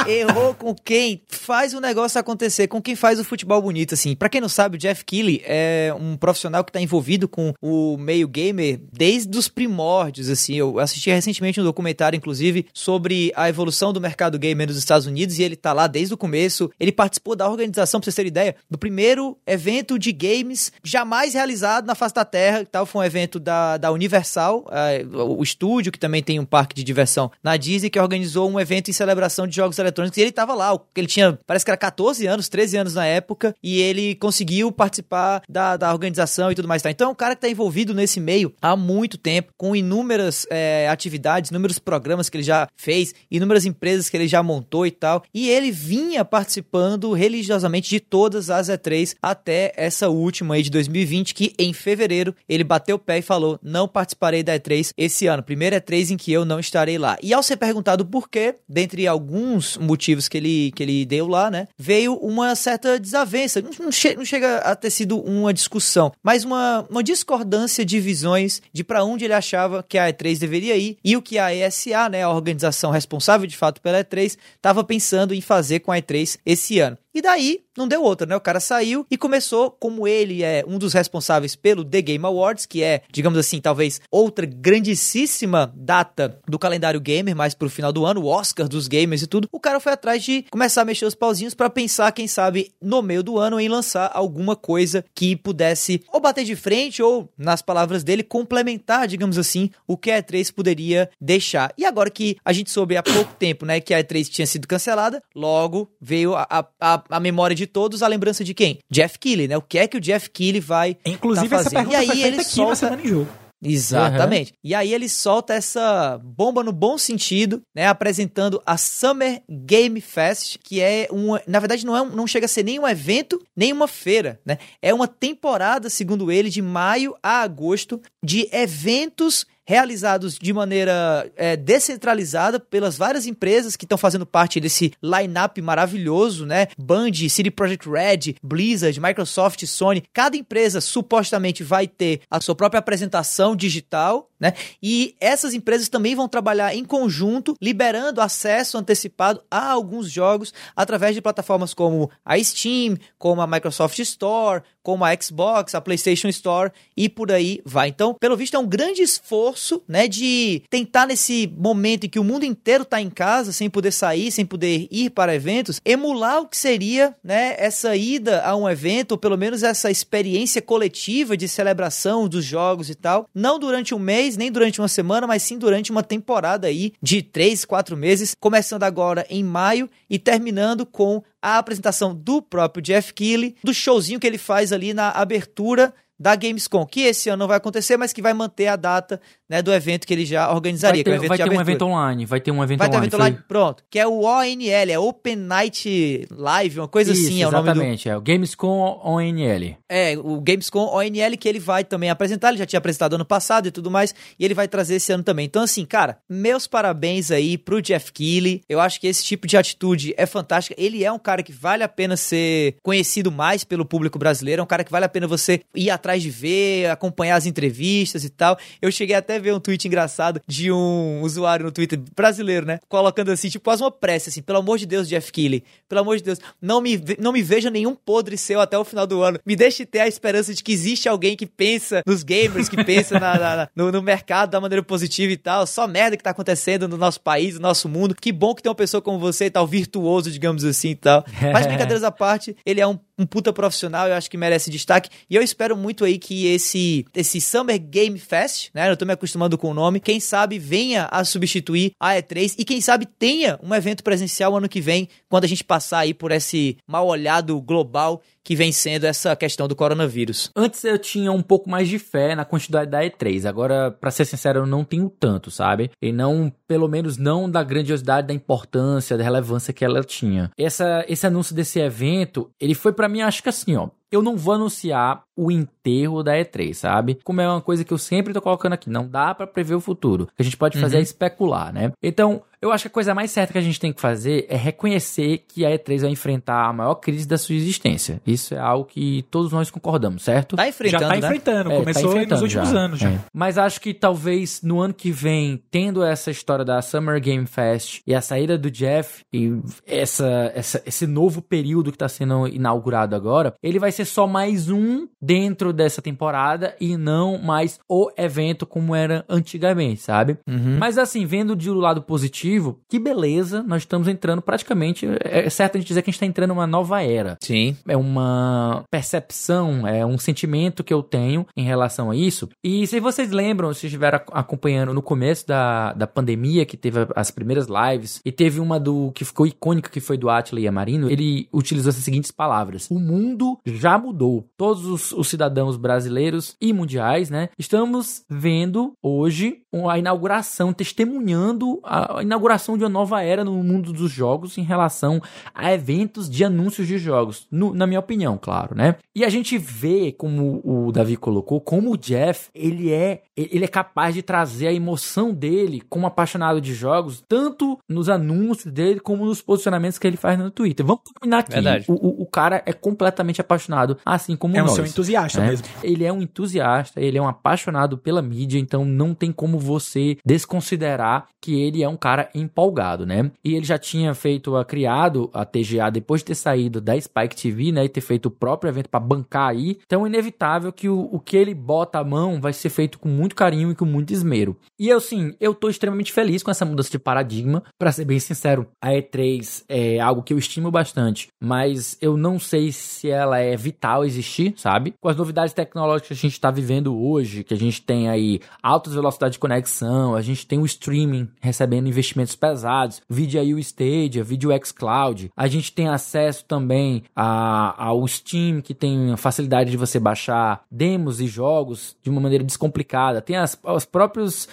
errou 0.08 0.54
com 0.54 0.74
quem 0.74 1.22
faz 1.28 1.74
o 1.74 1.80
negócio 1.80 2.20
acontecer, 2.20 2.68
com 2.68 2.82
quem 2.82 2.96
faz 2.96 3.20
o 3.20 3.24
futebol 3.24 3.62
bonito, 3.62 3.94
assim. 3.94 4.16
Para 4.16 4.30
quem 4.30 4.42
não 4.42 4.50
sabe, 4.50 4.76
o 4.76 4.80
Jeff 4.80 5.04
Keighley 5.06 5.42
é 5.46 5.94
um 5.98 6.18
profissional 6.18 6.64
que 6.64 6.72
tá 6.72 6.82
envolvido 6.82 7.28
com 7.28 7.54
o 7.62 7.98
meio 7.98 8.28
gamer 8.28 8.80
desde 8.92 9.38
os 9.38 9.48
primórdios, 9.48 10.30
assim. 10.30 10.56
Eu 10.56 10.80
assisti 10.80 11.10
recentemente 11.10 11.60
um 11.60 11.64
documentário, 11.64 12.18
inclusive, 12.18 12.66
sobre 12.74 13.32
a 13.36 13.48
evolução 13.48 13.94
do 13.94 14.02
mercado 14.02 14.40
gamer 14.40 14.68
nos 14.68 14.78
Estados 14.78 15.06
Unidos 15.06 15.38
e 15.40 15.44
ele 15.44 15.56
tá 15.56 15.74
lá 15.74 15.88
desde 15.88 16.14
o 16.14 16.18
começo. 16.18 16.72
Ele 16.80 16.92
participou 16.92 17.36
da 17.36 17.50
organização, 17.50 18.00
pra 18.00 18.06
vocês 18.06 18.16
terem 18.16 18.30
ideia, 18.30 18.56
do 18.70 18.78
primeiro 18.78 19.38
evento 19.46 20.00
de 20.00 20.12
games 20.12 20.72
jamais 20.84 21.34
realizado 21.34 21.86
na 21.86 21.96
face 21.96 22.16
da 22.16 22.26
Terra. 22.26 22.66
Tal 22.66 22.86
foi 22.86 23.02
um 23.02 23.06
evento 23.06 23.40
da, 23.40 23.78
da 23.78 23.92
Universal, 23.92 24.66
o 25.14 25.44
estúdio 25.44 25.92
que 25.92 26.00
também 26.00 26.24
tem 26.24 26.40
um 26.40 26.46
parque 26.46 26.76
de 26.76 26.84
diversão 26.84 27.32
na 27.44 27.58
Disney, 27.58 27.90
que 27.90 28.00
organizou 28.00 28.50
um 28.50 28.60
evento 28.60 28.90
em 28.90 28.94
celebração 28.94 29.46
de 29.48 29.56
jogos 29.56 29.78
eletrônicos 29.78 29.91
eletrônicos 29.92 30.18
e 30.18 30.22
ele 30.22 30.32
tava 30.32 30.54
lá. 30.54 30.78
Ele 30.96 31.08
tinha, 31.08 31.38
parece 31.46 31.66
que 31.66 31.72
era 31.72 31.78
14 31.78 32.26
anos, 32.26 32.50
13 32.50 32.78
anos 32.78 32.94
na 32.94 33.06
época, 33.06 33.56
e 33.62 33.82
ele 33.82 34.16
conseguiu 34.16 34.72
participar 34.72 35.42
da, 35.48 35.78
da 35.78 35.92
organização 35.92 36.52
e 36.52 36.56
tudo 36.56 36.68
mais. 36.68 36.82
Tá? 36.82 36.90
Então 36.90 37.10
é 37.10 37.12
um 37.12 37.16
cara 37.16 37.36
que 37.36 37.42
tá 37.42 37.50
envolvido 37.50 37.94
nesse 37.94 38.20
meio 38.20 38.54
há 38.62 38.76
muito 38.76 39.18
tempo, 39.18 39.52
com 39.58 39.76
inúmeras 39.76 40.46
é, 40.50 40.88
atividades, 40.90 41.52
inúmeros 41.52 41.80
programas 41.80 42.30
que 42.30 42.38
ele 42.38 42.44
já 42.44 42.68
fez, 42.76 43.14
inúmeras 43.30 43.66
empresas 43.66 44.10
que 44.10 44.18
ele 44.18 44.28
já 44.28 44.42
montou 44.42 44.86
e 44.86 44.92
tal. 44.92 45.24
E 45.34 45.50
ele 45.50 45.72
vinha 45.72 46.24
participando 46.24 47.12
religiosamente 47.14 47.90
de 47.90 48.00
todas 48.00 48.50
as 48.50 48.68
E3 48.68 49.16
até 49.22 49.74
essa 49.76 50.10
última 50.10 50.56
aí 50.56 50.64
de 50.64 50.70
2020, 50.70 51.34
que 51.34 51.54
em 51.58 51.74
fevereiro 51.74 52.36
ele 52.48 52.64
bateu 52.64 52.96
o 52.96 53.00
pé 53.00 53.20
e 53.20 53.22
falou: 53.22 53.60
Não 53.62 53.88
participarei 53.88 54.44
da 54.44 54.58
E3 54.58 54.92
esse 54.98 55.28
ano. 55.28 55.44
Primeira 55.44 55.82
E3 55.82 56.12
em 56.12 56.18
que 56.18 56.32
eu 56.32 56.46
não 56.46 56.60
estarei 56.60 56.98
lá. 56.98 57.18
E 57.22 57.34
ao 57.34 57.44
ser 57.44 57.58
perguntado 57.58 58.06
por 58.06 58.30
quê, 58.30 58.56
dentre 58.68 59.08
alguns 59.08 59.78
motivos 59.82 60.28
que 60.28 60.38
ele, 60.38 60.72
que 60.72 60.84
ele 60.84 61.06
deu 61.06 61.28
lá, 61.28 61.50
né? 61.50 61.68
Veio 61.78 62.16
uma 62.16 62.56
certa 62.56 63.00
desavença. 63.00 63.62
Não, 63.62 63.92
che 63.92 64.16
não 64.16 64.26
chega 64.26 64.58
a 64.60 64.76
ter 64.76 64.90
sido 64.90 65.20
uma 65.20 65.54
discussão, 65.54 66.12
mas 66.24 66.44
uma, 66.44 66.86
uma 66.90 67.04
discordância 67.04 67.84
de 67.84 68.00
visões 68.00 68.62
de 68.72 68.84
para 68.84 69.04
onde 69.04 69.26
ele 69.26 69.34
achava 69.34 69.84
que 69.88 69.98
a 69.98 70.12
E3 70.12 70.38
deveria 70.38 70.78
ir 70.78 70.98
e 71.04 71.18
o 71.18 71.22
que 71.22 71.38
a 71.38 71.54
ESA, 71.54 72.10
né, 72.10 72.24
a 72.24 72.30
organização 72.30 72.92
responsável 72.92 73.48
de 73.48 73.58
fato 73.58 73.82
pela 73.82 74.04
E3, 74.04 74.38
estava 74.56 74.84
pensando 74.84 75.34
em 75.34 75.42
fazer 75.42 75.80
com 75.80 75.92
a 75.92 75.98
E3 75.98 76.38
esse 76.46 76.80
ano. 76.80 76.98
E 77.14 77.22
daí, 77.22 77.60
não 77.78 77.88
deu 77.88 78.02
outra, 78.04 78.26
né? 78.26 78.36
O 78.36 78.42
cara 78.42 78.62
saiu 78.62 79.06
e 79.12 79.18
começou, 79.18 79.70
como 79.70 80.08
ele 80.08 80.44
é 80.44 80.64
um 80.66 80.78
dos 80.78 80.94
responsáveis 80.94 81.56
pelo 81.58 81.84
The 81.84 82.02
Game 82.02 82.26
Awards, 82.26 82.66
que 82.66 82.82
é, 82.82 83.02
digamos 83.12 83.38
assim, 83.38 83.60
talvez 83.60 84.00
outra 84.10 84.46
grandíssima 84.46 85.74
data 85.76 86.40
do 86.48 86.58
calendário 86.58 87.02
gamer, 87.02 87.36
mais 87.36 87.54
pro 87.54 87.70
final 87.70 87.92
do 87.92 88.06
ano, 88.06 88.22
o 88.22 88.28
Oscar 88.28 88.68
dos 88.68 88.88
gamers 88.88 89.22
e 89.22 89.28
tudo. 89.28 89.50
O 89.52 89.60
cara 89.60 89.82
foi 89.82 89.92
atrás 89.92 90.24
de 90.24 90.46
começar 90.50 90.84
a 90.84 90.86
mexer 90.86 91.06
os 91.06 91.16
pauzinhos 91.16 91.54
para 91.54 91.70
pensar, 91.70 92.12
quem 92.14 92.28
sabe, 92.28 92.72
no 92.82 93.02
meio 93.02 93.24
do 93.24 93.38
ano 93.38 93.60
em 93.60 93.68
lançar 93.68 94.10
alguma 94.14 94.56
coisa 94.56 95.04
que 95.14 95.36
pudesse 95.36 96.02
ou 96.14 96.22
bater 96.22 96.46
de 96.46 96.56
frente 96.56 97.04
ou, 97.04 97.30
nas 97.38 97.62
palavras 97.62 98.06
dele, 98.06 98.24
complementar, 98.24 99.06
digamos 99.06 99.38
assim, 99.38 99.70
o 99.86 99.98
que 99.98 100.12
a 100.12 100.24
E3 100.24 100.54
poderia 100.54 101.10
deixar. 101.20 101.74
E 101.78 101.86
agora 101.86 102.10
que 102.10 102.38
a 102.46 102.54
gente 102.54 102.72
soube 102.72 102.96
há 102.96 103.04
pouco 103.04 103.34
tempo, 103.36 103.66
né, 103.66 103.82
que 103.82 103.94
a 103.94 104.02
E3 104.02 104.30
tinha 104.30 104.48
sido 104.48 104.66
cancelada, 104.66 105.22
logo 105.36 105.92
veio 106.00 106.36
a, 106.36 106.48
a 106.80 106.92
a, 106.92 107.01
memória 107.20 107.56
de 107.56 107.68
todos 107.68 108.04
a 108.04 108.08
lembrança 108.08 108.44
de 108.44 108.54
quem? 108.54 108.80
Jeff 108.90 109.18
Keighley, 109.18 109.48
né? 109.48 109.58
O 109.58 109.62
que 109.62 109.78
é 109.78 109.88
que 109.88 109.98
o 109.98 110.02
Jeff 110.02 110.30
Keighley 110.30 110.62
vai 110.62 110.98
Inclusive, 111.06 111.50
tá 111.50 111.58
essa 111.58 111.70
pergunta 111.70 111.96
e 111.96 112.00
aí 112.00 112.08
foi 112.08 112.22
ele 112.22 112.42
aqui 112.42 112.52
solta... 112.52 112.70
na 112.70 112.76
Semana 112.76 113.02
em 113.04 113.08
Jogo. 113.08 113.42
Exatamente. 113.64 114.52
Uhum. 114.52 114.58
E 114.64 114.74
aí 114.74 114.94
ele 114.94 115.08
solta 115.08 115.54
essa 115.54 116.20
bomba 116.24 116.64
no 116.64 116.72
bom 116.72 116.98
sentido, 116.98 117.62
né, 117.76 117.88
apresentando 117.88 118.62
a 118.66 118.76
Summer 118.76 119.44
Game 119.48 120.02
Fest, 120.02 120.58
que 120.64 120.82
é 120.82 121.08
uma, 121.12 121.42
na 121.46 121.60
verdade 121.60 121.86
não 121.86 121.96
é 121.96 122.04
não 122.04 122.26
chega 122.26 122.46
a 122.46 122.50
ser 122.50 122.64
nem 122.64 122.80
um 122.80 122.88
evento, 122.88 123.40
nem 123.56 123.72
uma 123.72 123.88
feira, 123.88 124.40
né? 124.46 124.58
É 124.82 124.94
uma 124.94 125.08
temporada, 125.08 125.90
segundo 125.90 126.32
ele, 126.32 126.50
de 126.50 126.62
maio 126.62 127.16
a 127.22 127.42
agosto 127.42 128.02
de 128.24 128.50
eventos 128.52 129.46
realizados 129.72 130.38
de 130.38 130.52
maneira 130.52 131.32
é, 131.38 131.56
descentralizada 131.56 132.60
pelas 132.60 132.98
várias 132.98 133.26
empresas 133.26 133.78
que 133.78 133.86
estão 133.86 133.98
fazendo 133.98 134.26
parte 134.26 134.60
desse 134.60 134.92
line-up 135.02 135.62
maravilhoso, 135.62 136.46
né? 136.46 136.68
Band, 136.78 137.14
City 137.30 137.50
Project 137.50 137.90
Red, 137.90 138.36
Blizzard, 138.44 139.00
Microsoft, 139.00 139.66
Sony. 139.66 140.04
Cada 140.12 140.36
empresa 140.36 140.82
supostamente 140.82 141.64
vai 141.64 141.88
ter 141.88 142.20
a 142.30 142.42
sua 142.42 142.54
própria 142.54 142.80
apresentação 142.80 143.56
digital, 143.56 144.30
né? 144.38 144.54
E 144.84 145.16
essas 145.22 145.54
empresas 145.54 145.88
também 145.88 146.16
vão 146.16 146.28
trabalhar 146.28 146.76
em 146.76 146.84
conjunto, 146.84 147.56
liberando 147.62 148.20
acesso 148.20 148.78
antecipado 148.78 149.42
a 149.50 149.72
alguns 149.72 150.12
jogos 150.12 150.54
através 150.76 151.16
de 151.16 151.22
plataformas 151.22 151.74
como 151.74 152.12
a 152.26 152.38
Steam, 152.44 152.98
como 153.18 153.40
a 153.40 153.48
Microsoft 153.48 153.98
Store, 154.00 154.64
como 154.84 155.06
a 155.06 155.16
Xbox, 155.16 155.76
a 155.76 155.82
PlayStation 155.82 156.28
Store 156.28 156.72
e 156.98 157.08
por 157.08 157.32
aí 157.32 157.62
vai. 157.64 157.88
Então, 157.88 158.16
pelo 158.20 158.36
visto, 158.36 158.58
é 158.58 158.60
um 158.60 158.68
grande 158.68 159.02
esforço 159.02 159.61
né, 159.88 160.08
de 160.08 160.64
tentar 160.70 161.08
nesse 161.08 161.52
momento 161.58 162.06
em 162.06 162.10
que 162.10 162.20
o 162.20 162.24
mundo 162.24 162.46
inteiro 162.46 162.86
tá 162.86 163.02
em 163.02 163.10
casa, 163.10 163.52
sem 163.52 163.70
poder 163.70 163.92
sair, 163.92 164.32
sem 164.32 164.46
poder 164.46 164.88
ir 164.90 165.10
para 165.12 165.36
eventos, 165.36 165.80
emular 165.86 166.42
o 166.42 166.48
que 166.48 166.58
seria, 166.58 167.16
né, 167.24 167.56
essa 167.58 167.96
ida 167.96 168.42
a 168.44 168.56
um 168.56 168.70
evento, 168.70 169.14
ou 169.14 169.18
pelo 169.18 169.38
menos 169.38 169.64
essa 169.64 169.92
experiência 169.92 170.62
coletiva 170.62 171.36
de 171.36 171.48
celebração 171.48 172.28
dos 172.28 172.46
jogos 172.46 172.90
e 172.90 172.96
tal, 172.96 173.28
não 173.34 173.60
durante 173.60 173.94
um 173.94 174.00
mês, 174.00 174.38
nem 174.38 174.52
durante 174.52 174.82
uma 174.82 174.88
semana, 174.88 175.28
mas 175.28 175.44
sim 175.44 175.58
durante 175.58 175.92
uma 175.92 176.04
temporada 176.04 176.68
aí 176.68 176.94
de 177.02 177.22
três, 177.22 177.66
quatro 177.66 177.96
meses, 177.96 178.36
começando 178.40 178.84
agora 178.84 179.26
em 179.30 179.44
maio 179.44 179.90
e 180.10 180.18
terminando 180.18 180.86
com 180.86 181.24
a 181.42 181.58
apresentação 181.58 182.14
do 182.14 182.42
próprio 182.42 182.82
Jeff 182.82 183.14
Keighley, 183.14 183.56
do 183.64 183.74
showzinho 183.74 184.20
que 184.20 184.28
ele 184.28 184.38
faz 184.38 184.72
ali 184.72 184.94
na 184.94 185.10
abertura 185.10 185.94
da 186.22 186.36
Gamescom, 186.36 186.86
que 186.86 187.02
esse 187.02 187.30
ano 187.30 187.40
não 187.40 187.48
vai 187.48 187.58
acontecer, 187.58 187.98
mas 187.98 188.14
que 188.14 188.22
vai 188.22 188.32
manter 188.32 188.68
a 188.68 188.76
data 188.76 189.20
né, 189.50 189.60
do 189.60 189.74
evento 189.74 190.06
que 190.06 190.14
ele 190.14 190.24
já 190.24 190.54
organizaria. 190.54 191.04
Vai 191.04 191.04
ter, 191.04 191.10
que 191.10 191.10
é 191.10 191.14
o 191.14 191.16
evento 191.18 191.30
vai 191.30 191.38
ter 191.38 191.50
um 191.50 191.62
evento 191.62 191.86
online. 191.86 192.26
Vai 192.26 192.40
ter 192.40 192.52
um 192.52 192.64
evento 192.64 192.80
Vai 192.80 192.90
ter 192.90 192.96
um 192.96 192.98
online. 193.00 193.08
evento 193.08 193.20
online, 193.20 193.44
pronto. 193.48 193.84
Que 193.90 193.98
é 193.98 194.08
o 194.08 194.22
ONL, 194.22 194.92
é 194.92 195.00
Open 195.00 195.36
Night 195.36 196.28
Live, 196.30 196.80
uma 196.80 196.88
coisa 196.88 197.12
Isso, 197.12 197.26
assim 197.26 197.42
é 197.42 197.48
o 197.48 197.52
nome 197.52 197.64
do, 197.64 197.72
exatamente. 197.72 198.08
É 198.08 198.16
o 198.16 198.22
Gamescom 198.22 199.02
ONL. 199.04 199.78
é, 199.90 200.16
o 200.16 200.40
Gamescom 200.40 200.86
ONL 200.96 201.38
que 201.40 201.50
ele 201.50 201.60
vai 201.60 201.84
também 201.84 202.12
apresentar, 202.12 202.50
ele 202.50 202.60
já 202.60 202.68
tinha 202.68 202.78
apresentado 202.78 203.16
ano 203.16 203.26
passado 203.26 203.68
e 203.68 203.72
tudo 203.72 203.90
mais, 203.90 204.14
e 204.38 204.46
ele 204.46 204.54
vai 204.54 204.68
trazer 204.68 204.96
esse 204.96 205.12
ano 205.12 205.24
também. 205.24 205.48
Então, 205.48 205.64
assim, 205.64 205.86
cara, 205.86 206.20
meus 206.30 206.68
parabéns 206.68 207.32
aí 207.32 207.58
pro 207.58 207.82
Jeff 207.82 208.12
Keighley. 208.12 208.62
Eu 208.70 208.80
acho 208.80 209.02
que 209.02 209.08
esse 209.08 209.24
tipo 209.24 209.48
de 209.48 209.58
atitude 209.58 210.14
é 210.18 210.28
fantástica. 210.28 210.76
Ele 210.78 211.04
é 211.04 211.12
um 211.12 211.20
cara 211.20 211.42
que 211.42 211.52
vale 211.52 211.84
a 211.84 211.90
pena 211.90 212.16
ser 212.16 212.76
conhecido 212.84 213.32
mais 213.32 213.64
pelo 213.64 213.86
público 213.86 214.20
brasileiro, 214.20 214.60
é 214.60 214.64
um 214.64 214.68
cara 214.68 214.84
que 214.84 214.92
vale 214.92 215.06
a 215.06 215.10
pena 215.10 215.28
você 215.28 215.62
ir 215.76 215.90
atrás 215.90 216.11
de 216.20 216.30
ver, 216.30 216.90
acompanhar 216.90 217.36
as 217.36 217.46
entrevistas 217.46 218.24
e 218.24 218.30
tal. 218.30 218.58
Eu 218.82 218.92
cheguei 218.92 219.16
até 219.16 219.36
a 219.36 219.40
ver 219.40 219.54
um 219.54 219.60
tweet 219.60 219.88
engraçado 219.88 220.42
de 220.48 220.72
um 220.72 221.22
usuário 221.22 221.66
no 221.66 221.72
Twitter 221.72 222.00
brasileiro, 222.16 222.66
né? 222.66 222.80
Colocando 222.90 223.32
assim, 223.32 223.50
tipo, 223.50 223.64
quase 223.64 223.84
uma 223.84 223.92
prece, 223.92 224.30
assim, 224.30 224.42
pelo 224.42 224.60
amor 224.60 224.78
de 224.78 224.86
Deus, 224.86 225.08
Jeff 225.08 225.32
Keighley, 225.32 225.64
pelo 225.88 226.02
amor 226.02 226.18
de 226.18 226.24
Deus, 226.24 226.40
não 226.62 226.82
me, 226.82 227.02
não 227.20 227.32
me 227.32 227.42
veja 227.42 227.70
nenhum 227.70 227.96
podre 227.96 228.38
seu 228.38 228.60
até 228.60 228.78
o 228.78 228.84
final 228.84 229.06
do 229.08 229.22
ano. 229.22 229.40
Me 229.46 229.56
deixe 229.56 229.86
ter 229.86 230.00
a 230.00 230.08
esperança 230.08 230.54
de 230.54 230.64
que 230.64 230.72
existe 230.72 231.08
alguém 231.08 231.36
que 231.36 231.46
pensa 231.46 232.02
nos 232.06 232.24
gamers, 232.24 232.68
que 232.70 232.84
pensa 232.84 233.20
na- 233.20 233.38
na- 233.38 233.56
na- 233.56 233.70
no, 233.76 233.92
no 233.92 234.02
mercado 234.02 234.50
da 234.52 234.60
maneira 234.62 234.84
positiva 234.84 235.32
e 235.32 235.38
tal. 235.38 235.66
Só 235.68 235.88
merda 235.88 236.18
que 236.18 236.24
tá 236.24 236.32
acontecendo 236.32 236.88
no 236.88 236.98
nosso 236.98 237.22
país, 237.22 237.56
no 237.56 237.62
nosso 237.62 237.88
mundo. 237.88 238.16
Que 238.16 238.32
bom 238.32 238.54
que 238.56 238.62
tem 238.64 238.70
uma 238.70 238.76
pessoa 238.76 239.02
como 239.02 239.20
você 239.20 239.46
e 239.46 239.50
tal, 239.50 239.66
virtuoso, 239.68 240.32
digamos 240.32 240.64
assim 240.66 240.90
e 240.92 240.96
tal. 240.96 241.24
Mas 241.54 241.66
brincadeiras 241.68 242.04
à 242.04 242.12
parte, 242.12 242.56
ele 242.66 242.82
é 242.82 242.88
um, 242.88 242.98
um 243.22 243.26
puta 243.26 243.54
profissional, 243.54 244.08
eu 244.08 244.16
acho 244.16 244.30
que 244.30 244.38
merece 244.38 244.72
destaque. 244.72 245.10
E 245.30 245.36
eu 245.36 245.42
espero 245.42 245.78
muito 245.78 246.04
aí 246.04 246.18
que 246.18 246.48
esse, 246.48 247.06
esse 247.14 247.40
Summer 247.40 247.80
Game 247.80 248.18
Fest, 248.18 248.70
né? 248.74 248.90
Eu 248.90 248.98
tô 248.98 249.06
me 249.06 249.14
acostumando 249.14 249.58
com 249.58 249.70
o 249.70 249.74
nome. 249.74 250.00
Quem 250.00 250.20
sabe 250.20 250.58
venha 250.58 251.08
a 251.12 251.24
substituir 251.24 251.94
a 252.00 252.16
E3 252.16 252.56
e 252.58 252.66
quem 252.66 252.82
sabe 252.82 253.06
tenha 253.06 253.60
um 253.62 253.74
evento 253.74 254.04
presencial 254.04 254.58
ano 254.58 254.68
que 254.68 254.82
vem, 254.82 255.08
quando 255.30 255.44
a 255.44 255.48
gente 255.48 255.64
passar 255.64 256.00
aí 256.00 256.14
por 256.14 256.32
esse 256.32 256.78
mal 256.88 257.08
olhado 257.08 257.60
global 257.62 258.22
que 258.44 258.56
vem 258.56 258.72
sendo 258.72 259.06
essa 259.06 259.36
questão 259.36 259.68
do 259.68 259.76
coronavírus. 259.76 260.50
Antes 260.56 260.84
eu 260.84 260.98
tinha 260.98 261.32
um 261.32 261.42
pouco 261.42 261.70
mais 261.70 261.88
de 261.88 262.00
fé 262.00 262.36
na 262.36 262.46
quantidade 262.46 262.90
da 262.90 263.02
E3. 263.02 263.48
Agora, 263.48 263.92
pra 263.92 264.12
ser 264.12 264.26
sincero, 264.26 264.60
eu 264.60 264.66
não 264.66 264.84
tenho 264.84 265.10
tanto, 265.10 265.52
sabe? 265.52 265.92
E 266.02 266.12
não, 266.12 266.52
pelo 266.68 266.88
menos 266.88 267.18
não 267.18 267.50
da 267.50 267.64
grandiosidade, 267.64 268.28
da 268.28 268.34
importância, 268.34 269.18
da 269.18 269.24
relevância 269.24 269.74
que 269.74 269.86
ela 269.86 270.04
tinha. 270.04 270.52
Essa, 270.58 271.06
esse 271.08 271.26
anúncio 271.28 271.56
desse 271.56 271.80
evento, 271.80 272.50
ele 272.60 272.74
foi 272.74 272.94
pra 272.94 273.10
mim, 273.10 273.22
acho 273.22 273.44
que 273.44 273.50
assim, 273.50 273.76
ó. 273.76 273.90
Eu 274.12 274.22
não 274.22 274.36
vou 274.38 274.54
anunciar 274.56 275.24
o 275.38 275.50
enterro 275.52 276.22
da 276.22 276.34
E3, 276.36 276.74
sabe? 276.74 277.18
Como 277.24 277.42
é 277.42 277.48
uma 277.48 277.62
coisa 277.62 277.84
que 277.84 277.92
eu 277.94 277.98
sempre 277.98 278.34
tô 278.34 278.42
colocando 278.42 278.74
aqui, 278.74 278.90
não 278.90 279.08
dá 279.08 279.34
pra 279.34 279.48
prever 279.48 279.76
o 279.76 279.80
futuro. 279.82 280.24
O 280.26 280.28
que 280.28 280.34
a 280.42 280.44
gente 280.44 280.58
pode 280.58 280.80
fazer 280.80 280.98
é 280.98 281.02
especular, 281.02 281.74
né? 281.74 281.92
Então, 282.04 282.44
eu 282.62 282.72
acho 282.72 282.84
que 282.84 282.88
a 282.90 282.92
coisa 282.92 283.16
mais 283.16 283.32
certa 283.32 283.54
que 283.54 283.58
a 283.58 283.62
gente 283.62 283.80
tem 283.80 283.92
que 283.92 284.00
fazer 284.02 284.46
é 284.50 284.56
reconhecer 284.56 285.40
que 285.48 285.66
a 285.66 285.70
E3 285.72 286.02
vai 286.02 286.12
enfrentar 286.12 286.66
a 286.68 286.74
maior 286.74 286.96
crise 286.96 287.28
da 287.28 287.38
sua 287.38 287.56
existência. 287.56 288.22
Isso 288.28 288.54
é 288.54 288.60
algo 288.60 288.86
que 288.86 289.26
todos 289.32 289.52
nós 289.52 289.72
concordamos, 289.72 290.22
certo? 290.24 290.56
Tá 290.56 290.64
Já 290.64 290.70
enfrentando, 290.70 291.04
tá 291.08 291.10
né? 291.10 291.18
enfrentando, 291.18 291.72
É, 291.72 291.78
começou 291.80 292.04
tá 292.04 292.10
enfrentando 292.10 292.34
nos 292.34 292.42
últimos 292.44 292.70
já. 292.70 292.78
anos 292.80 293.00
já. 293.00 293.10
É. 293.10 293.20
Mas 293.34 293.58
acho 293.58 293.82
que 293.82 293.94
talvez 293.96 294.62
no 294.62 294.80
ano 294.80 294.94
que 294.94 295.10
vem, 295.12 295.64
tendo 295.72 296.04
essa 296.04 296.30
história 296.30 296.64
da 296.64 296.82
Summer 296.84 297.20
Game 297.20 297.48
Fest 297.48 298.02
e 298.06 298.14
a 298.14 298.22
saída 298.22 298.58
do 298.60 298.70
Jeff 298.70 299.24
e 299.34 299.54
essa, 299.88 300.52
essa- 300.54 300.84
esse 300.86 301.08
novo 301.08 301.42
período 301.42 301.92
que 301.92 301.98
tá 301.98 302.08
sendo 302.10 302.48
inaugurado 302.48 303.16
agora, 303.16 303.54
ele 303.64 303.80
vai 303.80 303.92
ser 303.92 304.01
só 304.06 304.28
mais 304.28 304.70
um 304.70 305.08
dentro 305.22 305.72
dessa 305.74 306.02
temporada 306.02 306.76
e 306.80 306.98
não 306.98 307.38
mais 307.38 307.80
o 307.90 308.10
evento 308.18 308.66
como 308.66 308.96
era 308.96 309.24
antigamente, 309.30 310.02
sabe? 310.02 310.38
Uhum. 310.48 310.78
Mas 310.80 310.98
assim, 310.98 311.26
vendo 311.26 311.56
de 311.56 311.70
um 311.70 311.76
lado 311.76 312.02
positivo, 312.02 312.80
que 312.90 313.00
beleza, 313.00 313.64
nós 313.64 313.82
estamos 313.84 314.08
entrando 314.08 314.42
praticamente, 314.42 315.08
é 315.24 315.50
certo 315.50 315.76
a 315.76 315.80
gente 315.80 315.88
dizer 315.88 316.02
que 316.02 316.10
a 316.10 316.12
gente 316.12 316.20
tá 316.20 316.26
entrando 316.26 316.50
numa 316.50 316.68
nova 316.68 317.02
era 317.04 317.38
Sim. 317.42 317.76
é 317.88 317.96
uma 317.96 318.84
percepção, 318.90 319.88
é 319.88 320.06
um 320.06 320.18
sentimento 320.18 320.84
que 320.84 320.94
eu 320.94 321.04
tenho 321.04 321.46
em 321.56 321.64
relação 321.64 322.12
a 322.12 322.16
isso. 322.16 322.50
E 322.64 322.86
se 322.88 323.00
vocês 323.00 323.32
lembram, 323.32 323.74
se 323.74 323.88
estiveram 323.88 324.18
ac- 324.18 324.30
acompanhando 324.32 324.94
no 324.94 325.02
começo 325.02 325.48
da, 325.48 325.94
da 325.94 326.08
pandemia, 326.08 326.66
que 326.66 326.78
teve 326.78 327.00
as 327.16 327.32
primeiras 327.32 327.68
lives, 327.68 328.22
e 328.26 328.32
teve 328.32 328.60
uma 328.60 328.80
do 328.80 329.12
que 329.14 329.26
ficou 329.26 329.46
icônica, 329.46 329.90
que 329.90 330.00
foi 330.00 330.18
do 330.18 330.30
Atila 330.30 330.60
Yamarino, 330.62 331.10
ele 331.10 331.48
utilizou 331.54 331.90
essas 331.90 332.04
seguintes 332.04 332.32
palavras: 332.32 332.90
O 332.90 333.00
mundo 333.00 333.58
já 333.66 333.91
mudou. 333.98 334.48
Todos 334.58 334.86
os, 334.86 335.12
os 335.12 335.28
cidadãos 335.28 335.78
brasileiros 335.78 336.56
e 336.60 336.74
mundiais, 336.74 337.30
né? 337.30 337.50
Estamos 337.58 338.24
vendo 338.30 338.94
hoje 339.02 339.61
a 339.90 339.98
inauguração, 339.98 340.74
testemunhando 340.74 341.80
a 341.84 342.02
a 342.20 342.24
inauguração 342.24 342.78
de 342.78 342.84
uma 342.84 342.90
nova 342.90 343.22
era 343.24 343.44
no 343.44 343.54
mundo 343.64 343.94
dos 343.94 344.12
jogos 344.12 344.58
em 344.58 344.64
relação 344.64 345.22
a 345.54 345.72
eventos 345.74 346.30
de 346.30 346.44
anúncios 346.44 346.88
de 346.88 346.98
jogos, 346.98 347.48
no- 347.52 347.74
na 347.74 347.86
minha 347.88 348.00
opinião, 348.00 348.38
claro, 348.42 348.76
né? 348.76 348.96
E 349.16 349.24
a 349.24 349.30
gente 349.30 349.58
vê, 349.58 350.12
como 350.12 350.62
o 350.64 350.92
Davi 350.92 351.16
colocou, 351.16 351.62
como 351.62 351.92
o 351.92 351.98
Jeff, 351.98 352.50
ele 352.54 352.92
é, 352.92 353.24
ele 353.38 353.64
é 353.64 353.68
capaz 353.68 354.14
de 354.16 354.22
trazer 354.22 354.68
a 354.68 354.74
emoção 354.74 355.34
dele 355.34 355.82
como 355.90 356.06
apaixonado 356.08 356.60
de 356.60 356.74
jogos, 356.74 357.24
tanto 357.28 357.78
nos 357.88 358.10
anúncios 358.10 358.72
dele 358.74 359.00
como 359.00 359.26
nos 359.26 359.42
posicionamentos 359.42 359.98
que 359.98 360.08
ele 360.08 360.18
faz 360.18 360.38
no 360.38 360.50
Twitter. 360.52 360.86
Vamos 360.86 361.04
combinar 361.14 361.40
aqui. 361.40 361.52
Verdade. 361.54 361.86
O, 361.88 361.94
o, 361.94 362.22
o 362.24 362.26
cara 362.26 362.62
é 362.66 362.74
completamente 362.74 363.40
apaixonado, 363.42 363.98
assim 364.06 364.36
como 364.36 364.56
É 364.58 364.62
um 364.64 364.66
nós. 364.66 364.76
seu 364.76 364.86
entusiasta 364.86 365.40
né? 365.42 365.48
mesmo. 365.50 365.68
Ele 365.84 366.04
é 366.04 366.12
um 366.12 366.22
entusiasta, 366.22 367.00
ele 367.00 367.18
é 367.18 367.22
um 367.22 367.28
apaixonado 367.28 367.98
pela 367.98 368.22
mídia, 368.22 368.60
então 368.60 368.84
não 368.86 369.14
tem 369.14 369.32
como 369.32 369.60
você 369.62 370.18
desconsiderar 370.26 371.28
que 371.42 371.60
ele 371.60 371.82
é 371.82 371.90
um 371.90 371.98
cara 371.98 372.30
empolgado, 372.36 373.06
né? 373.06 373.32
E 373.44 373.56
ele 373.56 373.66
já 373.66 373.78
tinha 373.78 374.14
feito, 374.14 374.56
a, 374.56 374.64
criado 374.64 375.30
a 375.34 375.44
TGA 375.44 375.90
depois 375.92 376.22
de 376.22 376.26
ter 376.26 376.36
saído 376.36 376.80
da 376.80 377.00
Spike 377.00 377.36
TV, 377.36 377.72
né? 377.72 377.86
E 377.86 377.90
ter 377.90 378.02
feito 378.02 378.28
o 378.28 378.32
próprio 378.32 378.70
evento 378.70 378.90
para 378.90 379.00
bancar 379.00 379.50
aí. 379.50 379.80
Então 379.86 380.06
é 380.06 380.10
inevitável 380.10 380.72
que 380.72 380.88
o, 380.88 381.10
o 381.12 381.20
que 381.20 381.36
ele 381.36 381.54
bota 381.54 382.00
a 382.00 382.04
mão 382.04 382.40
vai 382.40 382.54
ser 382.54 382.70
feito 382.70 383.00
com 383.00 383.10
muito 383.10 383.36
carinho 383.36 383.72
e 383.72 383.76
com 383.76 383.86
muito 383.86 384.14
esmero. 384.14 384.56
E 384.80 384.88
eu, 384.88 385.00
sim, 385.00 385.34
eu 385.40 385.54
tô 385.54 385.70
extremamente 385.70 386.12
feliz 386.12 386.44
com 386.44 386.52
essa 386.52 386.66
mudança 386.66 386.92
de 386.92 387.00
paradigma. 387.00 387.64
Para 387.78 387.92
ser 387.92 388.06
bem 388.06 388.20
sincero, 388.20 388.68
a 388.82 388.90
E3 388.90 389.64
é 389.68 390.00
algo 390.00 390.22
que 390.22 390.34
eu 390.34 390.38
estimo 390.38 390.70
bastante, 390.70 391.30
mas 391.40 391.98
eu 392.02 392.16
não 392.16 392.40
sei 392.40 392.72
se 392.72 393.10
ela 393.10 393.40
é 393.40 393.56
vital 393.56 394.06
existir, 394.06 394.54
sabe? 394.58 394.94
Com 395.00 395.10
as 395.10 395.16
novidades 395.16 395.54
tecnológicas 395.54 396.08
que 396.08 396.14
a 396.14 396.30
gente 396.30 396.34
está 396.34 396.52
vivendo 396.52 396.98
hoje, 396.98 397.44
que 397.44 397.54
a 397.54 397.58
gente 397.58 397.82
tem 397.82 398.10
aí 398.10 398.40
altas 398.62 398.94
velocidades 398.94 399.34
de 399.34 399.40
conexão, 399.52 400.16
a 400.16 400.22
gente 400.22 400.48
tem 400.48 400.60
o 400.60 400.66
streaming 400.66 401.30
recebendo 401.42 401.88
investimentos 401.88 402.36
pesados, 402.36 403.02
vídeo 403.10 403.40
aí 403.40 403.54
o 403.54 403.60
Stadia, 403.60 404.24
vídeo 404.24 404.50
xCloud, 404.64 405.30
a 405.36 405.48
gente 405.48 405.74
tem 405.74 405.90
acesso 405.90 406.46
também 406.46 407.04
a, 407.14 407.86
ao 407.86 408.08
Steam, 408.08 408.62
que 408.62 408.74
tem 408.74 409.12
a 409.12 409.18
facilidade 409.18 409.70
de 409.70 409.78
você 409.78 410.00
baixar 410.00 410.64
demos 410.72 411.20
e 411.20 411.28
jogos 411.28 411.98
de 412.02 412.10
uma 412.10 412.22
maneira 412.22 412.44
descomplicada, 412.44 413.22
tem 413.22 413.36
as, 413.36 413.60
os 413.62 413.84
próprios 413.84 414.48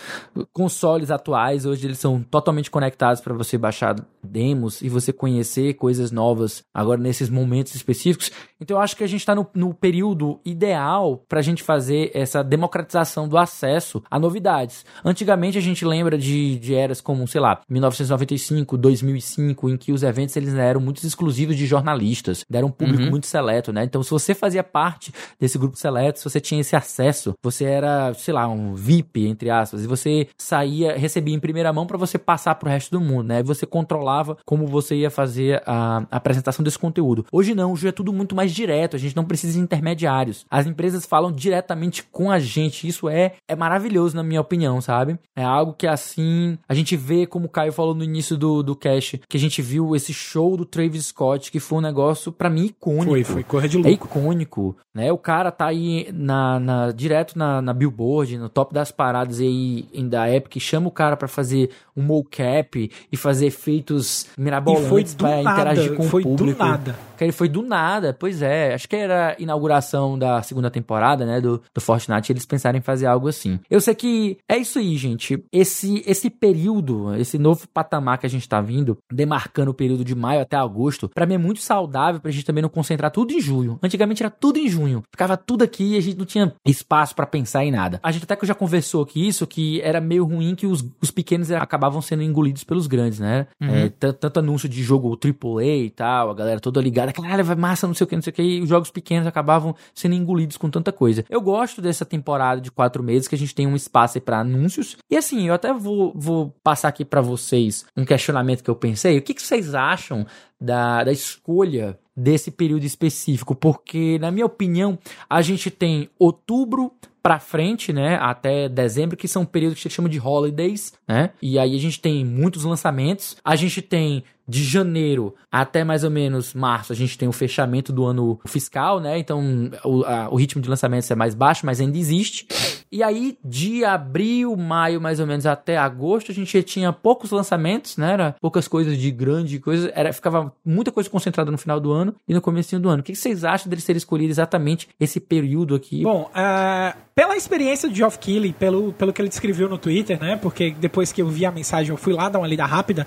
consoles 0.53 1.11
atuais, 1.11 1.65
hoje 1.65 1.87
eles 1.87 1.99
são 1.99 2.23
totalmente 2.23 2.71
conectados 2.71 3.21
para 3.21 3.35
você 3.35 3.57
baixar 3.57 3.95
demos 4.23 4.83
e 4.83 4.89
você 4.89 5.13
conhecer 5.13 5.75
coisas 5.75 6.11
novas 6.11 6.65
agora 6.75 7.01
nesses 7.01 7.31
momentos 7.31 7.75
específicos. 7.75 8.33
Então 8.61 8.77
eu 8.77 8.81
acho 8.81 8.97
que 8.97 9.05
a 9.05 9.07
gente 9.07 9.21
está 9.21 9.35
no, 9.35 9.47
no 9.55 9.73
período 9.73 10.41
ideal 10.45 11.25
para 11.29 11.39
a 11.39 11.43
gente 11.43 11.63
fazer 11.63 12.11
essa 12.13 12.43
democratização 12.43 13.29
do 13.29 13.39
acesso 13.39 14.03
a 14.11 14.19
novidades. 14.19 14.85
Antigamente 15.05 15.59
a 15.59 15.61
gente 15.61 15.85
lembra 15.85 16.17
de, 16.17 16.59
de 16.59 16.75
eras 16.75 17.01
como, 17.01 17.27
sei 17.27 17.41
lá, 17.41 17.61
1995, 17.69 18.77
2005, 18.77 19.71
em 19.71 19.77
que 19.77 19.93
os 19.93 20.03
eventos 20.03 20.37
eles 20.37 20.55
eram 20.55 20.81
muito 20.81 21.05
exclusivos 21.05 21.57
de 21.57 21.67
jornalistas, 21.67 22.45
deram 22.49 22.69
um 22.69 22.71
público 22.71 23.03
muito 23.11 23.27
seleto, 23.27 23.73
né? 23.73 23.85
Então 23.85 24.03
se 24.03 24.11
você 24.11 24.35
fazia 24.35 24.63
parte 24.65 25.13
desse 25.39 25.59
grupo 25.59 25.77
seleto, 25.77 26.19
se 26.19 26.25
você 26.25 26.41
tinha 26.41 26.61
esse 26.61 26.77
acesso, 26.77 27.35
você 27.43 27.65
era, 27.65 28.15
sei 28.15 28.35
lá, 28.35 28.49
um 28.49 28.75
VIP, 28.75 29.27
entre 29.27 29.51
aspas, 29.51 29.85
e 29.85 29.87
você 29.87 30.29
saía, 30.37 30.97
recebia 30.97 31.35
em 31.35 31.41
primeira 31.41 31.73
mão 31.73 31.87
para 31.87 31.99
você 31.99 32.19
passar 32.19 32.55
pro 32.55 32.69
resto 32.69 32.91
do 32.91 33.01
mundo, 33.01 33.25
né? 33.29 33.41
E 33.41 33.43
você 33.43 33.67
controlava 33.67 34.37
como 34.45 34.67
você 34.67 34.97
ia 34.97 35.11
fazer 35.11 35.63
a, 35.67 36.07
a 36.11 36.17
apresentação 36.17 36.65
desse 36.65 36.79
conteúdo. 36.79 37.25
Hoje 37.33 37.55
não, 37.55 37.73
hoje 37.73 37.89
é 37.89 37.93
tudo 37.93 38.13
muito 38.13 38.35
mais 38.35 38.53
direto, 38.53 38.69
direto, 38.69 38.97
a 38.97 38.99
gente 38.99 39.17
não 39.17 39.25
precisa 39.25 39.55
de 39.55 39.61
intermediários. 39.61 40.47
As 40.51 40.67
empresas 40.67 41.07
falam 41.07 41.33
diretamente 41.33 42.03
com 42.03 42.31
a 42.31 42.39
gente. 42.39 42.87
Isso 42.87 43.09
é, 43.09 43.33
é 43.49 43.57
maravilhoso, 43.57 44.15
na 44.15 44.23
minha 44.23 44.41
opinião, 44.41 44.78
sabe? 44.81 45.19
É 45.35 45.43
algo 45.45 45.73
que 45.73 45.87
assim 45.87 46.59
a 46.69 46.75
gente 46.75 46.97
vê, 46.97 47.27
como 47.27 47.47
o 47.47 47.49
Caio 47.49 47.73
falou 47.73 47.95
no 47.95 48.05
início 48.05 48.37
do, 48.37 48.63
do 48.63 48.77
cast, 48.77 49.21
que 49.29 49.37
a 49.37 49.41
gente 49.41 49.61
viu 49.63 49.95
esse 49.95 50.13
show 50.13 50.57
do 50.57 50.65
Travis 50.65 51.07
Scott, 51.07 51.51
que 51.51 51.61
foi 51.61 51.79
um 51.79 51.83
negócio, 51.83 52.33
para 52.33 52.51
mim, 52.51 52.67
icônico. 52.67 53.11
Foi, 53.11 53.25
foi, 53.25 53.43
corra 53.43 53.69
de 53.69 53.77
louco. 53.77 53.89
É 53.89 53.93
icônico, 53.93 54.77
né? 54.95 55.13
O 55.13 55.19
cara 55.19 55.51
tá 55.51 55.67
aí 55.67 56.09
na, 56.13 56.59
na 56.59 56.93
direto 56.93 57.39
na, 57.39 57.63
na 57.63 57.73
Billboard, 57.73 58.39
no 58.39 58.49
top 58.49 58.75
das 58.75 58.91
paradas 58.91 59.41
aí 59.41 59.87
da 60.09 60.31
Epic, 60.31 60.61
chama 60.61 60.89
o 60.89 60.93
cara 60.93 61.17
para 61.17 61.29
fazer 61.29 61.71
um 61.97 62.03
mocap 62.03 62.91
e 63.11 63.17
fazer 63.17 63.47
efeitos 63.47 64.27
mirabolantes 64.37 65.15
para 65.15 65.41
interagir 65.41 65.95
com 65.95 66.05
foi 66.05 66.23
o 66.23 66.25
público. 66.25 66.59
do 66.59 66.65
nada. 66.65 66.97
Que 67.17 67.25
ele 67.25 67.33
foi 67.33 67.49
do 67.49 67.63
nada, 67.63 68.17
pois 68.19 68.43
é. 68.43 68.75
Acho 68.75 68.89
que 68.89 68.95
era 68.97 69.31
a 69.31 69.43
inauguração 69.43 70.19
da 70.19 70.41
segunda 70.43 70.71
temporada, 70.71 71.27
né, 71.27 71.41
do, 71.41 71.61
do 71.75 71.81
Fortnite, 71.81 72.33
eles 72.33 72.47
pensaram 72.47 72.79
em 72.79 72.83
fazer 72.83 73.07
algo 73.07 73.29
assim. 73.29 73.59
Eu 73.69 73.81
sei 73.81 73.95
que 73.95 74.39
é 74.49 74.57
isso 74.57 74.68
aí, 74.77 74.97
gente. 74.97 75.41
Esse 75.53 76.03
esse 76.05 76.29
período, 76.29 77.15
esse 77.15 77.39
novo 77.39 77.69
patamar 77.69 78.19
que 78.19 78.27
a 78.27 78.29
gente 78.29 78.49
tá 78.49 78.61
vindo, 78.61 78.99
demarcando 79.13 79.71
o 79.71 79.75
período 79.75 80.05
de 80.05 80.15
maio 80.15 80.41
até 80.41 80.57
agosto, 80.57 81.09
para 81.09 81.27
mim 81.27 81.35
é 81.35 81.39
muito 81.39 81.61
saudável 81.61 82.21
pra 82.21 82.33
gente 82.33 82.45
também 82.45 82.63
não 82.63 82.69
concentrar 82.69 83.13
tudo 83.13 83.33
em 83.33 83.41
julho. 83.41 83.79
Antigamente 83.83 84.23
era 84.23 84.31
tudo 84.31 84.59
em 84.59 84.69
junho. 84.69 85.03
Ficava 85.11 85.37
tudo 85.37 85.63
aqui 85.63 85.95
e 85.95 85.97
a 85.97 86.01
gente 86.01 86.19
não 86.19 86.27
tinha 86.27 86.53
espaço 86.67 87.15
para 87.15 87.27
pensar 87.27 87.65
em 87.65 87.71
nada. 87.71 88.01
A 88.03 88.11
gente 88.11 88.25
até 88.25 88.35
que 88.35 88.47
já 88.47 88.55
conversou 88.55 89.03
aqui 89.03 89.27
isso, 89.27 89.47
que 89.47 89.81
era 89.83 90.01
meio 90.01 90.25
ruim 90.25 90.55
que 90.55 90.67
os, 90.67 90.85
os 91.01 91.11
pequenos 91.11 91.51
acabavam 91.53 92.03
sendo 92.03 92.23
engolidos 92.23 92.65
pelos 92.65 92.87
grandes, 92.87 93.21
né? 93.21 93.47
Uhum. 93.61 93.69
É, 93.69 93.89
tanto 93.89 94.41
anúncio 94.41 94.69
de 94.69 94.83
jogo 94.83 95.17
AAA 95.23 95.65
e 95.65 95.91
tal, 95.91 96.31
a 96.31 96.35
galera 96.35 96.61
toda 96.61 96.81
ligada, 96.81 97.13
caralho, 97.13 97.45
vai 97.45 97.57
massa, 97.57 97.87
não 97.87 97.95
sei 97.95 98.05
o 98.05 98.09
que, 98.09 98.17
não 98.17 98.23
sei 98.23 98.31
o 98.31 98.35
que, 98.35 98.43
e 98.43 98.63
os 98.63 98.69
jogos 98.69 98.91
pequenos 98.91 99.27
acabavam 99.27 99.75
sendo 99.95 100.15
engolidos 100.15 100.57
com 100.57 100.71
tanta 100.71 100.93
coisa. 100.93 101.25
Eu 101.29 101.41
gosto 101.41 101.81
dessa 101.81 102.05
temporada 102.05 102.61
de 102.61 102.71
quatro 102.71 103.03
meses 103.03 103.29
que 103.29 103.35
a 103.35 103.39
gente 103.39 103.55
tem 103.55 103.67
um 103.67 103.77
espaço 103.77 104.19
aí 104.19 104.23
pra 104.23 104.43
anúncios. 104.59 104.97
E 105.11 105.17
assim, 105.17 105.49
eu 105.49 105.55
até 105.55 105.73
vou, 105.73 106.13
vou 106.15 106.55
passar 106.63 106.89
aqui 106.89 107.05
para 107.05 107.21
vocês 107.21 107.87
um 107.97 108.05
questionamento 108.05 108.63
que 108.63 108.71
eu 108.71 108.77
pensei. 108.77 109.19
O 109.19 109.23
que, 109.23 109.35
que 109.35 109.43
vocês 109.43 109.75
acham 109.75 110.27
da, 110.61 111.05
da 111.05 111.13
escolha 111.13 111.99
desse 112.17 112.51
período 112.51 112.85
específico? 112.85 113.55
Porque, 113.55 114.19
na 114.19 114.31
minha 114.31 114.47
opinião, 114.47 114.99
a 115.29 115.41
gente 115.41 115.71
tem 115.71 116.11
outubro 116.19 116.93
para 117.23 117.39
frente, 117.39 117.93
né, 117.93 118.17
até 118.21 118.69
dezembro, 118.69 119.17
que 119.17 119.29
são 119.29 119.45
períodos 119.45 119.79
que 119.79 119.87
a 119.87 119.89
gente 119.89 119.97
chama 119.97 120.09
de 120.09 120.19
holidays, 120.19 120.95
né? 121.07 121.31
E 121.43 121.59
aí 121.59 121.77
a 121.77 121.79
gente 121.79 122.01
tem 122.01 122.25
muitos 122.25 122.65
lançamentos. 122.65 123.37
A 123.45 123.55
gente 123.55 123.83
tem 123.83 124.25
de 124.49 124.65
janeiro 124.65 125.35
até 125.53 125.85
mais 125.85 126.05
ou 126.05 126.11
menos 126.11 126.55
março, 126.55 126.91
a 126.91 126.97
gente 126.97 127.19
tem 127.19 127.29
o 127.29 127.33
fechamento 127.33 127.93
do 127.93 128.07
ano 128.07 128.41
fiscal, 128.47 128.99
né? 128.99 129.19
Então 129.19 129.71
o, 129.85 130.03
a, 130.05 130.31
o 130.31 130.37
ritmo 130.37 130.63
de 130.63 130.71
lançamentos 130.71 131.11
é 131.11 131.15
mais 131.15 131.35
baixo, 131.35 131.67
mas 131.67 131.81
ainda 131.81 131.99
existe. 131.99 132.47
E 132.91 133.03
aí, 133.03 133.39
de 133.45 133.85
abril, 133.85 134.57
maio, 134.57 135.01
mais 135.01 135.21
ou 135.21 135.27
menos, 135.27 135.47
até 135.47 135.77
agosto, 135.77 136.33
a 136.33 136.35
gente 136.35 136.63
tinha 136.63 136.93
poucos 136.93 137.31
lançamentos, 137.31 137.97
né? 137.97 138.13
Era 138.13 138.37
poucas 138.41 138.67
coisas 138.67 138.97
de 138.97 139.11
grande 139.11 139.59
coisa. 139.59 139.93
Era, 139.95 140.13
ficava 140.13 140.53
muita 140.65 140.91
coisa 140.91 141.09
concentrada 141.09 141.51
no 141.51 141.59
final 141.59 141.81
do 141.81 141.93
ano 141.93 142.15
e 142.27 142.35
no 142.35 142.41
começo 142.41 142.79
do 142.79 142.89
ano. 142.89 143.01
O 143.01 143.05
que 143.05 143.15
vocês 143.15 143.45
acham 143.45 143.69
dele 143.69 143.83
ser 143.83 143.97
escolhido 143.97 144.31
exatamente 144.31 144.89
esse 144.99 145.21
período 145.21 145.75
aqui? 145.75 146.03
Bom, 146.03 146.31
uh, 146.31 146.99
pela 147.15 147.37
experiência 147.37 147.89
de 147.89 147.97
Geoff 147.97 148.19
Keighley, 148.19 148.53
pelo, 148.53 148.93
pelo 148.93 149.13
que 149.13 149.21
ele 149.21 149.29
descreveu 149.29 149.69
no 149.69 149.79
Twitter, 149.79 150.21
né? 150.21 150.37
Porque 150.37 150.71
depois 150.71 151.13
que 151.13 151.23
eu 151.23 151.29
vi 151.29 151.45
a 151.45 151.53
mensagem, 151.53 151.91
eu 151.91 151.97
fui 151.97 152.13
lá 152.13 152.29
dar 152.29 152.39
uma 152.39 152.49
lida 152.49 152.65
rápida 152.65 153.07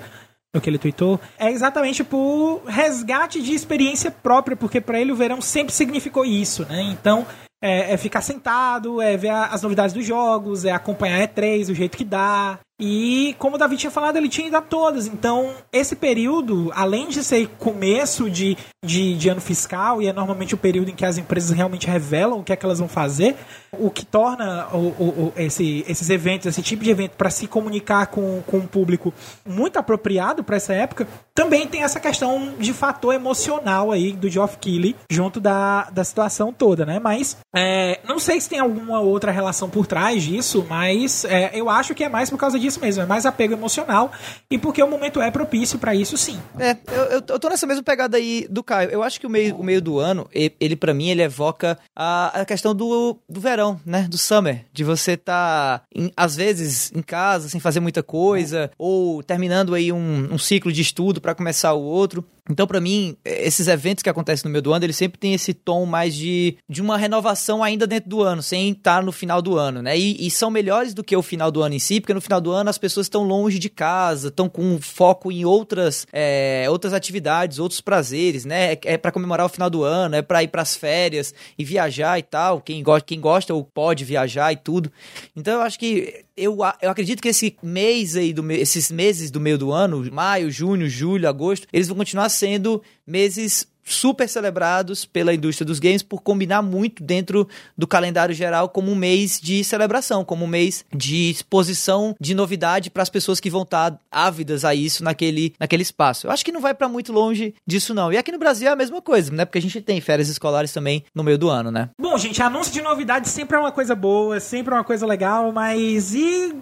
no 0.53 0.59
que 0.59 0.69
ele 0.69 0.77
tweetou, 0.77 1.19
é 1.39 1.49
exatamente 1.49 2.03
por 2.03 2.61
resgate 2.67 3.41
de 3.41 3.53
experiência 3.53 4.11
própria, 4.11 4.57
porque 4.57 4.81
para 4.81 4.99
ele 4.99 5.11
o 5.11 5.15
verão 5.15 5.39
sempre 5.39 5.73
significou 5.73 6.25
isso, 6.25 6.65
né? 6.65 6.81
Então, 6.81 7.25
é, 7.61 7.93
é, 7.93 7.97
ficar 7.97 8.21
sentado, 8.21 9.01
é 9.01 9.15
ver 9.15 9.29
as 9.29 9.61
novidades 9.61 9.93
dos 9.93 10.05
jogos, 10.05 10.65
é 10.65 10.71
acompanhar 10.71 11.21
a 11.21 11.27
E3 11.27 11.67
do 11.67 11.75
jeito 11.75 11.97
que 11.97 12.03
dá, 12.03 12.59
e 12.83 13.35
como 13.37 13.57
o 13.57 13.59
Davi 13.59 13.77
tinha 13.77 13.91
falado, 13.91 14.17
ele 14.17 14.27
tinha 14.27 14.47
ido 14.47 14.57
a 14.57 14.61
todas. 14.61 15.05
Então, 15.05 15.51
esse 15.71 15.95
período, 15.95 16.71
além 16.73 17.09
de 17.09 17.23
ser 17.23 17.47
começo 17.59 18.27
de, 18.27 18.57
de, 18.83 19.15
de, 19.15 19.29
ano 19.29 19.39
fiscal, 19.39 20.01
e 20.01 20.07
é 20.07 20.13
normalmente 20.13 20.55
o 20.55 20.57
período 20.57 20.89
em 20.89 20.95
que 20.95 21.05
as 21.05 21.19
empresas 21.19 21.51
realmente 21.51 21.85
revelam 21.85 22.39
o 22.39 22.43
que 22.43 22.51
é 22.51 22.55
que 22.55 22.65
elas 22.65 22.79
vão 22.79 22.87
fazer, 22.87 23.35
o 23.71 23.91
que 23.91 24.03
torna 24.03 24.67
o, 24.73 24.77
o, 24.77 25.03
o 25.27 25.33
esse, 25.37 25.85
esses 25.87 26.09
eventos, 26.09 26.47
esse 26.47 26.63
tipo 26.63 26.83
de 26.83 26.89
evento, 26.89 27.11
para 27.11 27.29
se 27.29 27.45
comunicar 27.45 28.07
com, 28.07 28.41
com 28.47 28.57
o 28.57 28.67
público 28.67 29.13
muito 29.45 29.77
apropriado 29.77 30.43
para 30.43 30.57
essa 30.57 30.73
época, 30.73 31.07
também 31.35 31.67
tem 31.67 31.83
essa 31.83 31.99
questão 31.99 32.53
de 32.57 32.73
fator 32.73 33.13
emocional 33.13 33.91
aí 33.91 34.11
do 34.11 34.27
Geoff 34.27 34.57
Keighley 34.57 34.95
junto 35.09 35.39
da, 35.39 35.83
da 35.91 36.03
situação 36.03 36.51
toda, 36.51 36.83
né? 36.83 36.99
Mas 36.99 37.37
é, 37.55 37.99
não 38.07 38.17
sei 38.17 38.41
se 38.41 38.49
tem 38.49 38.59
alguma 38.59 38.99
outra 38.99 39.31
relação 39.31 39.69
por 39.69 39.85
trás 39.85 40.23
disso, 40.23 40.65
mas 40.67 41.25
é, 41.25 41.51
eu 41.53 41.69
acho 41.69 41.93
que 41.93 42.03
é 42.03 42.09
mais 42.09 42.29
por 42.29 42.37
causa 42.37 42.59
disso 42.59 42.70
isso 42.71 42.79
mesmo, 42.79 43.03
é 43.03 43.05
mais 43.05 43.25
apego 43.25 43.53
emocional 43.53 44.11
e 44.49 44.57
porque 44.57 44.81
o 44.81 44.89
momento 44.89 45.21
é 45.21 45.29
propício 45.29 45.77
para 45.77 45.93
isso 45.93 46.17
sim. 46.17 46.39
É, 46.59 46.77
eu, 46.91 47.03
eu, 47.03 47.23
eu 47.27 47.39
tô 47.39 47.49
nessa 47.49 47.67
mesma 47.67 47.83
pegada 47.83 48.17
aí 48.17 48.47
do 48.49 48.63
Caio. 48.63 48.89
Eu 48.89 49.03
acho 49.03 49.19
que 49.19 49.27
o 49.27 49.29
meio, 49.29 49.55
o 49.55 49.63
meio 49.63 49.81
do 49.81 49.99
ano, 49.99 50.27
ele 50.33 50.75
para 50.75 50.93
mim, 50.93 51.09
ele 51.09 51.21
evoca 51.21 51.77
a, 51.95 52.41
a 52.41 52.45
questão 52.45 52.73
do, 52.73 53.17
do 53.29 53.39
verão, 53.39 53.79
né? 53.85 54.07
Do 54.09 54.17
summer. 54.17 54.65
De 54.71 54.83
você 54.83 55.15
tá, 55.17 55.81
em, 55.93 56.11
às 56.15 56.35
vezes, 56.35 56.91
em 56.95 57.01
casa, 57.01 57.49
sem 57.49 57.59
fazer 57.59 57.79
muita 57.79 58.01
coisa, 58.01 58.71
ou 58.77 59.21
terminando 59.21 59.75
aí 59.75 59.91
um, 59.91 60.33
um 60.33 60.37
ciclo 60.37 60.71
de 60.71 60.81
estudo 60.81 61.21
para 61.21 61.35
começar 61.35 61.73
o 61.73 61.81
outro. 61.81 62.25
Então, 62.49 62.65
para 62.65 62.81
mim, 62.81 63.15
esses 63.23 63.67
eventos 63.67 64.01
que 64.01 64.09
acontecem 64.09 64.45
no 64.45 64.51
meio 64.51 64.61
do 64.61 64.73
ano, 64.73 64.85
eles 64.85 64.95
sempre 64.95 65.19
têm 65.19 65.33
esse 65.33 65.53
tom 65.53 65.85
mais 65.85 66.15
de, 66.15 66.57
de 66.67 66.81
uma 66.81 66.97
renovação 66.97 67.63
ainda 67.63 67.85
dentro 67.85 68.09
do 68.09 68.21
ano, 68.21 68.41
sem 68.41 68.71
estar 68.71 69.03
no 69.03 69.11
final 69.11 69.41
do 69.41 69.57
ano, 69.57 69.81
né? 69.81 69.97
E, 69.97 70.25
e 70.25 70.31
são 70.31 70.49
melhores 70.49 70.93
do 70.93 71.03
que 71.03 71.15
o 71.15 71.21
final 71.21 71.51
do 71.51 71.61
ano 71.61 71.75
em 71.75 71.79
si, 71.79 72.01
porque 72.01 72.13
no 72.13 72.21
final 72.21 72.41
do 72.41 72.51
ano 72.51 72.69
as 72.69 72.77
pessoas 72.77 73.05
estão 73.05 73.23
longe 73.23 73.59
de 73.59 73.69
casa, 73.69 74.29
estão 74.29 74.49
com 74.49 74.79
foco 74.81 75.31
em 75.31 75.45
outras, 75.45 76.07
é, 76.11 76.65
outras 76.69 76.93
atividades, 76.93 77.59
outros 77.59 77.79
prazeres, 77.79 78.43
né? 78.43 78.73
É, 78.73 78.79
é 78.85 78.97
para 78.97 79.11
comemorar 79.11 79.45
o 79.45 79.49
final 79.49 79.69
do 79.69 79.83
ano, 79.83 80.15
é 80.15 80.21
para 80.21 80.43
ir 80.43 80.47
para 80.47 80.63
as 80.63 80.75
férias 80.75 81.33
e 81.57 81.63
viajar 81.63 82.17
e 82.17 82.23
tal. 82.23 82.59
Quem 82.59 82.81
gosta, 82.81 83.05
quem 83.05 83.19
gosta 83.19 83.53
ou 83.53 83.63
pode 83.63 84.03
viajar 84.03 84.51
e 84.51 84.55
tudo. 84.55 84.91
Então, 85.35 85.55
eu 85.55 85.61
acho 85.61 85.77
que 85.77 86.25
eu, 86.35 86.57
eu 86.81 86.89
acredito 86.89 87.21
que 87.21 87.29
esse 87.29 87.55
mês 87.61 88.15
aí, 88.15 88.33
do, 88.33 88.49
esses 88.51 88.91
meses 88.91 89.29
do 89.29 89.39
meio 89.39 89.57
do 89.57 89.71
ano, 89.71 90.09
maio, 90.11 90.49
junho, 90.51 90.87
julho, 90.89 91.27
agosto, 91.27 91.67
eles 91.71 91.87
vão 91.87 91.97
continuar 91.97 92.29
sendo 92.29 92.81
meses 93.05 93.67
super 93.83 94.27
celebrados 94.27 95.05
pela 95.05 95.33
indústria 95.33 95.65
dos 95.65 95.79
games 95.79 96.03
por 96.03 96.21
combinar 96.21 96.61
muito 96.61 97.03
dentro 97.03 97.47
do 97.77 97.87
calendário 97.87 98.33
geral 98.33 98.69
como 98.69 98.91
um 98.91 98.95
mês 98.95 99.39
de 99.41 99.63
celebração, 99.63 100.23
como 100.23 100.45
um 100.45 100.47
mês 100.47 100.85
de 100.95 101.29
exposição 101.29 102.15
de 102.19 102.33
novidade 102.33 102.89
para 102.89 103.03
as 103.03 103.09
pessoas 103.09 103.39
que 103.39 103.49
vão 103.49 103.63
estar 103.63 103.97
ávidas 104.11 104.63
a 104.63 104.73
isso 104.75 105.03
naquele, 105.03 105.53
naquele 105.59 105.83
espaço. 105.83 106.27
Eu 106.27 106.31
acho 106.31 106.45
que 106.45 106.51
não 106.51 106.61
vai 106.61 106.73
para 106.73 106.87
muito 106.87 107.11
longe 107.11 107.53
disso 107.65 107.93
não. 107.93 108.11
E 108.11 108.17
aqui 108.17 108.31
no 108.31 108.39
Brasil 108.39 108.67
é 108.67 108.71
a 108.71 108.75
mesma 108.75 109.01
coisa, 109.01 109.31
né? 109.31 109.45
Porque 109.45 109.57
a 109.57 109.61
gente 109.61 109.81
tem 109.81 109.99
férias 110.01 110.29
escolares 110.29 110.71
também 110.71 111.03
no 111.13 111.23
meio 111.23 111.37
do 111.37 111.49
ano, 111.49 111.71
né? 111.71 111.89
Bom, 111.99 112.17
gente, 112.17 112.41
anúncio 112.41 112.73
de 112.73 112.81
novidade 112.81 113.29
sempre 113.29 113.57
é 113.57 113.59
uma 113.59 113.71
coisa 113.71 113.95
boa, 113.95 114.39
sempre 114.39 114.73
é 114.73 114.77
uma 114.77 114.83
coisa 114.83 115.05
legal, 115.05 115.51
mas 115.51 116.13
e 116.13 116.55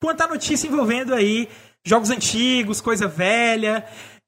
quanta 0.00 0.26
notícia 0.26 0.66
envolvendo 0.66 1.14
aí 1.14 1.48
jogos 1.84 2.10
antigos, 2.10 2.80
coisa 2.80 3.06
velha, 3.06 3.84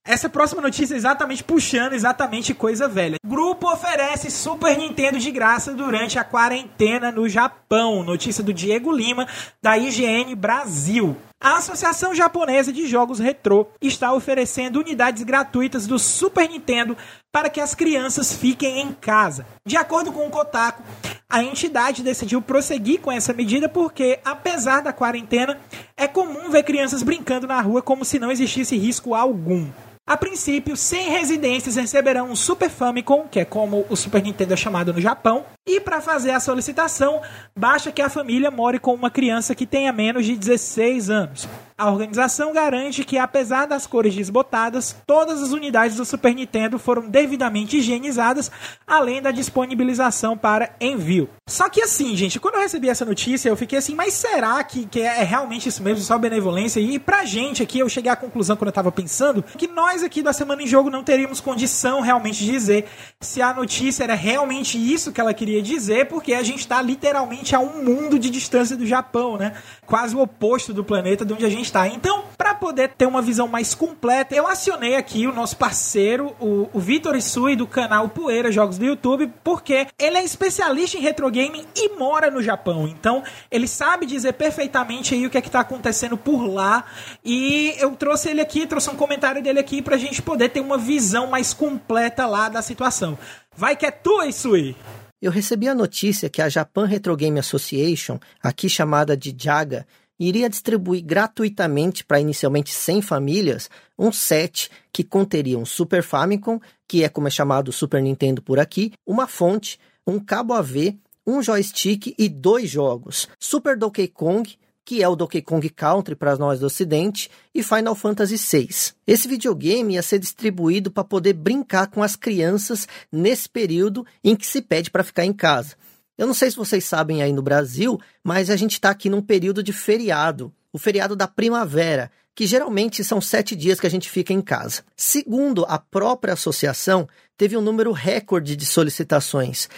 essa 0.08 0.26
próxima 0.26 0.62
notícia 0.62 0.94
é 0.94 0.96
exatamente 0.96 1.44
puxando 1.44 1.92
exatamente 1.92 2.54
coisa 2.54 2.88
velha. 2.88 3.18
Grupo 3.26 3.70
oferece 3.70 4.30
Super 4.30 4.78
Nintendo 4.78 5.18
de 5.18 5.30
graça 5.30 5.74
durante 5.74 6.18
a 6.18 6.24
quarentena 6.24 7.12
no 7.12 7.28
Japão. 7.28 8.02
Notícia 8.02 8.42
do 8.42 8.54
Diego 8.54 8.90
Lima, 8.90 9.28
da 9.62 9.76
IGN 9.76 10.34
Brasil. 10.34 11.14
A 11.38 11.58
Associação 11.58 12.14
Japonesa 12.14 12.72
de 12.72 12.86
Jogos 12.86 13.18
Retrô 13.18 13.68
está 13.82 14.14
oferecendo 14.14 14.80
unidades 14.80 15.22
gratuitas 15.24 15.86
do 15.86 15.98
Super 15.98 16.48
Nintendo 16.48 16.96
para 17.30 17.50
que 17.50 17.60
as 17.60 17.74
crianças 17.74 18.32
fiquem 18.32 18.80
em 18.80 18.94
casa. 18.94 19.46
De 19.66 19.76
acordo 19.76 20.10
com 20.10 20.26
o 20.26 20.30
Kotaku, 20.30 20.82
a 21.28 21.42
entidade 21.42 22.02
decidiu 22.02 22.40
prosseguir 22.40 23.00
com 23.00 23.12
essa 23.12 23.34
medida 23.34 23.68
porque, 23.68 24.18
apesar 24.24 24.80
da 24.80 24.90
quarentena, 24.90 25.60
é 25.98 26.08
comum 26.08 26.48
ver 26.48 26.62
crianças 26.62 27.02
brincando 27.02 27.46
na 27.46 27.60
rua 27.60 27.82
como 27.82 28.06
se 28.06 28.18
não 28.18 28.32
existisse 28.32 28.74
risco 28.74 29.14
algum. 29.14 29.68
A 30.08 30.16
princípio, 30.16 30.74
100 30.74 31.10
residências 31.10 31.76
receberão 31.76 32.30
um 32.30 32.34
Super 32.34 32.70
Famicom, 32.70 33.28
que 33.30 33.40
é 33.40 33.44
como 33.44 33.84
o 33.90 33.94
Super 33.94 34.22
Nintendo 34.22 34.54
é 34.54 34.56
chamado 34.56 34.90
no 34.90 35.02
Japão, 35.02 35.44
E 35.68 35.80
para 35.80 36.00
fazer 36.00 36.30
a 36.30 36.40
solicitação, 36.40 37.20
basta 37.54 37.92
que 37.92 38.00
a 38.00 38.08
família 38.08 38.50
more 38.50 38.78
com 38.78 38.94
uma 38.94 39.10
criança 39.10 39.54
que 39.54 39.66
tenha 39.66 39.92
menos 39.92 40.24
de 40.24 40.34
16 40.34 41.10
anos. 41.10 41.46
A 41.78 41.88
organização 41.88 42.52
garante 42.52 43.04
que, 43.04 43.16
apesar 43.16 43.66
das 43.66 43.86
cores 43.86 44.12
desbotadas, 44.12 44.96
todas 45.06 45.40
as 45.40 45.52
unidades 45.52 45.96
do 45.96 46.04
Super 46.04 46.34
Nintendo 46.34 46.76
foram 46.76 47.08
devidamente 47.08 47.76
higienizadas, 47.76 48.50
além 48.84 49.22
da 49.22 49.30
disponibilização 49.30 50.36
para 50.36 50.74
envio. 50.80 51.30
Só 51.48 51.68
que 51.68 51.80
assim, 51.80 52.16
gente, 52.16 52.40
quando 52.40 52.56
eu 52.56 52.62
recebi 52.62 52.88
essa 52.88 53.04
notícia, 53.04 53.48
eu 53.48 53.56
fiquei 53.56 53.78
assim, 53.78 53.94
mas 53.94 54.14
será 54.14 54.62
que, 54.64 54.86
que 54.86 55.00
é 55.00 55.22
realmente 55.22 55.68
isso 55.68 55.80
mesmo, 55.80 56.02
só 56.02 56.18
benevolência? 56.18 56.80
E 56.80 56.98
pra 56.98 57.24
gente 57.24 57.62
aqui, 57.62 57.78
eu 57.78 57.88
cheguei 57.88 58.10
à 58.10 58.16
conclusão 58.16 58.56
quando 58.56 58.70
eu 58.70 58.74
tava 58.74 58.90
pensando, 58.90 59.44
que 59.56 59.68
nós 59.68 60.02
aqui 60.02 60.20
da 60.20 60.32
Semana 60.32 60.64
em 60.64 60.66
Jogo 60.66 60.90
não 60.90 61.04
teríamos 61.04 61.40
condição 61.40 62.00
realmente 62.00 62.44
de 62.44 62.50
dizer 62.50 62.86
se 63.20 63.40
a 63.40 63.54
notícia 63.54 64.02
era 64.02 64.14
realmente 64.14 64.76
isso 64.76 65.12
que 65.12 65.20
ela 65.20 65.32
queria 65.32 65.57
dizer, 65.62 66.06
porque 66.06 66.34
a 66.34 66.42
gente 66.42 66.66
tá 66.66 66.80
literalmente 66.80 67.54
a 67.54 67.60
um 67.60 67.82
mundo 67.82 68.18
de 68.18 68.30
distância 68.30 68.76
do 68.76 68.86
Japão, 68.86 69.36
né? 69.36 69.54
Quase 69.86 70.14
o 70.14 70.20
oposto 70.20 70.72
do 70.72 70.84
planeta 70.84 71.24
de 71.24 71.32
onde 71.32 71.44
a 71.44 71.50
gente 71.50 71.66
está. 71.66 71.88
Então, 71.88 72.24
para 72.36 72.54
poder 72.54 72.90
ter 72.90 73.06
uma 73.06 73.22
visão 73.22 73.48
mais 73.48 73.74
completa, 73.74 74.34
eu 74.34 74.46
acionei 74.46 74.96
aqui 74.96 75.26
o 75.26 75.34
nosso 75.34 75.56
parceiro, 75.56 76.34
o, 76.40 76.68
o 76.72 76.80
Vitor 76.80 77.16
Isui, 77.16 77.56
do 77.56 77.66
canal 77.66 78.08
Poeira 78.08 78.52
Jogos 78.52 78.78
do 78.78 78.84
YouTube, 78.84 79.32
porque 79.42 79.86
ele 79.98 80.16
é 80.16 80.24
especialista 80.24 80.96
em 80.96 81.00
retro 81.00 81.30
gaming 81.30 81.64
e 81.74 81.96
mora 81.96 82.30
no 82.30 82.42
Japão. 82.42 82.86
Então, 82.86 83.22
ele 83.50 83.68
sabe 83.68 84.06
dizer 84.06 84.34
perfeitamente 84.34 85.14
aí 85.14 85.26
o 85.26 85.30
que 85.30 85.38
é 85.38 85.42
que 85.42 85.50
tá 85.50 85.60
acontecendo 85.60 86.16
por 86.16 86.46
lá. 86.46 86.84
E 87.24 87.74
eu 87.78 87.90
trouxe 87.92 88.30
ele 88.30 88.40
aqui, 88.40 88.66
trouxe 88.66 88.90
um 88.90 88.96
comentário 88.96 89.42
dele 89.42 89.58
aqui 89.58 89.82
pra 89.82 89.96
gente 89.96 90.22
poder 90.22 90.50
ter 90.50 90.60
uma 90.60 90.78
visão 90.78 91.26
mais 91.26 91.52
completa 91.52 92.26
lá 92.26 92.48
da 92.48 92.62
situação. 92.62 93.18
Vai 93.56 93.74
que 93.74 93.84
é 93.84 93.90
tu, 93.90 94.22
Isui! 94.22 94.76
Eu 95.20 95.32
recebi 95.32 95.68
a 95.68 95.74
notícia 95.74 96.30
que 96.30 96.40
a 96.40 96.48
Japan 96.48 96.86
Retro 96.86 97.16
Game 97.16 97.40
Association, 97.40 98.20
aqui 98.40 98.68
chamada 98.68 99.16
de 99.16 99.34
JAGA, 99.36 99.84
iria 100.16 100.48
distribuir 100.48 101.04
gratuitamente 101.04 102.04
para 102.04 102.20
inicialmente 102.20 102.72
100 102.72 103.02
famílias 103.02 103.68
um 103.98 104.12
set 104.12 104.70
que 104.92 105.02
conteria 105.02 105.58
um 105.58 105.64
Super 105.64 106.04
Famicom, 106.04 106.60
que 106.86 107.02
é 107.02 107.08
como 107.08 107.26
é 107.26 107.30
chamado 107.30 107.68
o 107.68 107.72
Super 107.72 108.00
Nintendo 108.00 108.40
por 108.40 108.60
aqui, 108.60 108.92
uma 109.04 109.26
fonte, 109.26 109.78
um 110.06 110.20
cabo 110.20 110.54
AV, 110.54 110.96
um 111.26 111.42
joystick 111.42 112.14
e 112.16 112.28
dois 112.28 112.70
jogos: 112.70 113.28
Super 113.40 113.76
Donkey 113.76 114.06
Kong, 114.06 114.56
que 114.88 115.02
é 115.02 115.08
o 115.08 115.14
Donkey 115.14 115.42
Kong 115.42 115.68
Country 115.68 116.14
para 116.14 116.34
nós 116.38 116.60
do 116.60 116.64
Ocidente, 116.64 117.30
e 117.54 117.62
Final 117.62 117.94
Fantasy 117.94 118.38
VI. 118.38 118.94
Esse 119.06 119.28
videogame 119.28 119.92
ia 119.92 120.02
ser 120.02 120.18
distribuído 120.18 120.90
para 120.90 121.04
poder 121.04 121.34
brincar 121.34 121.88
com 121.88 122.02
as 122.02 122.16
crianças 122.16 122.88
nesse 123.12 123.50
período 123.50 124.06
em 124.24 124.34
que 124.34 124.46
se 124.46 124.62
pede 124.62 124.90
para 124.90 125.04
ficar 125.04 125.26
em 125.26 125.32
casa. 125.34 125.76
Eu 126.16 126.26
não 126.26 126.32
sei 126.32 126.50
se 126.50 126.56
vocês 126.56 126.86
sabem 126.86 127.22
aí 127.22 127.34
no 127.34 127.42
Brasil, 127.42 128.00
mas 128.24 128.48
a 128.48 128.56
gente 128.56 128.72
está 128.72 128.88
aqui 128.88 129.10
num 129.10 129.20
período 129.20 129.62
de 129.62 129.74
feriado, 129.74 130.50
o 130.72 130.78
feriado 130.78 131.14
da 131.14 131.28
primavera, 131.28 132.10
que 132.34 132.46
geralmente 132.46 133.04
são 133.04 133.20
sete 133.20 133.54
dias 133.54 133.78
que 133.78 133.86
a 133.86 133.90
gente 133.90 134.08
fica 134.08 134.32
em 134.32 134.40
casa. 134.40 134.84
Segundo 134.96 135.66
a 135.68 135.78
própria 135.78 136.32
associação, 136.32 137.06
teve 137.36 137.58
um 137.58 137.60
número 137.60 137.92
recorde 137.92 138.56
de 138.56 138.64
solicitações: 138.64 139.68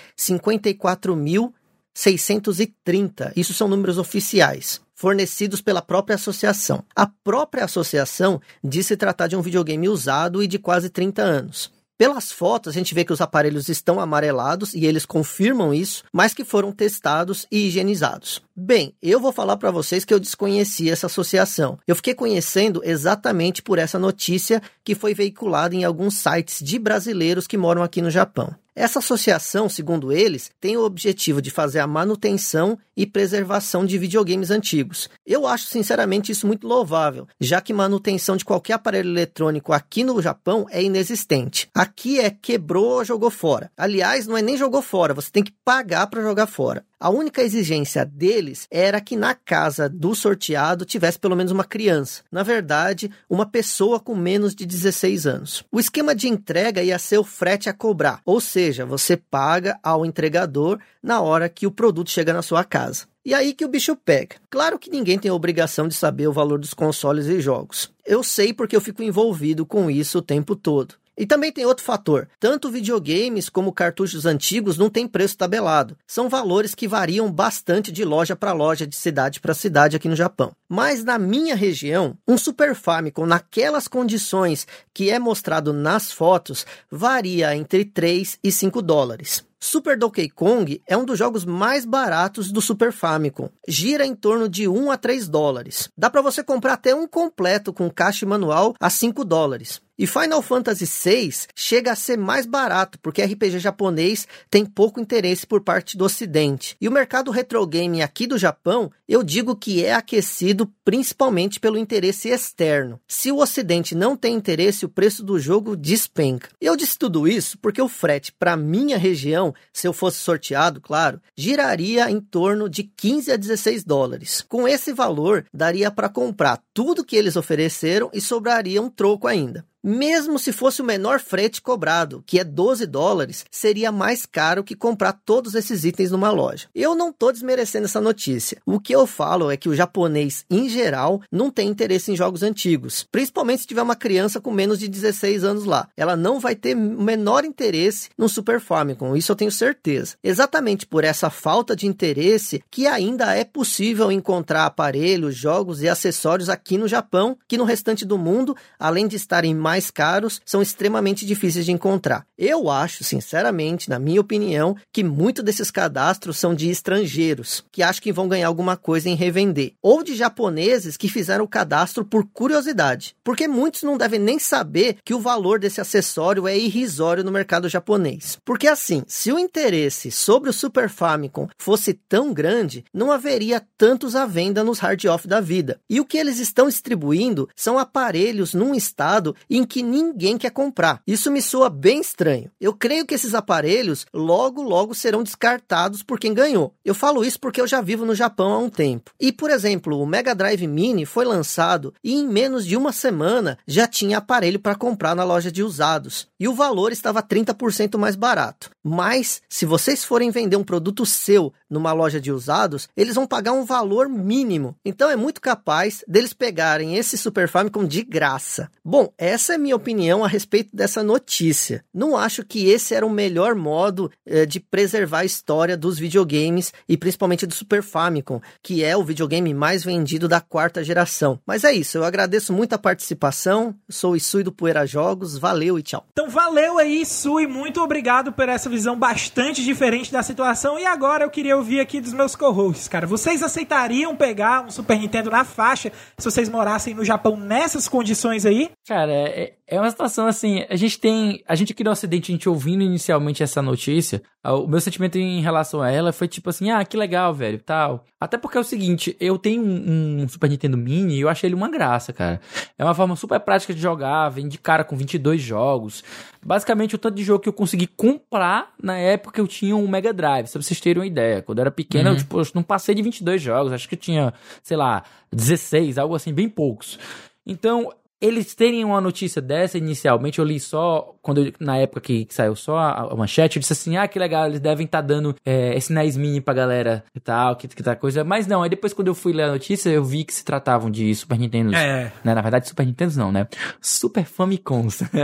54.630. 1.96 3.32
Isso 3.36 3.54
são 3.54 3.68
números 3.68 3.98
oficiais 3.98 4.80
fornecidos 5.00 5.62
pela 5.62 5.80
própria 5.80 6.16
associação. 6.16 6.84
A 6.94 7.06
própria 7.06 7.64
associação 7.64 8.38
disse 8.62 8.98
tratar 8.98 9.28
de 9.28 9.34
um 9.34 9.40
videogame 9.40 9.88
usado 9.88 10.42
e 10.42 10.46
de 10.46 10.58
quase 10.58 10.90
30 10.90 11.22
anos. 11.22 11.72
Pelas 11.96 12.30
fotos, 12.30 12.70
a 12.70 12.78
gente 12.78 12.94
vê 12.94 13.02
que 13.02 13.12
os 13.12 13.20
aparelhos 13.20 13.70
estão 13.70 13.98
amarelados 13.98 14.74
e 14.74 14.84
eles 14.84 15.06
confirmam 15.06 15.72
isso, 15.72 16.04
mas 16.12 16.34
que 16.34 16.44
foram 16.44 16.70
testados 16.70 17.46
e 17.50 17.66
higienizados. 17.66 18.42
Bem, 18.62 18.94
eu 19.00 19.18
vou 19.18 19.32
falar 19.32 19.56
para 19.56 19.70
vocês 19.70 20.04
que 20.04 20.12
eu 20.12 20.20
desconheci 20.20 20.90
essa 20.90 21.06
associação. 21.06 21.78
Eu 21.86 21.96
fiquei 21.96 22.12
conhecendo 22.12 22.82
exatamente 22.84 23.62
por 23.62 23.78
essa 23.78 23.98
notícia 23.98 24.60
que 24.84 24.94
foi 24.94 25.14
veiculada 25.14 25.74
em 25.74 25.82
alguns 25.82 26.16
sites 26.18 26.62
de 26.62 26.78
brasileiros 26.78 27.46
que 27.46 27.56
moram 27.56 27.82
aqui 27.82 28.02
no 28.02 28.10
Japão. 28.10 28.54
Essa 28.76 28.98
associação, 28.98 29.68
segundo 29.68 30.12
eles, 30.12 30.50
tem 30.60 30.76
o 30.76 30.84
objetivo 30.84 31.40
de 31.40 31.50
fazer 31.50 31.80
a 31.80 31.86
manutenção 31.86 32.78
e 32.94 33.06
preservação 33.06 33.84
de 33.84 33.96
videogames 33.96 34.50
antigos. 34.50 35.08
Eu 35.26 35.46
acho 35.46 35.64
sinceramente 35.64 36.30
isso 36.30 36.46
muito 36.46 36.66
louvável, 36.66 37.26
já 37.40 37.62
que 37.62 37.72
manutenção 37.72 38.36
de 38.36 38.44
qualquer 38.44 38.74
aparelho 38.74 39.08
eletrônico 39.08 39.72
aqui 39.72 40.04
no 40.04 40.20
Japão 40.20 40.66
é 40.70 40.82
inexistente. 40.82 41.68
Aqui 41.74 42.20
é 42.20 42.28
quebrou 42.28 42.98
ou 42.98 43.04
jogou 43.04 43.30
fora. 43.30 43.70
Aliás, 43.76 44.26
não 44.26 44.36
é 44.36 44.42
nem 44.42 44.56
jogou 44.56 44.82
fora, 44.82 45.14
você 45.14 45.30
tem 45.30 45.42
que 45.42 45.54
pagar 45.64 46.06
para 46.06 46.22
jogar 46.22 46.46
fora. 46.46 46.84
A 47.02 47.08
única 47.08 47.42
exigência 47.42 48.04
deles 48.04 48.68
era 48.70 49.00
que 49.00 49.16
na 49.16 49.34
casa 49.34 49.88
do 49.88 50.14
sorteado 50.14 50.84
tivesse 50.84 51.18
pelo 51.18 51.34
menos 51.34 51.50
uma 51.50 51.64
criança. 51.64 52.22
Na 52.30 52.42
verdade, 52.42 53.10
uma 53.26 53.46
pessoa 53.46 53.98
com 53.98 54.14
menos 54.14 54.54
de 54.54 54.66
16 54.66 55.26
anos. 55.26 55.64
O 55.72 55.80
esquema 55.80 56.14
de 56.14 56.28
entrega 56.28 56.82
ia 56.82 56.98
ser 56.98 57.16
o 57.16 57.24
frete 57.24 57.70
a 57.70 57.72
cobrar, 57.72 58.20
ou 58.22 58.38
seja, 58.38 58.84
você 58.84 59.16
paga 59.16 59.78
ao 59.82 60.04
entregador 60.04 60.78
na 61.02 61.22
hora 61.22 61.48
que 61.48 61.66
o 61.66 61.70
produto 61.70 62.10
chega 62.10 62.34
na 62.34 62.42
sua 62.42 62.64
casa. 62.64 63.06
E 63.24 63.32
aí 63.32 63.54
que 63.54 63.64
o 63.64 63.68
bicho 63.68 63.96
pega. 63.96 64.36
Claro 64.50 64.78
que 64.78 64.90
ninguém 64.90 65.18
tem 65.18 65.30
a 65.30 65.34
obrigação 65.34 65.88
de 65.88 65.94
saber 65.94 66.26
o 66.26 66.32
valor 66.34 66.58
dos 66.58 66.74
consoles 66.74 67.26
e 67.28 67.40
jogos. 67.40 67.90
Eu 68.04 68.22
sei 68.22 68.52
porque 68.52 68.76
eu 68.76 68.80
fico 68.80 69.02
envolvido 69.02 69.64
com 69.64 69.90
isso 69.90 70.18
o 70.18 70.22
tempo 70.22 70.54
todo. 70.54 70.99
E 71.20 71.26
também 71.26 71.52
tem 71.52 71.66
outro 71.66 71.84
fator: 71.84 72.26
tanto 72.40 72.70
videogames 72.70 73.50
como 73.50 73.74
cartuchos 73.74 74.24
antigos 74.24 74.78
não 74.78 74.88
têm 74.88 75.06
preço 75.06 75.36
tabelado. 75.36 75.94
São 76.06 76.30
valores 76.30 76.74
que 76.74 76.88
variam 76.88 77.30
bastante 77.30 77.92
de 77.92 78.06
loja 78.06 78.34
para 78.34 78.54
loja, 78.54 78.86
de 78.86 78.96
cidade 78.96 79.38
para 79.38 79.52
cidade 79.52 79.94
aqui 79.94 80.08
no 80.08 80.16
Japão. 80.16 80.52
Mas 80.66 81.04
na 81.04 81.18
minha 81.18 81.54
região, 81.54 82.16
um 82.26 82.38
Super 82.38 82.74
Famicom 82.74 83.26
naquelas 83.26 83.86
condições 83.86 84.66
que 84.94 85.10
é 85.10 85.18
mostrado 85.18 85.74
nas 85.74 86.10
fotos 86.10 86.64
varia 86.90 87.54
entre 87.54 87.84
3 87.84 88.38
e 88.42 88.50
5 88.50 88.80
dólares. 88.80 89.44
Super 89.62 89.98
Donkey 89.98 90.30
Kong 90.30 90.82
é 90.86 90.96
um 90.96 91.04
dos 91.04 91.18
jogos 91.18 91.44
mais 91.44 91.84
baratos 91.84 92.50
do 92.50 92.62
Super 92.62 92.92
Famicom. 92.92 93.50
Gira 93.68 94.06
em 94.06 94.14
torno 94.14 94.48
de 94.48 94.66
1 94.66 94.90
a 94.90 94.96
3 94.96 95.28
dólares. 95.28 95.90
Dá 95.94 96.08
para 96.08 96.22
você 96.22 96.42
comprar 96.42 96.72
até 96.72 96.94
um 96.94 97.06
completo 97.06 97.70
com 97.70 97.90
caixa 97.90 98.24
e 98.24 98.28
manual 98.28 98.74
a 98.80 98.88
5 98.88 99.22
dólares. 99.22 99.82
E 100.00 100.06
Final 100.06 100.40
Fantasy 100.40 100.86
VI 100.86 101.30
chega 101.54 101.92
a 101.92 101.94
ser 101.94 102.16
mais 102.16 102.46
barato, 102.46 102.98
porque 103.02 103.22
RPG 103.22 103.58
japonês 103.58 104.26
tem 104.48 104.64
pouco 104.64 104.98
interesse 104.98 105.46
por 105.46 105.60
parte 105.60 105.94
do 105.94 106.06
ocidente. 106.06 106.74
E 106.80 106.88
o 106.88 106.90
mercado 106.90 107.30
retro 107.30 107.66
game 107.66 108.00
aqui 108.00 108.26
do 108.26 108.38
Japão, 108.38 108.90
eu 109.06 109.22
digo 109.22 109.54
que 109.54 109.84
é 109.84 109.92
aquecido 109.92 110.72
principalmente 110.82 111.60
pelo 111.60 111.76
interesse 111.76 112.30
externo. 112.30 112.98
Se 113.06 113.30
o 113.30 113.42
ocidente 113.42 113.94
não 113.94 114.16
tem 114.16 114.34
interesse, 114.34 114.86
o 114.86 114.88
preço 114.88 115.22
do 115.22 115.38
jogo 115.38 115.76
despenca. 115.76 116.48
Eu 116.58 116.76
disse 116.76 116.98
tudo 116.98 117.28
isso 117.28 117.58
porque 117.58 117.82
o 117.82 117.86
frete 117.86 118.32
para 118.32 118.56
minha 118.56 118.96
região, 118.96 119.54
se 119.70 119.86
eu 119.86 119.92
fosse 119.92 120.16
sorteado, 120.16 120.80
claro, 120.80 121.20
giraria 121.36 122.10
em 122.10 122.22
torno 122.22 122.70
de 122.70 122.84
15 122.84 123.32
a 123.32 123.36
16 123.36 123.84
dólares. 123.84 124.40
Com 124.48 124.66
esse 124.66 124.94
valor, 124.94 125.44
daria 125.52 125.90
para 125.90 126.08
comprar 126.08 126.58
tudo 126.72 127.04
que 127.04 127.16
eles 127.16 127.36
ofereceram 127.36 128.08
e 128.14 128.20
sobraria 128.22 128.80
um 128.80 128.88
troco 128.88 129.26
ainda. 129.26 129.68
Mesmo 129.82 130.38
se 130.38 130.52
fosse 130.52 130.82
o 130.82 130.84
menor 130.84 131.20
frete 131.20 131.62
cobrado, 131.62 132.22
que 132.26 132.38
é 132.38 132.44
12 132.44 132.86
dólares, 132.86 133.46
seria 133.50 133.90
mais 133.90 134.26
caro 134.26 134.62
que 134.62 134.76
comprar 134.76 135.14
todos 135.24 135.54
esses 135.54 135.84
itens 135.84 136.10
numa 136.10 136.30
loja. 136.30 136.68
Eu 136.74 136.94
não 136.94 137.08
estou 137.08 137.32
desmerecendo 137.32 137.86
essa 137.86 138.00
notícia. 138.00 138.60
O 138.66 138.78
que 138.78 138.94
eu 138.94 139.06
falo 139.06 139.50
é 139.50 139.56
que 139.56 139.70
o 139.70 139.74
japonês, 139.74 140.44
em 140.50 140.68
geral, 140.68 141.22
não 141.32 141.50
tem 141.50 141.68
interesse 141.68 142.12
em 142.12 142.16
jogos 142.16 142.42
antigos, 142.42 143.06
principalmente 143.10 143.62
se 143.62 143.66
tiver 143.66 143.80
uma 143.80 143.96
criança 143.96 144.38
com 144.38 144.50
menos 144.50 144.78
de 144.78 144.86
16 144.86 145.44
anos 145.44 145.64
lá. 145.64 145.88
Ela 145.96 146.14
não 146.14 146.38
vai 146.38 146.54
ter 146.54 146.76
o 146.76 147.02
menor 147.02 147.44
interesse 147.44 148.10
no 148.18 148.28
Super 148.28 148.60
Famicom, 148.60 149.16
isso 149.16 149.32
eu 149.32 149.36
tenho 149.36 149.50
certeza. 149.50 150.16
Exatamente 150.22 150.86
por 150.86 151.04
essa 151.04 151.30
falta 151.30 151.74
de 151.74 151.86
interesse 151.86 152.62
que 152.70 152.86
ainda 152.86 153.34
é 153.34 153.44
possível 153.44 154.12
encontrar 154.12 154.66
aparelhos, 154.66 155.34
jogos 155.34 155.80
e 155.80 155.88
acessórios 155.88 156.50
aqui 156.50 156.76
no 156.76 156.86
Japão, 156.86 157.38
que 157.48 157.56
no 157.56 157.64
restante 157.64 158.04
do 158.04 158.18
mundo, 158.18 158.54
além 158.78 159.08
de 159.08 159.16
estarem 159.16 159.54
mais 159.54 159.69
mais 159.70 159.88
caros 159.88 160.40
são 160.44 160.60
extremamente 160.60 161.24
difíceis 161.24 161.64
de 161.64 161.70
encontrar. 161.70 162.26
Eu 162.36 162.68
acho, 162.68 163.04
sinceramente, 163.04 163.88
na 163.88 164.00
minha 164.00 164.20
opinião, 164.20 164.76
que 164.92 165.04
muito 165.04 165.44
desses 165.44 165.70
cadastros 165.70 166.38
são 166.38 166.56
de 166.56 166.68
estrangeiros, 166.68 167.64
que 167.70 167.80
acham 167.80 168.02
que 168.02 168.12
vão 168.12 168.26
ganhar 168.26 168.48
alguma 168.48 168.76
coisa 168.76 169.08
em 169.08 169.14
revender, 169.14 169.74
ou 169.80 170.02
de 170.02 170.16
japoneses 170.16 170.96
que 170.96 171.08
fizeram 171.08 171.44
o 171.44 171.48
cadastro 171.48 172.04
por 172.04 172.26
curiosidade, 172.32 173.14
porque 173.22 173.46
muitos 173.46 173.84
não 173.84 173.96
devem 173.96 174.18
nem 174.18 174.40
saber 174.40 174.96
que 175.04 175.14
o 175.14 175.20
valor 175.20 175.60
desse 175.60 175.80
acessório 175.80 176.48
é 176.48 176.58
irrisório 176.58 177.22
no 177.22 177.30
mercado 177.30 177.68
japonês. 177.68 178.38
Porque 178.44 178.66
assim, 178.66 179.04
se 179.06 179.30
o 179.30 179.38
interesse 179.38 180.10
sobre 180.10 180.50
o 180.50 180.52
Super 180.52 180.88
Famicom 180.88 181.46
fosse 181.56 181.94
tão 181.94 182.32
grande, 182.32 182.84
não 182.92 183.12
haveria 183.12 183.62
tantos 183.78 184.16
à 184.16 184.26
venda 184.26 184.64
nos 184.64 184.80
hard 184.80 185.04
off 185.04 185.28
da 185.28 185.40
vida. 185.40 185.78
E 185.88 186.00
o 186.00 186.04
que 186.04 186.18
eles 186.18 186.40
estão 186.40 186.66
distribuindo 186.66 187.48
são 187.54 187.78
aparelhos 187.78 188.52
num 188.52 188.74
estado 188.74 189.36
em 189.48 189.59
em 189.60 189.64
que 189.64 189.82
ninguém 189.82 190.38
quer 190.38 190.50
comprar. 190.50 191.02
Isso 191.06 191.30
me 191.30 191.42
soa 191.42 191.68
bem 191.68 192.00
estranho. 192.00 192.50
Eu 192.60 192.72
creio 192.72 193.06
que 193.06 193.14
esses 193.14 193.34
aparelhos 193.34 194.06
logo, 194.12 194.62
logo 194.62 194.94
serão 194.94 195.22
descartados 195.22 196.02
por 196.02 196.18
quem 196.18 196.34
ganhou. 196.34 196.74
Eu 196.84 196.94
falo 196.94 197.24
isso 197.24 197.38
porque 197.38 197.60
eu 197.60 197.66
já 197.66 197.80
vivo 197.80 198.04
no 198.04 198.14
Japão 198.14 198.52
há 198.52 198.58
um 198.58 198.70
tempo. 198.70 199.12
E, 199.20 199.30
por 199.30 199.50
exemplo, 199.50 200.00
o 200.00 200.06
Mega 200.06 200.34
Drive 200.34 200.66
Mini 200.66 201.04
foi 201.04 201.24
lançado 201.24 201.92
e 202.02 202.14
em 202.14 202.26
menos 202.26 202.66
de 202.66 202.76
uma 202.76 202.92
semana 202.92 203.58
já 203.66 203.86
tinha 203.86 204.18
aparelho 204.18 204.58
para 204.58 204.74
comprar 204.74 205.14
na 205.14 205.24
loja 205.24 205.52
de 205.52 205.62
usados. 205.62 206.26
E 206.38 206.48
o 206.48 206.54
valor 206.54 206.90
estava 206.90 207.22
30% 207.22 207.98
mais 207.98 208.16
barato. 208.16 208.70
Mas, 208.82 209.42
se 209.48 209.66
vocês 209.66 210.04
forem 210.04 210.30
vender 210.30 210.56
um 210.56 210.64
produto 210.64 211.04
seu 211.04 211.52
numa 211.68 211.92
loja 211.92 212.20
de 212.20 212.32
usados, 212.32 212.88
eles 212.96 213.14
vão 213.14 213.26
pagar 213.26 213.52
um 213.52 213.64
valor 213.64 214.08
mínimo. 214.08 214.74
Então 214.84 215.10
é 215.10 215.16
muito 215.16 215.40
capaz 215.40 216.02
deles 216.08 216.32
pegarem 216.32 216.96
esse 216.96 217.16
Super 217.18 217.48
Famicom 217.48 217.84
de 217.84 218.02
graça. 218.02 218.70
Bom, 218.84 219.12
essa 219.18 219.49
é 219.52 219.58
minha 219.58 219.76
opinião 219.76 220.24
a 220.24 220.28
respeito 220.28 220.74
dessa 220.74 221.02
notícia. 221.02 221.84
Não 221.92 222.16
acho 222.16 222.44
que 222.44 222.68
esse 222.68 222.94
era 222.94 223.06
o 223.06 223.10
melhor 223.10 223.54
modo 223.54 224.10
eh, 224.26 224.46
de 224.46 224.60
preservar 224.60 225.20
a 225.20 225.24
história 225.24 225.76
dos 225.76 225.98
videogames 225.98 226.72
e 226.88 226.96
principalmente 226.96 227.46
do 227.46 227.54
Super 227.54 227.82
Famicom, 227.82 228.40
que 228.62 228.84
é 228.84 228.96
o 228.96 229.04
videogame 229.04 229.52
mais 229.54 229.84
vendido 229.84 230.28
da 230.28 230.40
quarta 230.40 230.82
geração. 230.84 231.38
Mas 231.46 231.64
é 231.64 231.72
isso, 231.72 231.98
eu 231.98 232.04
agradeço 232.04 232.52
muito 232.52 232.72
a 232.72 232.78
participação. 232.78 233.74
Sou 233.88 234.12
o 234.12 234.16
Isui 234.16 234.42
do 234.42 234.52
Poeira 234.52 234.86
Jogos. 234.86 235.38
Valeu 235.38 235.78
e 235.78 235.82
tchau. 235.82 236.06
Então 236.12 236.28
valeu 236.28 236.78
aí, 236.78 237.02
Isui. 237.02 237.46
Muito 237.46 237.80
obrigado 237.80 238.32
por 238.32 238.48
essa 238.48 238.68
visão 238.68 238.98
bastante 238.98 239.64
diferente 239.64 240.12
da 240.12 240.22
situação. 240.22 240.78
E 240.78 240.86
agora 240.86 241.24
eu 241.24 241.30
queria 241.30 241.56
ouvir 241.56 241.80
aqui 241.80 242.00
dos 242.00 242.12
meus 242.12 242.36
co-hosts, 242.36 242.88
cara. 242.88 243.06
Vocês 243.06 243.42
aceitariam 243.42 244.14
pegar 244.16 244.64
um 244.64 244.70
Super 244.70 244.98
Nintendo 244.98 245.30
na 245.30 245.44
faixa 245.44 245.92
se 246.18 246.24
vocês 246.24 246.48
morassem 246.48 246.94
no 246.94 247.04
Japão 247.04 247.36
nessas 247.36 247.88
condições 247.88 248.44
aí? 248.44 248.70
Cara, 248.86 249.12
é, 249.40 249.52
é 249.66 249.80
uma 249.80 249.90
situação 249.90 250.26
assim, 250.26 250.66
a 250.68 250.76
gente 250.76 251.00
tem, 251.00 251.42
a 251.48 251.54
gente 251.54 251.72
aqui 251.72 251.82
no 251.82 251.90
ocidente, 251.90 252.30
a 252.30 252.34
gente 252.34 252.48
ouvindo 252.48 252.82
inicialmente 252.82 253.42
essa 253.42 253.62
notícia, 253.62 254.22
o 254.44 254.66
meu 254.66 254.80
sentimento 254.80 255.16
em 255.16 255.40
relação 255.40 255.80
a 255.80 255.90
ela 255.90 256.12
foi 256.12 256.28
tipo 256.28 256.50
assim, 256.50 256.70
ah, 256.70 256.84
que 256.84 256.96
legal, 256.96 257.32
velho, 257.32 257.58
tal. 257.58 258.04
Até 258.20 258.36
porque 258.36 258.58
é 258.58 258.60
o 258.60 258.64
seguinte, 258.64 259.16
eu 259.18 259.38
tenho 259.38 259.62
um, 259.62 260.22
um 260.22 260.28
Super 260.28 260.50
Nintendo 260.50 260.76
Mini 260.76 261.16
e 261.16 261.20
eu 261.22 261.28
achei 261.28 261.48
ele 261.48 261.54
uma 261.54 261.70
graça, 261.70 262.12
cara. 262.12 262.38
É 262.76 262.84
uma 262.84 262.94
forma 262.94 263.16
super 263.16 263.40
prática 263.40 263.72
de 263.72 263.80
jogar, 263.80 264.28
vem 264.28 264.46
de 264.46 264.58
cara 264.58 264.84
com 264.84 264.94
22 264.94 265.40
jogos. 265.40 266.04
Basicamente, 266.44 266.94
o 266.94 266.98
tanto 266.98 267.14
de 267.14 267.24
jogo 267.24 267.40
que 267.40 267.48
eu 267.48 267.52
consegui 267.52 267.86
comprar 267.86 268.74
na 268.82 268.98
época 268.98 269.34
que 269.34 269.40
eu 269.40 269.46
tinha 269.46 269.74
um 269.74 269.88
Mega 269.88 270.12
Drive, 270.12 270.50
pra 270.50 270.60
vocês 270.60 270.80
terem 270.80 271.00
uma 271.00 271.06
ideia. 271.06 271.40
Quando 271.40 271.58
eu 271.58 271.62
era 271.62 271.70
pequeno, 271.70 272.10
uhum. 272.10 272.16
eu, 272.16 272.18
tipo, 272.18 272.40
eu 272.40 272.46
não 272.54 272.62
passei 272.62 272.94
de 272.94 273.00
22 273.00 273.40
jogos, 273.40 273.72
acho 273.72 273.88
que 273.88 273.94
eu 273.94 273.98
tinha, 273.98 274.34
sei 274.62 274.76
lá, 274.76 275.02
16, 275.32 275.96
algo 275.96 276.14
assim, 276.14 276.34
bem 276.34 276.48
poucos. 276.48 276.98
Então, 277.46 277.90
eles 278.20 278.54
terem 278.54 278.84
uma 278.84 279.00
notícia 279.00 279.40
dessa 279.40 279.78
inicialmente, 279.78 280.38
eu 280.38 280.44
li 280.44 280.60
só, 280.60 281.14
quando 281.22 281.44
eu, 281.44 281.52
na 281.60 281.76
época 281.76 282.00
que, 282.00 282.24
que, 282.24 282.34
saiu 282.34 282.56
só 282.56 282.76
a, 282.76 283.12
a, 283.12 283.16
manchete, 283.16 283.56
eu 283.56 283.60
disse 283.60 283.72
assim, 283.72 283.96
ah, 283.96 284.06
que 284.06 284.18
legal, 284.18 284.46
eles 284.46 284.60
devem 284.60 284.86
estar 284.86 285.02
tá 285.02 285.06
dando 285.06 285.34
é, 285.44 285.76
esse 285.76 285.92
NES 285.92 286.16
Mini 286.16 286.40
pra 286.40 286.52
galera 286.52 287.04
e 287.14 287.20
tal, 287.20 287.56
que, 287.56 287.68
que 287.68 287.82
tá 287.82 287.94
coisa. 287.96 288.24
Mas 288.24 288.46
não, 288.46 288.62
aí 288.62 288.68
depois 288.68 288.92
quando 288.92 289.08
eu 289.08 289.14
fui 289.14 289.32
ler 289.32 289.44
a 289.44 289.52
notícia, 289.52 289.90
eu 289.90 290.04
vi 290.04 290.24
que 290.24 290.34
se 290.34 290.44
tratavam 290.44 290.90
de 290.90 291.14
Super 291.14 291.38
Nintendo. 291.38 291.74
É. 291.74 292.12
Né? 292.24 292.34
Na 292.34 292.40
verdade, 292.40 292.68
Super 292.68 292.86
Nintendo 292.86 293.16
não, 293.16 293.32
né? 293.32 293.46
Super 293.80 294.24
Famicoms. 294.24 295.00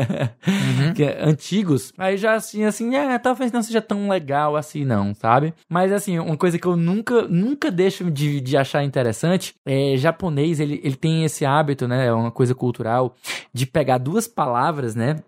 uhum. 0.47 0.95
que 0.95 1.03
é, 1.03 1.25
antigos. 1.25 1.93
Aí 1.99 2.17
já 2.17 2.35
assim, 2.35 2.65
assim, 2.65 2.97
é, 2.97 3.19
talvez 3.19 3.53
não 3.53 3.63
seja 3.63 3.81
tão 3.81 4.09
legal 4.09 4.57
assim, 4.57 4.85
não, 4.85 5.15
sabe? 5.15 5.55
Mas 5.69 5.93
assim, 5.93 6.19
uma 6.19 6.37
coisa 6.37 6.59
que 6.59 6.67
eu 6.67 6.77
nunca, 6.77 7.23
nunca 7.23 7.71
deixo 7.71 8.11
de, 8.11 8.41
de 8.41 8.57
achar 8.57 8.85
interessante 8.85 9.55
é 9.65 9.97
japonês, 9.97 10.61
ele, 10.61 10.81
ele 10.83 10.97
tem 10.97 11.25
esse 11.25 11.45
hábito, 11.45 11.89
né? 11.89 12.07
É 12.07 12.13
uma 12.13 12.31
coisa 12.31 12.55
cultural 12.55 12.77
cultural 12.77 13.15
de 13.53 13.67
pegar 13.67 13.99
duas 13.99 14.29
palavras, 14.29 14.95
né? 14.95 15.23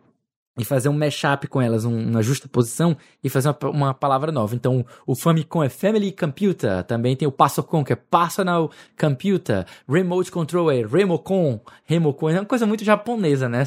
E 0.58 0.64
fazer 0.64 0.88
um 0.88 0.92
mashup 0.92 1.46
com 1.46 1.62
elas, 1.62 1.84
um, 1.84 2.10
uma 2.10 2.22
justa 2.22 2.48
posição 2.48 2.96
e 3.22 3.28
fazer 3.28 3.48
uma, 3.48 3.70
uma, 3.70 3.94
palavra 3.94 4.32
nova. 4.32 4.54
Então, 4.54 4.84
o 5.06 5.14
Famicom 5.14 5.62
é 5.62 5.68
Family 5.68 6.12
Computer, 6.12 6.82
também 6.84 7.14
tem 7.14 7.26
o 7.26 7.32
Passocom, 7.32 7.84
que 7.84 7.92
é 7.92 7.96
Personal 7.96 8.70
Computer, 8.98 9.64
Remote 9.88 10.30
Control 10.30 10.70
é 10.70 10.84
Remocon, 10.84 11.60
Remocon, 11.84 12.30
é 12.30 12.40
uma 12.40 12.44
coisa 12.44 12.66
muito 12.66 12.84
japonesa, 12.84 13.48
né? 13.48 13.62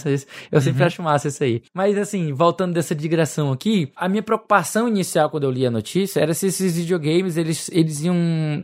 Eu 0.52 0.62
sempre 0.62 0.82
uhum. 0.82 0.88
acho 0.88 1.02
massa 1.02 1.28
isso 1.30 1.44
aí. 1.44 1.64
Mas, 1.74 1.98
assim, 1.98 2.34
voltando 2.34 2.74
dessa 2.74 2.94
digressão 2.94 3.52
aqui, 3.52 3.92
a 3.96 4.10
minha 4.10 4.22
preocupação 4.22 4.88
inicial 4.88 5.30
quando 5.30 5.44
eu 5.44 5.52
li 5.52 5.66
a 5.66 5.72
notícia 5.72 6.20
era 6.20 6.34
se 6.34 6.48
esses 6.48 6.76
videogames, 6.76 7.38
eles, 7.38 7.70
eles 7.72 8.02
iam 8.02 8.16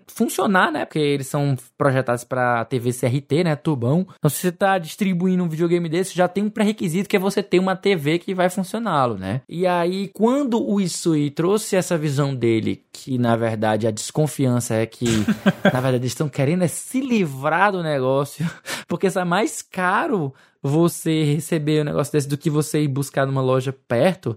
funcionar, 0.07 0.71
né? 0.71 0.85
Porque 0.85 0.99
eles 0.99 1.27
são 1.27 1.55
projetados 1.77 2.23
para 2.23 2.65
TV 2.65 2.91
CRT, 2.91 3.43
né? 3.45 3.55
Tubão. 3.55 4.05
Então, 4.17 4.29
se 4.29 4.37
você 4.37 4.51
tá 4.51 4.77
distribuindo 4.77 5.43
um 5.43 5.49
videogame 5.49 5.87
desse, 5.87 6.15
já 6.15 6.27
tem 6.27 6.43
um 6.43 6.49
pré-requisito 6.49 7.07
que 7.07 7.15
é 7.15 7.19
você 7.19 7.41
ter 7.41 7.59
uma 7.59 7.75
TV 7.75 8.16
que 8.19 8.33
vai 8.33 8.49
funcioná-lo, 8.49 9.17
né? 9.17 9.41
E 9.47 9.65
aí, 9.65 10.09
quando 10.13 10.63
o 10.65 10.79
Isui 10.79 11.29
trouxe 11.29 11.75
essa 11.75 11.97
visão 11.97 12.35
dele, 12.35 12.83
que 12.91 13.17
na 13.17 13.35
verdade 13.35 13.87
a 13.87 13.91
desconfiança 13.91 14.75
é 14.75 14.85
que, 14.85 15.05
na 15.63 15.79
verdade, 15.81 15.97
eles 15.97 16.11
estão 16.11 16.29
querendo 16.29 16.63
é 16.63 16.67
se 16.67 16.99
livrar 17.01 17.71
do 17.71 17.83
negócio, 17.83 18.49
porque 18.87 19.07
é 19.07 19.23
mais 19.23 19.61
caro 19.61 20.33
você 20.61 21.23
receber 21.23 21.81
um 21.81 21.85
negócio 21.85 22.11
desse 22.11 22.27
do 22.27 22.37
que 22.37 22.49
você 22.49 22.81
ir 22.81 22.87
buscar 22.87 23.25
numa 23.25 23.41
loja 23.41 23.73
perto. 23.87 24.35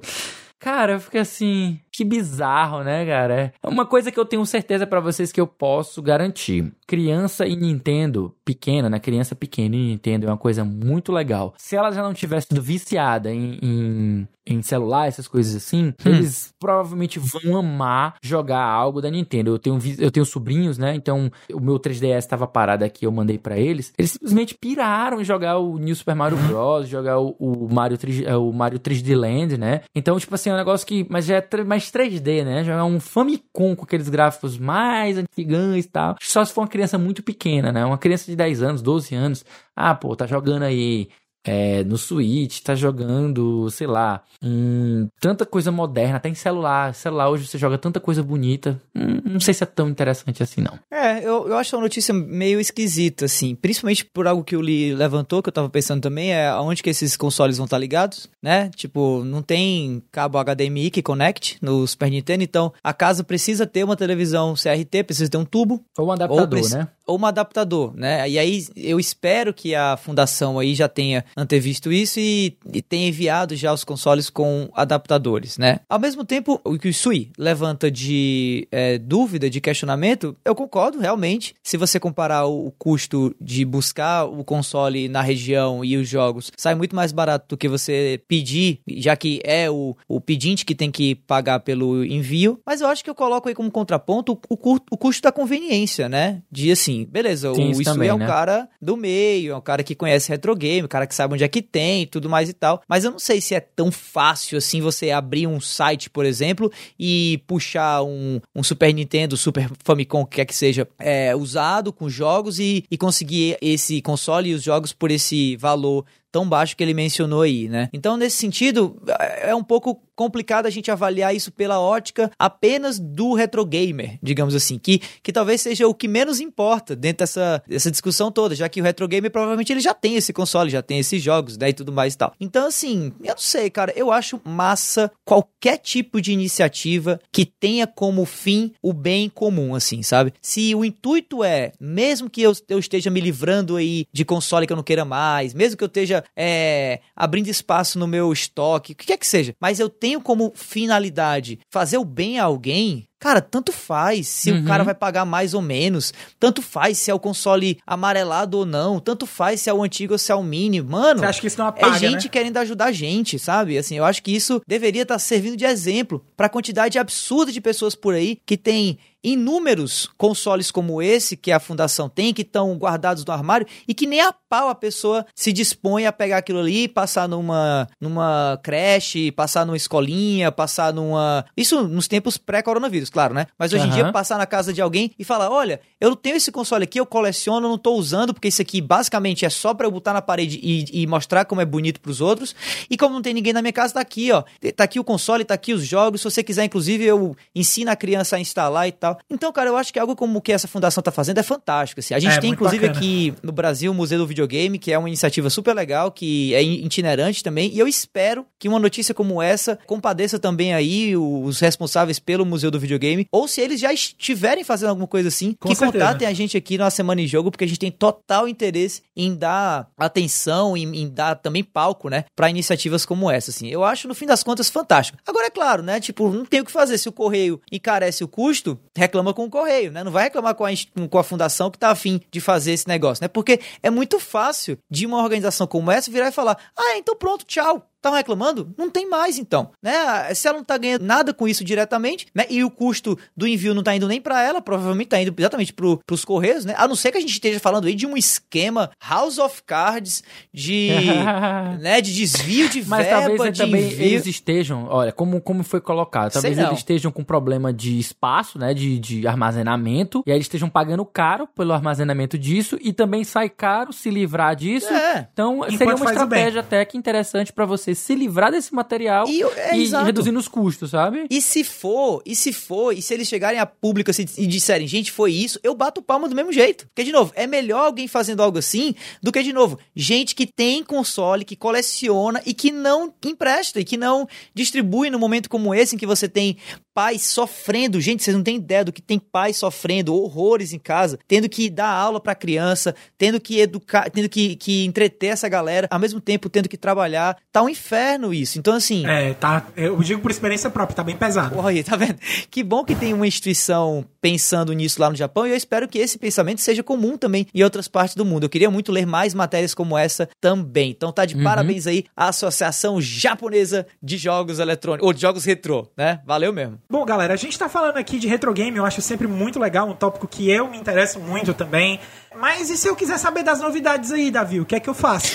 Cara, 0.59 0.93
eu 0.93 1.01
fiquei 1.01 1.23
assim, 1.23 1.81
que 2.01 2.05
bizarro, 2.05 2.83
né, 2.83 3.05
cara? 3.05 3.53
É 3.63 3.69
uma 3.69 3.85
coisa 3.85 4.11
que 4.11 4.19
eu 4.19 4.25
tenho 4.25 4.47
certeza 4.47 4.87
para 4.87 5.01
vocês 5.01 5.31
que 5.31 5.39
eu 5.39 5.47
posso 5.47 6.01
garantir. 6.01 6.73
Criança 6.87 7.47
e 7.47 7.55
Nintendo 7.55 8.35
pequena, 8.43 8.89
né? 8.89 8.99
Criança 8.99 9.35
pequena 9.35 9.77
e 9.77 9.89
Nintendo 9.91 10.27
é 10.27 10.31
uma 10.31 10.39
coisa 10.39 10.65
muito 10.65 11.13
legal. 11.13 11.53
Se 11.59 11.77
ela 11.77 11.93
já 11.93 12.03
não 12.03 12.15
tivesse 12.15 12.47
sido 12.49 12.63
viciada 12.63 13.31
em, 13.31 13.59
em, 13.63 14.29
em 14.47 14.63
celular, 14.63 15.07
essas 15.07 15.29
coisas 15.29 15.55
assim, 15.55 15.89
hum. 15.89 15.95
eles 16.07 16.55
provavelmente 16.59 17.19
vão 17.19 17.59
amar 17.59 18.17
jogar 18.23 18.65
algo 18.65 19.03
da 19.03 19.11
Nintendo. 19.11 19.51
Eu 19.51 19.59
tenho, 19.59 19.79
eu 19.99 20.11
tenho 20.11 20.25
sobrinhos, 20.25 20.79
né? 20.79 20.95
Então, 20.95 21.31
o 21.53 21.61
meu 21.61 21.79
3DS 21.79 22.19
estava 22.19 22.47
parado 22.47 22.85
aqui, 22.85 23.07
eu 23.07 23.13
mandei 23.13 23.37
para 23.37 23.59
eles. 23.59 23.93
Eles 23.99 24.13
simplesmente 24.13 24.55
piraram 24.55 25.21
em 25.21 25.25
jogar 25.25 25.59
o 25.59 25.79
New 25.79 25.95
Super 25.95 26.15
Mario 26.15 26.39
uhum. 26.39 26.47
Bros., 26.49 26.89
jogar 26.89 27.19
o, 27.21 27.37
o 27.39 27.73
Mario 27.73 27.99
3, 27.99 28.23
é, 28.23 28.37
o 28.37 28.51
Mario 28.53 28.81
3D 28.81 29.15
Land, 29.15 29.59
né? 29.59 29.83
Então, 29.95 30.19
tipo 30.19 30.35
assim, 30.35 30.51
é 30.51 30.55
um 30.55 30.57
negócio 30.57 30.87
que. 30.87 31.07
Mas 31.09 31.27
já 31.27 31.37
é 31.37 31.65
mais 31.65 31.90
3D, 31.91 32.45
né? 32.45 32.65
Jogar 32.65 32.85
um 32.85 33.01
Famicom 33.01 33.75
com 33.75 33.85
aqueles 33.85 34.09
gráficos 34.09 34.59
mais 34.59 35.19
antigãos 35.19 35.85
e 35.85 35.89
tal. 35.89 36.17
Só 36.21 36.45
se 36.45 36.53
for 36.53 36.63
uma 36.63 36.69
criança 36.69 36.99
muito 36.99 37.23
pequena, 37.23 37.73
né? 37.73 37.85
Uma 37.85 37.99
criança 37.99 38.27
de 38.31 38.37
10 38.37 38.63
anos, 38.63 38.83
12 38.83 39.15
anos. 39.15 39.45
Ah, 39.75 39.95
pô, 39.95 40.15
tá 40.15 40.27
jogando 40.27 40.63
aí 40.63 41.09
é, 41.45 41.83
no 41.85 41.97
Switch, 41.97 42.61
tá 42.61 42.75
jogando, 42.75 43.71
sei 43.71 43.87
lá, 43.87 44.23
hum, 44.43 45.09
tanta 45.21 45.47
coisa 45.47 45.73
moderna, 45.73 46.17
até 46.17 46.29
em 46.29 46.35
celular. 46.35 46.95
Celular 46.95 47.31
hoje 47.31 47.47
você 47.47 47.59
joga 47.59 47.79
tanta 47.79 48.01
coisa 48.01 48.23
bonita. 48.23 48.81
Hum, 48.95 49.21
não 49.25 49.41
sei 49.41 49.55
se 49.55 49.63
é 49.63 49.67
tão 49.67 49.89
interessante 49.89 50.43
assim, 50.43 50.61
não. 50.61 50.79
É, 50.91 51.19
eu, 51.19 51.49
eu 51.49 51.57
acho 51.57 51.75
uma 51.77 51.83
notícia 51.83 52.13
meio 52.13 52.61
esquisita, 52.61 53.25
assim. 53.25 53.55
Principalmente 53.55 54.05
por 54.05 54.27
algo 54.27 54.45
que 54.45 54.57
o 54.57 54.61
Lee 54.61 54.95
levantou, 54.95 55.43
que 55.43 55.49
eu 55.49 55.53
tava 55.53 55.69
pensando 55.69 56.03
também, 56.03 56.33
é 56.33 56.49
aonde 56.49 56.83
que 56.83 56.91
esses 56.91 57.17
consoles 57.17 57.57
vão 57.57 57.65
estar 57.65 57.77
tá 57.77 57.81
ligados, 57.81 58.29
né? 58.43 58.71
Tipo, 58.77 59.25
não 59.25 59.43
tem 59.43 60.03
cabo 60.13 60.39
HDMI 60.43 60.91
que 60.91 61.03
conecte 61.03 61.59
no 61.63 61.87
Super 61.87 62.11
Nintendo, 62.11 62.43
então 62.43 62.73
a 62.83 62.93
casa 62.93 63.25
precisa 63.25 63.67
ter 63.67 63.85
uma 63.85 63.97
televisão 63.97 64.55
CRT, 64.55 65.05
precisa 65.05 65.31
ter 65.31 65.39
um 65.39 65.45
tubo. 65.45 65.83
Ou 65.99 66.09
um 66.09 66.13
adaptador, 66.13 66.63
ou 66.63 66.69
né? 66.71 66.89
Ou 67.11 67.19
um 67.19 67.27
adaptador, 67.27 67.93
né? 67.97 68.29
E 68.31 68.39
aí 68.39 68.65
eu 68.77 69.01
espero 69.01 69.53
que 69.53 69.75
a 69.75 69.97
fundação 69.97 70.61
aí 70.61 70.77
já 70.77 70.89
tenha 70.89 71.25
antevisto 71.37 71.93
isso 71.93 72.21
e, 72.21 72.57
e 72.73 72.81
tem 72.81 73.09
enviado 73.09 73.57
já 73.57 73.73
os 73.73 73.83
consoles 73.83 74.31
com 74.31 74.69
adaptadores, 74.75 75.59
né? 75.59 75.81
Ao 75.89 75.99
mesmo 75.99 76.25
tempo, 76.25 76.61
o 76.63 76.79
que 76.79 76.89
o 76.89 76.95
Sui 76.95 77.31
levanta 77.37 77.91
de 77.91 78.69
é, 78.71 78.97
dúvida, 78.97 79.51
de 79.51 79.61
questionamento, 79.61 80.37
eu 80.45 80.55
concordo 80.55 81.01
realmente. 81.01 81.55
Se 81.65 81.77
você 81.77 81.99
comparar 81.99 82.47
o 82.47 82.73
custo 82.79 83.35
de 83.41 83.65
buscar 83.65 84.25
o 84.25 84.45
console 84.45 85.09
na 85.09 85.21
região 85.21 85.85
e 85.85 85.97
os 85.97 86.09
jogos, 86.09 86.53
sai 86.57 86.77
muito 86.77 86.95
mais 86.95 87.11
barato 87.11 87.47
do 87.49 87.57
que 87.57 87.69
você 87.69 88.23
pedir, 88.29 88.79
já 88.89 89.17
que 89.17 89.41
é 89.43 89.69
o, 89.69 89.97
o 90.07 90.21
pedinte 90.21 90.65
que 90.65 90.77
tem 90.77 90.93
que 90.93 91.17
pagar 91.17 91.59
pelo 91.59 92.05
envio. 92.05 92.61
Mas 92.65 92.81
eu 92.81 92.87
acho 92.87 93.03
que 93.03 93.11
eu 93.11 93.17
coloco 93.17 93.49
aí 93.49 93.55
como 93.55 93.69
contraponto 93.69 94.39
o, 94.49 94.55
o, 94.55 94.77
o 94.93 94.97
custo 94.97 95.23
da 95.23 95.33
conveniência, 95.33 96.09
né? 96.09 96.43
De 96.51 96.71
assim, 96.71 97.00
beleza, 97.05 97.55
Sim, 97.55 97.69
o 97.69 97.71
Isui 97.71 97.85
também, 97.85 98.09
é 98.09 98.15
um 98.15 98.19
né? 98.19 98.27
cara 98.27 98.69
do 98.81 98.97
meio, 98.97 99.53
é 99.53 99.57
um 99.57 99.61
cara 99.61 99.83
que 99.83 99.95
conhece 99.95 100.29
retro 100.29 100.55
game, 100.55 100.85
um 100.85 100.89
cara 100.89 101.07
que 101.07 101.15
sabe 101.15 101.35
onde 101.35 101.45
é 101.45 101.49
que 101.49 101.63
tem 101.63 102.03
e 102.03 102.07
tudo 102.07 102.29
mais 102.29 102.49
e 102.49 102.53
tal. 102.53 102.83
Mas 102.89 103.05
eu 103.05 103.11
não 103.11 103.19
sei 103.19 103.41
se 103.41 103.55
é 103.55 103.61
tão 103.61 103.91
fácil 103.91 104.59
assim 104.59 104.81
você 104.81 105.11
abrir 105.11 105.47
um 105.47 105.61
site, 105.61 106.11
por 106.11 106.25
exemplo, 106.25 106.71
e 106.99 107.43
puxar 107.47 108.03
um, 108.03 108.41
um 108.55 108.63
Super 108.63 108.93
Nintendo, 108.93 109.37
Super 109.37 109.71
Famicom, 109.85 110.25
que 110.25 110.37
quer 110.37 110.45
que 110.45 110.55
seja, 110.55 110.89
é, 110.99 111.35
usado 111.35 111.93
com 111.93 112.09
jogos 112.09 112.59
e, 112.59 112.85
e 112.91 112.97
conseguir 112.97 113.57
esse 113.61 114.01
console 114.03 114.51
e 114.51 114.55
os 114.55 114.63
jogos 114.63 114.93
por 114.93 115.11
esse 115.11 115.57
valor 115.57 116.05
tão 116.31 116.49
baixo 116.49 116.77
que 116.77 116.83
ele 116.83 116.95
mencionou 116.95 117.43
aí, 117.43 117.69
né? 117.69 117.89
Então, 117.93 118.17
nesse 118.17 118.37
sentido, 118.37 119.01
é 119.43 119.55
um 119.55 119.65
pouco 119.65 120.01
complicado 120.21 120.67
a 120.67 120.71
gente 120.71 120.91
avaliar 120.91 121.35
isso 121.35 121.51
pela 121.51 121.81
ótica 121.81 122.31
apenas 122.39 122.99
do 122.99 123.33
retro 123.33 123.65
gamer, 123.65 124.19
digamos 124.23 124.55
assim, 124.55 124.79
que, 124.79 125.01
que 125.23 125.33
talvez 125.33 125.63
seja 125.63 125.89
o 125.89 125.95
que 125.95 126.07
menos 126.07 126.41
importa 126.41 126.95
dentro 126.95 127.21
dessa, 127.21 127.63
dessa 127.67 127.91
discussão 127.91 128.31
toda, 128.31 128.55
já 128.55 128.69
que 128.69 128.83
o 128.83 128.85
retro 128.85 129.09
gamer 129.09 129.31
provavelmente 129.31 129.73
ele 129.73 129.81
já 129.81 129.95
tem 129.95 130.17
esse 130.17 130.31
console, 130.31 130.69
já 130.69 130.83
tem 130.83 130.99
esses 130.99 131.23
jogos, 131.23 131.57
né, 131.57 131.71
e 131.71 131.73
tudo 131.73 131.91
mais 131.91 132.13
e 132.13 132.19
tal. 132.19 132.35
Então, 132.39 132.67
assim, 132.67 133.13
eu 133.25 133.33
não 133.33 133.39
sei, 133.39 133.71
cara, 133.71 133.95
eu 133.97 134.13
acho 134.13 134.39
massa 134.45 135.11
qualquer 135.25 135.79
tipo 135.79 136.21
de 136.21 136.33
iniciativa 136.33 137.19
que 137.33 137.47
tenha 137.47 137.87
como 137.87 138.27
fim 138.27 138.73
o 138.83 138.93
bem 138.93 139.27
comum, 139.27 139.75
assim, 139.75 140.03
sabe? 140.03 140.35
Se 140.43 140.75
o 140.75 140.85
intuito 140.85 141.43
é, 141.43 141.73
mesmo 141.81 142.29
que 142.29 142.43
eu, 142.43 142.53
eu 142.69 142.79
esteja 142.79 143.09
me 143.09 143.23
livrando 143.23 143.77
aí 143.77 144.07
de 144.13 144.27
console 144.27 144.67
que 144.67 144.73
eu 144.75 144.77
não 144.77 144.83
queira 144.85 145.07
mais, 145.07 145.55
mesmo 145.55 145.79
que 145.79 145.85
eu 145.85 145.89
esteja 145.89 146.20
é, 146.37 147.01
abrindo 147.15 147.49
espaço 147.49 147.99
no 147.99 148.07
meu 148.07 148.33
estoque, 148.33 148.93
o 148.93 148.97
que 148.97 149.07
quer 149.07 149.17
que 149.17 149.27
seja, 149.27 149.55
mas 149.61 149.81
eu 149.81 149.89
tenho 149.89 150.21
como 150.21 150.53
finalidade 150.55 151.59
fazer 151.71 151.99
o 151.99 152.05
bem 152.05 152.39
a 152.39 152.45
alguém, 152.45 153.09
Cara, 153.21 153.43
tanto 153.43 153.71
faz 153.71 154.27
se 154.29 154.51
uhum. 154.51 154.63
o 154.63 154.65
cara 154.65 154.83
vai 154.83 154.95
pagar 154.95 155.27
mais 155.27 155.53
ou 155.53 155.61
menos. 155.61 156.11
Tanto 156.39 156.63
faz 156.63 156.99
se 156.99 157.11
é 157.11 157.15
o 157.15 157.21
console 157.21 157.79
amarelado 157.87 158.57
ou 158.57 158.65
não. 158.65 158.99
Tanto 158.99 159.27
faz 159.27 159.61
se 159.61 159.69
é 159.69 159.75
o 159.75 159.83
antigo 159.83 160.15
ou 160.15 160.19
se 160.19 160.33
é 160.33 160.35
o 160.35 160.43
mini. 160.43 160.81
Mano, 160.81 161.21
Você 161.21 161.27
acha 161.27 161.41
que 161.43 161.47
isso 161.47 161.59
não 161.59 161.67
apaga, 161.67 161.97
é 161.97 161.99
gente 161.99 162.25
né? 162.25 162.31
querendo 162.31 162.57
ajudar 162.57 162.87
a 162.87 162.93
gente, 162.93 163.39
sabe? 163.39 163.77
Assim, 163.77 163.99
eu 163.99 164.07
acho 164.07 164.23
que 164.23 164.35
isso 164.35 164.63
deveria 164.67 165.03
estar 165.03 165.17
tá 165.17 165.19
servindo 165.19 165.55
de 165.55 165.67
exemplo 165.67 166.25
para 166.35 166.47
a 166.47 166.49
quantidade 166.49 166.99
absurda 166.99 167.53
de 167.53 167.61
pessoas 167.61 167.95
por 167.95 168.15
aí 168.15 168.39
que 168.47 168.57
tem 168.57 168.99
inúmeros 169.23 170.09
consoles 170.17 170.71
como 170.71 171.03
esse 171.03 171.37
que 171.37 171.53
a 171.53 171.61
fundação 171.61 172.09
tem, 172.09 172.33
que 172.33 172.41
estão 172.41 172.75
guardados 172.77 173.23
no 173.23 173.33
armário 173.33 173.67
e 173.87 173.93
que 173.93 174.07
nem 174.07 174.23
a 174.23 174.35
pau 174.51 174.69
a 174.69 174.75
pessoa 174.75 175.25
se 175.35 175.53
dispõe 175.53 176.07
a 176.07 176.13
pegar 176.13 176.39
aquilo 176.39 176.59
ali, 176.59 176.89
passar 176.89 177.29
numa, 177.29 177.89
numa 178.01 178.59
creche, 178.63 179.31
passar 179.31 179.65
numa 179.65 179.77
escolinha, 179.77 180.51
passar 180.51 180.93
numa. 180.93 181.47
Isso 181.57 181.87
nos 181.87 182.09
tempos 182.09 182.37
pré-coronavírus, 182.37 183.09
claro, 183.09 183.33
né? 183.33 183.47
Mas 183.57 183.73
hoje 183.73 183.85
uhum. 183.85 183.91
em 183.91 183.95
dia, 183.95 184.13
passar 184.13 184.37
na 184.37 184.47
casa 184.47 184.73
de 184.73 184.83
alguém 184.83 185.13
e 185.17 185.25
falar: 185.25 185.51
olha, 185.51 185.81
eu 186.01 186.17
tenho 186.17 186.37
esse 186.37 186.51
console 186.51 186.85
aqui, 186.85 186.99
eu 186.99 187.07
coleciono, 187.07 187.69
não 187.69 187.79
tô 187.79 187.95
usando, 187.95 188.35
porque 188.35 188.49
isso 188.49 188.61
aqui 188.61 188.81
basicamente 188.81 189.45
é 189.45 189.51
só 189.51 189.73
pra 189.73 189.87
eu 189.87 189.91
botar 189.91 190.13
na 190.13 190.21
parede 190.21 190.59
e, 190.61 191.03
e 191.03 191.07
mostrar 191.07 191.45
como 191.45 191.61
é 191.61 191.65
bonito 191.65 192.01
pros 192.01 192.21
outros. 192.21 192.55
E 192.91 192.97
como 192.97 193.15
não 193.15 193.23
tem 193.23 193.33
ninguém 193.33 193.53
na 193.53 193.63
minha 193.63 193.73
casa, 193.73 193.95
tá 193.95 194.01
aqui, 194.01 194.33
ó. 194.33 194.43
Tá 194.75 194.85
aqui 194.85 194.99
o 194.99 195.05
console, 195.05 195.45
tá 195.45 195.55
aqui 195.55 195.73
os 195.73 195.87
jogos. 195.87 196.21
Se 196.23 196.25
você 196.25 196.43
quiser, 196.43 196.65
inclusive, 196.65 197.05
eu 197.05 197.37
ensino 197.55 197.91
a 197.91 197.97
criança 197.97 198.37
a 198.37 198.41
instalar 198.41 198.89
e 198.89 198.93
tal. 198.93 199.19
Então, 199.31 199.53
cara, 199.53 199.69
eu 199.71 199.77
acho 199.77 199.93
que 199.93 199.99
algo 199.99 200.17
como 200.17 200.39
o 200.39 200.43
que 200.43 200.53
essa 200.53 200.67
fundação 200.67 201.03
tá 201.03 201.13
fazendo 201.13 201.39
é 201.39 201.43
fantástico. 201.43 202.01
Assim. 202.01 202.15
A 202.15 202.19
gente 202.19 202.37
é, 202.37 202.41
tem, 202.41 202.51
inclusive, 202.51 202.87
bacana. 202.87 202.99
aqui 202.99 203.35
no 203.43 203.53
Brasil 203.53 203.93
o 203.93 203.95
Museu 203.95 204.19
do 204.19 204.27
Videogame, 204.27 204.40
que 204.49 204.93
é 204.93 204.99
uma 204.99 205.09
iniciativa 205.09 205.51
super 205.51 205.75
legal, 205.75 206.11
que 206.11 206.55
é 206.55 206.63
itinerante 206.63 207.43
também. 207.43 207.71
E 207.73 207.79
eu 207.79 207.89
espero 207.89 208.47
que 208.59 208.69
uma 208.69 208.79
notícia 208.79 209.15
como 209.15 209.41
essa 209.41 209.79
compadeça 209.87 210.39
também 210.39 210.75
aí 210.75 211.17
os 211.17 211.61
responsáveis 211.61 212.19
pelo 212.19 212.45
Museu 212.45 212.71
do 212.71 212.81
Videogame. 212.81 213.27
Ou 213.33 213.49
se 213.49 213.61
eles 213.61 213.81
já 213.81 213.93
estiverem 213.93 214.65
fazendo 214.65 214.91
alguma 214.91 215.07
coisa 215.07 215.29
assim, 215.29 215.55
Com 215.59 215.69
que 215.69 215.75
certeza. 215.75 216.05
contatem 216.05 216.29
a 216.29 216.33
gente 216.33 216.57
aqui 216.57 216.77
na 216.79 216.91
Semana 216.91 217.21
em 217.21 217.27
Jogo, 217.27 217.51
porque 217.51 217.65
a 217.65 217.69
gente 217.69 217.79
tem 217.79 217.91
total 217.91 218.49
interesse 218.49 219.03
em 219.17 219.35
dar 219.35 219.89
atenção, 219.99 220.77
em, 220.77 221.03
em 221.03 221.09
dar 221.09 221.37
também 221.37 221.63
palco, 221.63 222.09
né, 222.09 222.25
para 222.35 222.51
iniciativas 222.51 223.05
como 223.05 223.31
essa, 223.31 223.51
assim. 223.51 223.69
Eu 223.69 223.85
acho, 223.85 224.09
no 224.09 224.15
fim 224.15 224.27
das 224.27 224.43
contas, 224.43 224.69
fantástico. 224.69 225.19
Agora, 225.27 225.47
é 225.47 225.51
claro, 225.51 225.83
né, 225.83 226.01
tipo, 226.01 226.31
não 226.31 226.45
tem 226.45 226.61
o 226.61 226.65
que 226.65 226.73
fazer. 226.73 226.99
Se 226.99 227.09
o 227.09 227.13
correio 227.13 227.61
encarece 227.71 228.23
o 228.25 228.29
custo, 228.29 228.79
reclama 228.97 229.33
com 229.33 229.45
o 229.45 229.51
correio, 229.51 229.93
né? 229.93 230.05
Não 230.05 230.13
vai 230.13 230.25
reclamar 230.25 230.55
com 230.55 230.65
a, 230.65 230.71
com 231.09 231.19
a 231.19 231.23
fundação 231.23 231.71
que 231.71 231.79
tá 231.79 231.91
afim 231.91 232.21
de 232.31 232.41
fazer 232.41 232.73
esse 232.73 232.89
negócio, 232.89 233.23
né? 233.23 233.29
Porque 233.29 233.61
é 233.83 233.91
muito 233.91 234.19
fácil 234.31 234.79
de 234.89 235.05
uma 235.05 235.23
organização 235.23 235.67
como 235.67 235.91
essa 235.91 236.11
virar 236.11 236.29
e 236.29 236.33
falar: 236.33 236.57
ah, 236.77 236.97
então 236.97 237.17
pronto, 237.17 237.45
tchau. 237.45 237.90
Estão 238.01 238.15
reclamando? 238.15 238.73
Não 238.79 238.89
tem 238.89 239.07
mais, 239.07 239.39
então. 239.39 239.73
Né? 239.83 239.93
Se 240.33 240.49
ela 240.49 240.57
não 240.57 240.63
está 240.63 240.79
ganhando 240.79 241.05
nada 241.05 241.35
com 241.35 241.47
isso 241.47 241.63
diretamente, 241.63 242.27
né? 242.35 242.47
E 242.49 242.65
o 242.65 242.71
custo 242.71 243.19
do 243.37 243.47
envio 243.47 243.75
não 243.75 243.83
está 243.83 243.95
indo 243.95 244.09
nem 244.09 244.19
para 244.19 244.43
ela, 244.43 244.63
provavelmente 244.63 245.09
está 245.09 245.21
indo 245.21 245.35
exatamente 245.37 245.75
para 245.75 245.99
os 246.11 246.25
Correios, 246.25 246.65
né? 246.65 246.75
A 246.79 246.89
não 246.89 246.97
ser 246.97 247.13
que 247.13 247.19
a 247.19 247.21
gente 247.21 247.33
esteja 247.33 247.61
falando 247.61 247.87
aí 247.87 247.95
de 247.95 248.07
um 248.07 248.17
esquema 248.17 248.91
House 249.07 249.37
of 249.37 249.63
Cards 249.65 250.23
de, 250.53 250.89
né, 251.79 252.01
de 252.01 252.15
desvio 252.15 252.71
de 252.71 252.83
Mas 252.89 253.05
verba, 253.05 253.21
talvez 253.21 253.53
de 253.53 253.65
também 253.65 253.85
envio. 253.89 254.07
eles 254.07 254.27
estejam, 254.27 254.87
olha, 254.89 255.13
como, 255.13 255.39
como 255.39 255.63
foi 255.63 255.83
colocado, 255.83 256.33
talvez 256.33 256.57
eles 256.57 256.79
estejam 256.79 257.13
com 257.13 257.23
problema 257.23 257.71
de 257.71 257.99
espaço, 257.99 258.59
né? 258.59 258.73
De, 258.73 258.99
de 258.99 259.27
armazenamento, 259.27 260.23
e 260.27 260.31
aí 260.31 260.39
eles 260.39 260.47
estejam 260.47 260.71
pagando 260.71 261.05
caro 261.05 261.47
pelo 261.47 261.75
armazenamento 261.75 262.39
disso, 262.39 262.79
e 262.81 262.95
também 262.95 263.25
sai 263.25 263.51
caro 263.51 263.93
se 263.93 264.09
livrar 264.09 264.57
disso. 264.57 264.89
É. 264.91 265.29
Então 265.31 265.57
Enquanto 265.57 265.77
seria 265.77 265.97
uma 265.97 266.07
estratégia 266.07 266.61
até 266.63 266.83
que 266.87 266.97
interessante 266.97 267.53
para 267.53 267.67
você 267.67 267.90
se 267.95 268.15
livrar 268.15 268.51
desse 268.51 268.75
material 268.75 269.29
e, 269.29 269.43
é, 269.43 269.77
e 269.77 269.87
reduzindo 270.05 270.39
os 270.39 270.49
custos, 270.49 270.91
sabe? 270.91 271.27
E 271.31 271.41
se 271.41 271.65
for, 271.65 272.23
e 272.25 272.35
se 272.35 272.53
for, 272.53 272.93
e 272.93 273.03
se 273.03 273.15
eles 273.15 273.29
chegarem 273.29 273.61
a 273.61 273.67
público 273.67 274.11
assim, 274.11 274.25
e 274.37 274.47
disserem, 274.47 274.87
gente, 274.87 275.13
foi 275.13 275.33
isso, 275.33 275.59
eu 275.63 275.75
bato 275.75 276.03
palma 276.03 276.29
do 276.29 276.35
mesmo 276.35 276.53
jeito. 276.53 276.87
Porque, 276.87 277.05
de 277.05 277.13
novo, 277.13 277.33
é 277.35 277.47
melhor 277.47 277.87
alguém 277.87 278.09
fazendo 278.09 278.43
algo 278.43 278.59
assim 278.59 278.95
do 279.23 279.33
que, 279.33 279.43
de 279.43 279.53
novo, 279.53 279.79
gente 279.95 280.35
que 280.35 280.47
tem 280.47 280.83
console, 280.83 281.45
que 281.45 281.57
coleciona 281.57 282.43
e 282.45 282.55
que 282.55 282.71
não 282.71 283.13
empresta 283.25 283.81
e 283.81 283.85
que 283.85 283.97
não 283.97 284.29
distribui 284.55 285.11
no 285.11 285.19
momento 285.19 285.49
como 285.49 285.75
esse 285.75 285.95
em 285.95 285.99
que 285.99 286.07
você 286.07 286.29
tem 286.29 286.57
pais 287.01 287.23
sofrendo. 287.23 287.99
Gente, 287.99 288.23
vocês 288.23 288.37
não 288.37 288.45
têm 288.45 288.57
ideia 288.57 288.85
do 288.85 288.93
que 288.93 289.01
tem 289.01 289.19
pais 289.19 289.57
sofrendo, 289.57 290.15
horrores 290.15 290.75
em 290.75 290.79
casa, 290.79 291.19
tendo 291.27 291.49
que 291.49 291.71
dar 291.71 291.89
aula 291.89 292.21
pra 292.21 292.35
criança, 292.35 292.95
tendo 293.17 293.41
que 293.41 293.59
educar, 293.59 294.11
tendo 294.11 294.29
que, 294.29 294.55
que 294.55 294.85
entreter 294.85 295.31
essa 295.31 295.49
galera, 295.49 295.89
ao 295.91 295.99
mesmo 295.99 296.21
tempo 296.21 296.51
tendo 296.51 296.69
que 296.69 296.77
trabalhar. 296.77 297.39
Tá 297.51 297.63
um 297.63 297.71
inferno 297.71 298.35
isso. 298.35 298.59
Então, 298.59 298.75
assim. 298.75 299.07
É, 299.07 299.33
tá. 299.33 299.67
Eu 299.75 299.99
digo 300.03 300.21
por 300.21 300.31
experiência 300.31 300.69
própria, 300.69 300.95
tá 300.95 301.03
bem 301.03 301.17
pesado. 301.17 301.59
Olha, 301.59 301.83
tá 301.83 301.97
vendo? 301.97 302.19
Que 302.51 302.63
bom 302.63 302.85
que 302.85 302.95
tem 302.95 303.15
uma 303.15 303.27
instituição 303.27 304.05
pensando 304.21 304.73
nisso 304.75 305.01
lá 305.01 305.09
no 305.09 305.17
Japão 305.17 305.47
e 305.47 305.51
eu 305.51 305.57
espero 305.57 305.89
que 305.89 305.99
esse 305.99 306.19
pensamento 306.19 306.61
seja 306.61 306.83
comum 306.83 307.17
também 307.17 307.47
em 307.55 307.63
outras 307.63 307.89
partes 307.89 308.15
do 308.15 308.25
mundo. 308.27 308.45
Eu 308.45 308.51
queria 308.51 308.71
muito 308.71 308.93
ler 308.93 309.07
mais 309.07 309.33
matérias 309.33 309.73
como 309.73 309.97
essa 309.97 310.29
também. 310.39 310.91
Então 310.91 311.11
tá 311.11 311.25
de 311.25 311.35
uhum. 311.35 311.43
parabéns 311.43 311.87
aí 311.87 312.05
a 312.15 312.29
Associação 312.29 313.01
Japonesa 313.01 313.87
de 314.03 314.19
Jogos 314.19 314.59
Eletrônicos, 314.59 315.07
ou 315.07 315.15
de 315.15 315.23
Jogos 315.23 315.47
Retrô, 315.47 315.89
né? 315.97 316.21
Valeu 316.27 316.53
mesmo. 316.53 316.79
Bom, 316.91 317.05
galera, 317.05 317.35
a 317.35 317.37
gente 317.37 317.57
tá 317.57 317.69
falando 317.69 317.99
aqui 317.99 318.19
de 318.19 318.27
retro 318.27 318.53
game, 318.53 318.77
eu 318.77 318.85
acho 318.85 319.01
sempre 319.01 319.29
muito 319.29 319.61
legal, 319.61 319.89
um 319.89 319.95
tópico 319.95 320.27
que 320.27 320.51
eu 320.51 320.69
me 320.69 320.77
interesso 320.77 321.21
muito 321.21 321.55
também. 321.55 322.01
Mas 322.35 322.69
e 322.69 322.77
se 322.77 322.89
eu 322.89 322.97
quiser 322.97 323.17
saber 323.17 323.45
das 323.45 323.61
novidades 323.61 324.11
aí, 324.11 324.29
Davi, 324.29 324.59
o 324.59 324.67
que 324.67 324.75
é 324.75 324.81
que 324.81 324.91
eu 324.91 324.95
faço? 324.95 325.33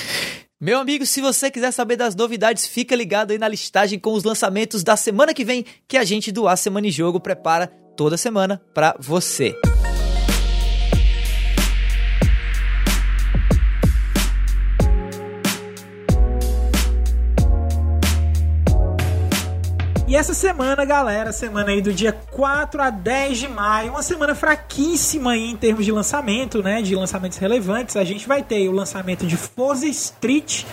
Meu 0.59 0.79
amigo, 0.79 1.05
se 1.05 1.21
você 1.21 1.49
quiser 1.49 1.71
saber 1.71 1.95
das 1.95 2.13
novidades, 2.13 2.67
fica 2.67 2.93
ligado 2.93 3.31
aí 3.31 3.37
na 3.37 3.47
listagem 3.47 3.97
com 3.97 4.11
os 4.11 4.25
lançamentos 4.25 4.83
da 4.83 4.97
semana 4.97 5.33
que 5.33 5.45
vem, 5.45 5.65
que 5.87 5.95
a 5.95 6.03
gente 6.03 6.29
do 6.29 6.45
A 6.45 6.57
Semana 6.57 6.87
em 6.87 6.91
Jogo 6.91 7.21
prepara 7.21 7.67
toda 7.95 8.17
semana 8.17 8.61
para 8.73 8.93
você. 8.99 9.55
E 20.15 20.17
essa 20.17 20.33
semana, 20.33 20.85
galera, 20.85 21.33
semana 21.33 21.71
aí 21.71 21.81
do 21.81 21.91
dia 21.91 22.13
4 22.13 22.81
a 22.81 22.89
10 22.89 23.37
de 23.37 23.47
maio, 23.49 23.91
uma 23.91 24.01
semana 24.01 24.33
fraquíssima 24.33 25.33
aí 25.33 25.51
em 25.51 25.57
termos 25.57 25.83
de 25.83 25.91
lançamento, 25.91 26.63
né? 26.63 26.81
De 26.81 26.95
lançamentos 26.95 27.37
relevantes. 27.37 27.97
A 27.97 28.03
gente 28.05 28.25
vai 28.25 28.41
ter 28.41 28.69
o 28.69 28.71
lançamento 28.71 29.27
de 29.27 29.35
Forza 29.35 29.85
Street 29.87 30.63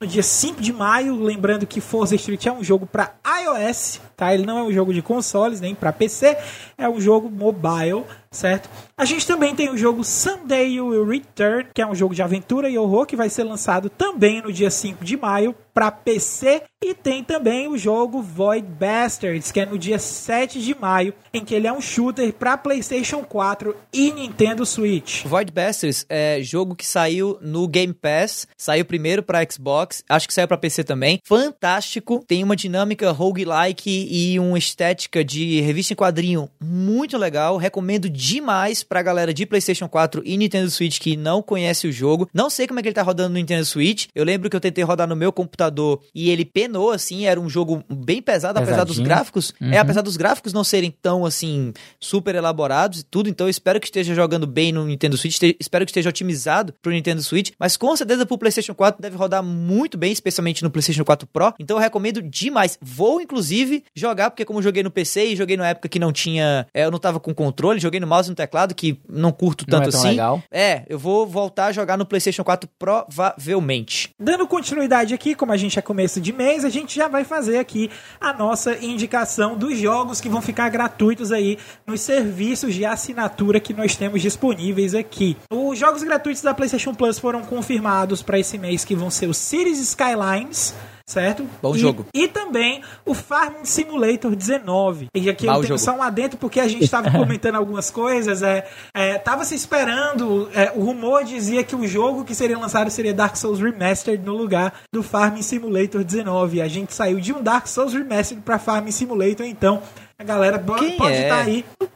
no 0.00 0.06
dia 0.06 0.24
5 0.24 0.60
de 0.60 0.72
maio, 0.72 1.14
lembrando 1.22 1.64
que 1.64 1.80
Forza 1.80 2.16
Street 2.16 2.46
é 2.46 2.52
um 2.52 2.64
jogo 2.64 2.86
para 2.86 3.14
iOS, 3.40 4.00
tá? 4.16 4.34
Ele 4.34 4.44
não 4.44 4.58
é 4.58 4.62
um 4.64 4.72
jogo 4.72 4.92
de 4.92 5.00
consoles, 5.00 5.60
nem 5.60 5.76
para 5.76 5.92
PC, 5.92 6.36
é 6.76 6.88
um 6.88 7.00
jogo 7.00 7.30
mobile, 7.30 8.04
certo? 8.30 8.68
A 8.96 9.04
gente 9.04 9.26
também 9.26 9.54
tem 9.54 9.70
o 9.70 9.76
jogo 9.76 10.04
Someday 10.04 10.74
You 10.74 10.88
Will 10.88 11.06
Return, 11.06 11.68
que 11.74 11.82
é 11.82 11.86
um 11.86 11.94
jogo 11.94 12.14
de 12.14 12.22
aventura 12.22 12.68
e 12.68 12.78
horror 12.78 13.06
que 13.06 13.16
vai 13.16 13.28
ser 13.28 13.44
lançado 13.44 13.88
também 13.88 14.42
no 14.42 14.52
dia 14.52 14.70
5 14.70 15.04
de 15.04 15.16
maio 15.16 15.54
para 15.72 15.92
PC 15.92 16.62
e 16.82 16.92
tem 16.94 17.22
também 17.22 17.68
o 17.68 17.78
jogo 17.78 18.20
Void 18.20 18.66
Bastards, 18.66 19.52
que 19.52 19.60
é 19.60 19.66
no 19.66 19.78
dia 19.78 19.98
7 19.98 20.60
de 20.60 20.74
maio, 20.74 21.14
em 21.32 21.44
que 21.44 21.54
ele 21.54 21.68
é 21.68 21.72
um 21.72 21.80
shooter 21.80 22.32
para 22.32 22.56
PlayStation 22.56 23.22
4 23.22 23.76
e 23.92 24.10
Nintendo 24.12 24.66
Switch. 24.66 25.24
Void 25.24 25.52
Bastards 25.52 26.04
é 26.08 26.40
jogo 26.42 26.74
que 26.74 26.86
saiu 26.86 27.38
no 27.40 27.68
Game 27.68 27.92
Pass, 27.92 28.48
saiu 28.56 28.84
primeiro 28.84 29.22
para 29.22 29.44
Xbox, 29.48 30.02
acho 30.08 30.26
que 30.26 30.34
saiu 30.34 30.48
para 30.48 30.58
PC 30.58 30.82
também. 30.82 31.20
Fantástico, 31.24 32.24
tem 32.26 32.42
uma 32.42 32.56
dinâmica 32.56 33.12
roguelike 33.12 34.08
e 34.10 34.38
uma 34.40 34.58
estética 34.58 35.24
de 35.24 35.60
revista 35.60 35.92
em 35.92 35.96
quadrinho 35.96 36.48
muito 36.60 37.16
legal, 37.16 37.56
recomendo 37.56 38.08
demais 38.18 38.82
pra 38.82 39.00
galera 39.00 39.32
de 39.32 39.46
PlayStation 39.46 39.88
4 39.88 40.22
e 40.24 40.36
Nintendo 40.36 40.68
Switch 40.70 40.98
que 40.98 41.16
não 41.16 41.40
conhece 41.40 41.86
o 41.86 41.92
jogo. 41.92 42.28
Não 42.34 42.50
sei 42.50 42.66
como 42.66 42.80
é 42.80 42.82
que 42.82 42.88
ele 42.88 42.94
tá 42.94 43.02
rodando 43.02 43.28
no 43.28 43.36
Nintendo 43.36 43.64
Switch. 43.64 44.06
Eu 44.12 44.24
lembro 44.24 44.50
que 44.50 44.56
eu 44.56 44.60
tentei 44.60 44.82
rodar 44.82 45.06
no 45.06 45.14
meu 45.14 45.32
computador 45.32 46.00
e 46.12 46.28
ele 46.28 46.44
penou, 46.44 46.90
assim, 46.90 47.26
era 47.26 47.40
um 47.40 47.48
jogo 47.48 47.84
bem 47.88 48.20
pesado, 48.20 48.58
apesar 48.58 48.82
dos 48.82 48.96
Pesadinho. 48.96 49.06
gráficos. 49.06 49.54
Uhum. 49.60 49.72
É, 49.72 49.78
apesar 49.78 50.02
dos 50.02 50.16
gráficos 50.16 50.52
não 50.52 50.64
serem 50.64 50.90
tão, 50.90 51.24
assim, 51.24 51.72
super 52.00 52.34
elaborados 52.34 53.00
e 53.00 53.04
tudo. 53.04 53.28
Então 53.28 53.46
eu 53.46 53.50
espero 53.50 53.78
que 53.78 53.86
esteja 53.86 54.14
jogando 54.14 54.46
bem 54.48 54.72
no 54.72 54.84
Nintendo 54.84 55.16
Switch. 55.16 55.38
espero 55.60 55.84
que 55.84 55.90
esteja 55.90 56.08
otimizado 56.08 56.74
pro 56.82 56.90
Nintendo 56.90 57.22
Switch. 57.22 57.52
Mas 57.56 57.76
com 57.76 57.96
certeza 57.96 58.26
pro 58.26 58.36
PlayStation 58.36 58.74
4 58.74 59.00
deve 59.00 59.16
rodar 59.16 59.44
muito 59.44 59.96
bem, 59.96 60.10
especialmente 60.10 60.64
no 60.64 60.70
PlayStation 60.70 61.04
4 61.04 61.28
Pro. 61.28 61.54
Então 61.60 61.76
eu 61.76 61.80
recomendo 61.80 62.20
demais. 62.20 62.76
Vou, 62.82 63.20
inclusive, 63.20 63.84
jogar, 63.94 64.30
porque 64.30 64.44
como 64.44 64.58
eu 64.58 64.62
joguei 64.64 64.82
no 64.82 64.90
PC 64.90 65.26
e 65.26 65.36
joguei 65.36 65.56
na 65.56 65.68
época 65.68 65.88
que 65.88 66.00
não 66.00 66.12
tinha. 66.12 66.66
é, 66.74 66.84
eu 66.84 66.90
não 66.90 66.98
tava 66.98 67.20
com 67.20 67.32
controle, 67.32 67.78
joguei 67.78 68.00
no 68.00 68.07
mouse 68.08 68.28
e 68.28 68.30
no 68.30 68.36
teclado, 68.36 68.74
que 68.74 68.98
não 69.08 69.30
curto 69.30 69.64
Não 69.68 69.78
tanto 69.78 69.88
é 69.88 69.92
tão 69.92 70.00
assim. 70.00 70.08
legal. 70.10 70.42
É, 70.50 70.84
eu 70.88 70.98
vou 70.98 71.26
voltar 71.26 71.66
a 71.66 71.72
jogar 71.72 71.96
no 71.96 72.04
PlayStation 72.06 72.42
4 72.42 72.68
provavelmente. 72.78 74.10
Dando 74.18 74.46
continuidade 74.46 75.14
aqui, 75.14 75.34
como 75.34 75.52
a 75.52 75.56
gente 75.56 75.78
é 75.78 75.82
começo 75.82 76.20
de 76.20 76.32
mês, 76.32 76.64
a 76.64 76.68
gente 76.68 76.94
já 76.96 77.08
vai 77.08 77.24
fazer 77.24 77.58
aqui 77.58 77.90
a 78.20 78.32
nossa 78.32 78.76
indicação 78.84 79.56
dos 79.56 79.78
jogos 79.78 80.20
que 80.20 80.28
vão 80.28 80.40
ficar 80.40 80.68
gratuitos 80.68 81.30
aí 81.32 81.58
nos 81.86 82.00
serviços 82.00 82.74
de 82.74 82.84
assinatura 82.84 83.60
que 83.60 83.74
nós 83.74 83.96
temos 83.96 84.22
disponíveis 84.22 84.94
aqui. 84.94 85.36
Os 85.50 85.78
jogos 85.78 86.02
gratuitos 86.02 86.42
da 86.42 86.54
PlayStation 86.54 86.94
Plus 86.94 87.18
foram 87.18 87.42
confirmados 87.42 88.22
para 88.22 88.38
esse 88.38 88.56
mês 88.58 88.84
que 88.84 88.94
vão 88.94 89.10
ser 89.10 89.28
o 89.28 89.34
Cities 89.34 89.78
Skylines. 89.80 90.74
Certo? 91.08 91.48
Bom 91.62 91.74
E- 91.74 91.78
jogo. 91.78 92.04
E 92.12 92.28
também 92.28 92.82
o 93.06 93.14
Farming 93.14 93.64
Simulator 93.64 94.36
19. 94.36 95.06
E 95.14 95.30
aqui 95.30 95.46
Mau 95.46 95.54
eu 95.56 95.60
tenho 95.62 95.68
jogo. 95.68 95.78
só 95.80 95.96
um 95.96 96.02
adentro 96.02 96.36
porque 96.36 96.60
a 96.60 96.68
gente 96.68 96.84
estava 96.84 97.10
comentando 97.10 97.54
algumas 97.54 97.90
coisas. 97.90 98.42
É, 98.42 98.68
é, 98.92 99.16
tava 99.16 99.42
se 99.46 99.54
esperando. 99.54 100.50
é, 100.54 100.70
o 100.76 100.84
rumor 100.84 101.24
dizia 101.24 101.64
que 101.64 101.74
o 101.74 101.86
jogo 101.86 102.26
que 102.26 102.34
seria 102.34 102.58
lançado 102.58 102.90
seria 102.90 103.14
Dark 103.14 103.36
Souls 103.36 103.58
Remastered 103.58 104.22
no 104.22 104.36
lugar 104.36 104.74
do 104.92 105.02
Farming 105.02 105.40
Simulator 105.40 106.04
19. 106.04 106.60
A 106.60 106.68
gente 106.68 106.92
saiu 106.92 107.18
de 107.18 107.32
um 107.32 107.42
Dark 107.42 107.66
Souls 107.68 107.94
Remastered 107.94 108.42
para 108.44 108.58
Farming 108.58 108.90
Simulator, 108.90 109.46
então 109.46 109.80
a 110.18 110.24
galera 110.24 110.58
Quem 110.78 110.98
pode 110.98 111.14
é? 111.14 111.22
estar 111.22 111.38
aí 111.38 111.64
um 111.82 111.86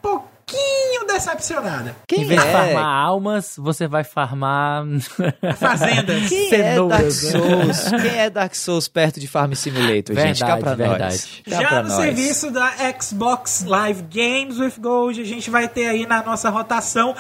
pouquinho 0.47 1.07
decepcionada. 1.07 1.97
Quem 2.07 2.23
Em 2.23 2.25
vez 2.27 2.41
de 2.41 2.47
é? 2.47 2.53
farmar 2.53 2.85
almas, 2.85 3.55
você 3.59 3.87
vai 3.87 4.05
farmar. 4.05 4.85
Fazendas. 5.59 6.29
Quem 6.29 6.55
é 6.55 6.77
Dark 6.77 7.03
né? 7.03 7.11
Souls? 7.11 7.89
Quem 8.03 8.19
é 8.19 8.31
Dark 8.31 8.55
Souls 8.55 8.89
perto 8.89 9.21
de 9.21 9.27
Farm 9.29 9.53
Simulator, 9.55 10.17
gente? 10.17 10.41
Cá 10.41 10.55
Verdade, 10.57 10.63
pra 10.63 10.75
verdade. 10.75 11.03
nós. 11.05 11.43
Cá 11.49 11.61
Já 11.63 11.69
pra 11.69 11.83
no 11.83 11.89
nós. 11.89 12.03
serviço 12.03 12.51
da 12.51 12.71
Xbox 13.01 13.65
Live 13.65 14.03
Games 14.11 14.59
with 14.59 14.75
Gold, 14.81 15.21
a 15.21 15.25
gente 15.25 15.51
vai 15.51 15.69
ter 15.69 15.87
aí 15.87 16.07
na 16.07 16.23
nossa 16.23 16.51
rotação, 16.51 17.15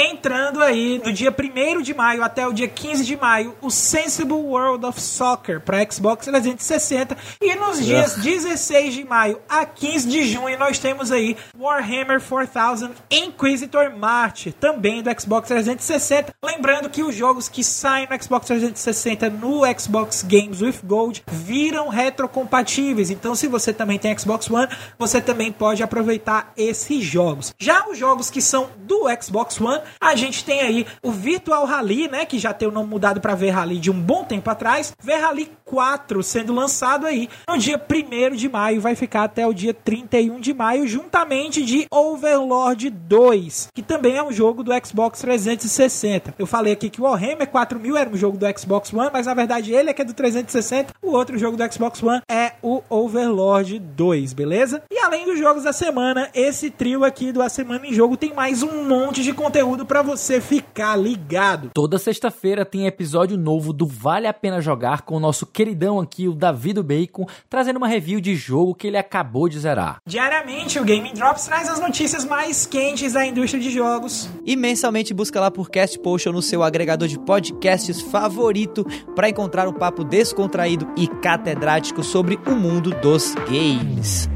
entrando 0.00 0.62
aí 0.62 1.00
no 1.04 1.12
dia 1.12 1.34
1 1.34 1.82
de 1.82 1.92
maio 1.92 2.22
até 2.22 2.46
o 2.46 2.52
dia 2.52 2.68
15 2.68 3.04
de 3.04 3.16
maio, 3.16 3.54
o 3.60 3.70
Sensible 3.70 4.34
World 4.34 4.86
of 4.86 5.00
Soccer 5.00 5.60
para 5.60 5.84
Xbox 5.90 6.26
360. 6.26 7.16
E 7.40 7.54
nos 7.56 7.84
dias 7.84 8.14
16 8.14 8.94
de 8.94 9.04
maio 9.04 9.40
a 9.48 9.66
15 9.66 10.08
de 10.08 10.24
junho, 10.24 10.58
nós 10.58 10.78
temos 10.78 11.10
aí 11.10 11.36
Warhammer 11.58 12.20
4000 12.20 12.90
Inquisitor 13.10 13.90
March, 13.96 14.52
também 14.60 15.02
do 15.02 15.10
Xbox 15.20 15.48
360. 15.48 16.32
Lembrando 16.44 16.88
que 16.90 17.02
os 17.02 17.14
jogos 17.14 17.48
que 17.48 17.64
saem 17.64 18.06
no 18.08 18.22
Xbox 18.22 18.46
360 18.46 19.30
no 19.30 19.62
Xbox 19.78 20.22
Games 20.22 20.60
with 20.60 20.80
Gold 20.84 21.22
viram 21.26 21.88
retrocompatíveis. 21.88 23.10
Então, 23.10 23.34
se 23.34 23.48
você 23.48 23.72
também 23.72 23.98
tem 23.98 24.16
Xbox 24.16 24.50
One, 24.50 24.68
você 24.98 25.20
também 25.20 25.50
pode 25.50 25.82
aproveitar 25.82 26.52
esses 26.56 27.04
jogos. 27.04 27.54
Já 27.58 27.88
os 27.88 27.98
jogos 27.98 28.30
que 28.30 28.40
são 28.40 28.68
do 28.78 29.04
Xbox 29.20 29.60
One, 29.60 29.80
a 30.00 30.14
gente 30.14 30.44
tem 30.44 30.60
aí 30.60 30.86
o 31.02 31.10
Virtual 31.10 31.64
Rally, 31.64 32.08
né, 32.08 32.24
que 32.24 32.38
já 32.38 32.52
tem 32.52 32.68
o 32.68 32.72
nome 32.72 32.88
mudado 32.88 33.20
para 33.20 33.34
V-Rally 33.34 33.78
de 33.78 33.90
um 33.90 34.00
bom 34.00 34.24
tempo 34.24 34.48
atrás. 34.50 34.92
V-Rally 35.02 35.50
4 35.64 36.22
sendo 36.22 36.54
lançado 36.54 37.06
aí 37.06 37.28
no 37.48 37.58
dia 37.58 37.80
1 37.80 38.36
de 38.36 38.48
maio, 38.48 38.80
vai 38.80 38.94
ficar 38.94 39.24
até 39.24 39.46
o 39.46 39.52
dia 39.52 39.74
31 39.74 40.40
de 40.40 40.54
maio, 40.54 40.86
juntamente 40.86 41.64
de 41.64 41.86
Overlord 41.90 42.90
2, 42.90 43.68
que 43.74 43.82
também 43.82 44.16
é 44.16 44.22
um 44.22 44.32
jogo 44.32 44.62
do 44.62 44.72
Xbox 44.84 45.20
360. 45.20 46.34
Eu 46.38 46.46
falei 46.46 46.72
aqui 46.72 46.88
que 46.88 47.00
o 47.00 47.04
Warhammer 47.04 47.46
4000 47.48 47.96
era 47.96 48.10
um 48.10 48.16
jogo 48.16 48.38
do 48.38 48.46
Xbox 48.58 48.92
One, 48.92 49.10
mas 49.12 49.26
na 49.26 49.34
verdade 49.34 49.72
ele 49.72 49.90
é 49.90 49.92
que 49.92 50.02
é 50.02 50.04
do 50.04 50.14
360. 50.14 50.92
O 51.02 51.12
outro 51.12 51.38
jogo 51.38 51.56
do 51.56 51.72
Xbox 51.72 52.02
One 52.02 52.22
é 52.28 52.52
o 52.62 52.82
Overlord 52.88 53.78
2, 53.78 54.32
beleza? 54.32 54.82
E 54.90 54.98
além 54.98 55.26
dos 55.26 55.38
jogos 55.38 55.64
da 55.64 55.72
semana, 55.72 56.28
esse 56.34 56.70
trio 56.70 57.04
aqui 57.04 57.32
do 57.32 57.42
A 57.42 57.48
Semana 57.48 57.86
em 57.86 57.92
Jogo 57.92 58.16
tem 58.16 58.32
mais 58.32 58.62
um 58.62 58.84
monte 58.84 59.22
de 59.22 59.32
conteúdo 59.32 59.77
para 59.84 60.02
você 60.02 60.40
ficar 60.40 60.96
ligado. 60.96 61.70
Toda 61.74 61.98
sexta-feira 61.98 62.64
tem 62.64 62.86
episódio 62.86 63.36
novo 63.36 63.72
do 63.72 63.86
Vale 63.86 64.26
a 64.26 64.32
Pena 64.32 64.60
Jogar 64.60 65.02
com 65.02 65.16
o 65.16 65.20
nosso 65.20 65.46
queridão 65.46 66.00
aqui, 66.00 66.28
o 66.28 66.34
Davi 66.34 66.72
do 66.72 66.82
Bacon, 66.82 67.26
trazendo 67.48 67.76
uma 67.76 67.88
review 67.88 68.20
de 68.20 68.34
jogo 68.36 68.74
que 68.74 68.86
ele 68.86 68.96
acabou 68.96 69.48
de 69.48 69.58
zerar. 69.58 69.98
Diariamente, 70.06 70.78
o 70.78 70.84
Gaming 70.84 71.14
Drops 71.14 71.46
traz 71.46 71.68
as 71.68 71.80
notícias 71.80 72.24
mais 72.24 72.66
quentes 72.66 73.12
da 73.12 73.26
indústria 73.26 73.62
de 73.62 73.70
jogos. 73.70 74.28
E 74.44 74.56
mensalmente 74.56 75.12
busca 75.12 75.40
lá 75.40 75.50
por 75.50 75.70
Cast 75.70 75.98
Potion 75.98 76.32
no 76.32 76.42
seu 76.42 76.62
agregador 76.62 77.08
de 77.08 77.18
podcasts 77.18 78.00
favorito 78.00 78.84
para 79.14 79.28
encontrar 79.28 79.68
um 79.68 79.72
papo 79.72 80.04
descontraído 80.04 80.88
e 80.96 81.08
catedrático 81.08 82.02
sobre 82.02 82.38
o 82.46 82.52
mundo 82.52 82.90
dos 83.00 83.34
games. 83.48 84.28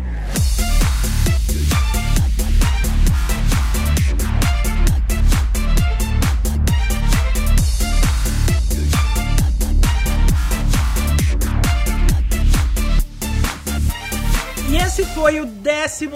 Foi 15.14 15.40
o 15.40 15.46
12 15.46 16.10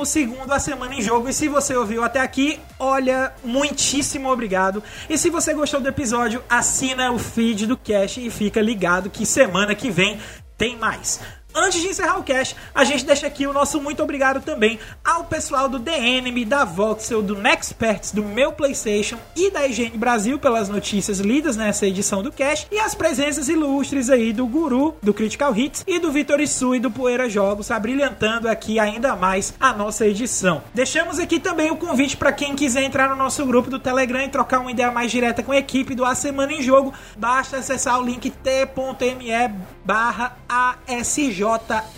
A 0.48 0.58
Semana 0.58 0.94
em 0.94 1.02
Jogo. 1.02 1.28
E 1.28 1.32
se 1.32 1.48
você 1.48 1.76
ouviu 1.76 2.02
até 2.02 2.20
aqui, 2.20 2.58
olha, 2.78 3.32
muitíssimo 3.44 4.30
obrigado. 4.30 4.82
E 5.08 5.18
se 5.18 5.28
você 5.28 5.52
gostou 5.52 5.80
do 5.80 5.88
episódio, 5.88 6.42
assina 6.48 7.12
o 7.12 7.18
feed 7.18 7.66
do 7.66 7.76
Cash 7.76 8.18
e 8.18 8.30
fica 8.30 8.60
ligado 8.60 9.10
que 9.10 9.26
semana 9.26 9.74
que 9.74 9.90
vem 9.90 10.18
tem 10.56 10.76
mais. 10.76 11.20
Antes 11.58 11.80
de 11.80 11.88
encerrar 11.88 12.18
o 12.18 12.22
cast, 12.22 12.54
a 12.74 12.84
gente 12.84 13.06
deixa 13.06 13.26
aqui 13.26 13.46
o 13.46 13.52
nosso 13.52 13.80
muito 13.80 14.02
obrigado 14.02 14.42
também 14.42 14.78
ao 15.02 15.24
pessoal 15.24 15.70
do 15.70 15.80
The 15.80 15.96
da 16.44 16.66
Voxel, 16.66 17.22
do 17.22 17.34
Nexperts, 17.34 18.12
do 18.12 18.22
meu 18.22 18.52
PlayStation 18.52 19.16
e 19.34 19.50
da 19.50 19.66
IGN 19.66 19.96
Brasil 19.96 20.38
pelas 20.38 20.68
notícias 20.68 21.18
lidas 21.18 21.56
nessa 21.56 21.86
edição 21.86 22.22
do 22.22 22.30
cast 22.30 22.68
e 22.70 22.78
as 22.78 22.94
presenças 22.94 23.48
ilustres 23.48 24.10
aí 24.10 24.34
do 24.34 24.46
Guru, 24.46 24.96
do 25.02 25.14
Critical 25.14 25.56
Hits 25.56 25.82
e 25.86 25.98
do 25.98 26.12
Vitor 26.12 26.40
e 26.40 26.78
do 26.78 26.90
Poeira 26.90 27.26
Jogos, 27.26 27.70
abrilhantando 27.70 28.50
aqui 28.50 28.78
ainda 28.78 29.16
mais 29.16 29.54
a 29.58 29.72
nossa 29.72 30.06
edição. 30.06 30.62
Deixamos 30.74 31.18
aqui 31.18 31.40
também 31.40 31.70
o 31.70 31.76
convite 31.76 32.18
para 32.18 32.32
quem 32.32 32.54
quiser 32.54 32.82
entrar 32.82 33.08
no 33.08 33.16
nosso 33.16 33.46
grupo 33.46 33.70
do 33.70 33.78
Telegram 33.78 34.22
e 34.22 34.28
trocar 34.28 34.60
uma 34.60 34.70
ideia 34.70 34.90
mais 34.90 35.10
direta 35.10 35.42
com 35.42 35.52
a 35.52 35.56
equipe 35.56 35.94
do 35.94 36.04
A 36.04 36.14
Semana 36.14 36.52
em 36.52 36.60
Jogo, 36.60 36.92
basta 37.16 37.56
acessar 37.56 37.98
o 37.98 38.04
link 38.04 38.28
t.me 38.28 39.54
barra 39.82 40.36
ASJ 40.46 41.45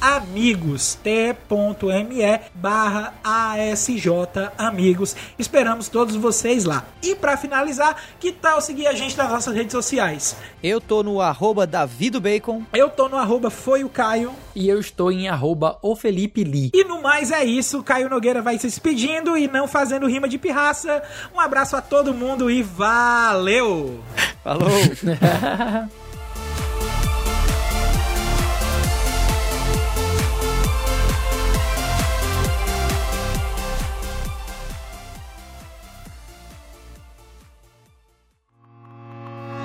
Amigos. 0.00 0.98
t.me 1.02 2.40
barra 2.54 3.14
ASJ 3.24 4.08
Amigos. 4.58 5.16
Esperamos 5.38 5.88
todos 5.88 6.16
vocês 6.16 6.64
lá. 6.64 6.84
E 7.02 7.14
para 7.14 7.36
finalizar, 7.36 7.96
que 8.20 8.30
tal 8.30 8.60
seguir 8.60 8.86
a 8.86 8.92
gente 8.92 9.16
nas 9.16 9.30
nossas 9.30 9.54
redes 9.54 9.72
sociais? 9.72 10.36
Eu 10.62 10.80
tô 10.80 11.02
no 11.02 11.20
arroba 11.20 11.66
Davi 11.66 12.10
do 12.10 12.20
Bacon. 12.20 12.62
Eu 12.74 12.90
tô 12.90 13.08
no 13.08 13.16
arroba 13.16 13.48
foi 13.48 13.84
o 13.84 13.88
Caio. 13.88 14.32
E 14.54 14.68
eu 14.68 14.78
estou 14.78 15.10
em 15.10 15.28
arroba 15.28 15.78
o 15.80 15.96
Felipe 15.96 16.44
Lee. 16.44 16.70
E 16.74 16.84
no 16.84 17.00
mais 17.00 17.30
é 17.30 17.44
isso, 17.44 17.82
Caio 17.82 18.10
Nogueira 18.10 18.42
vai 18.42 18.58
se 18.58 18.66
despedindo 18.66 19.36
e 19.36 19.48
não 19.48 19.66
fazendo 19.66 20.06
rima 20.06 20.28
de 20.28 20.36
pirraça. 20.36 21.02
Um 21.34 21.40
abraço 21.40 21.74
a 21.74 21.80
todo 21.80 22.12
mundo 22.12 22.50
e 22.50 22.62
valeu! 22.62 24.00
Falou! 24.44 24.68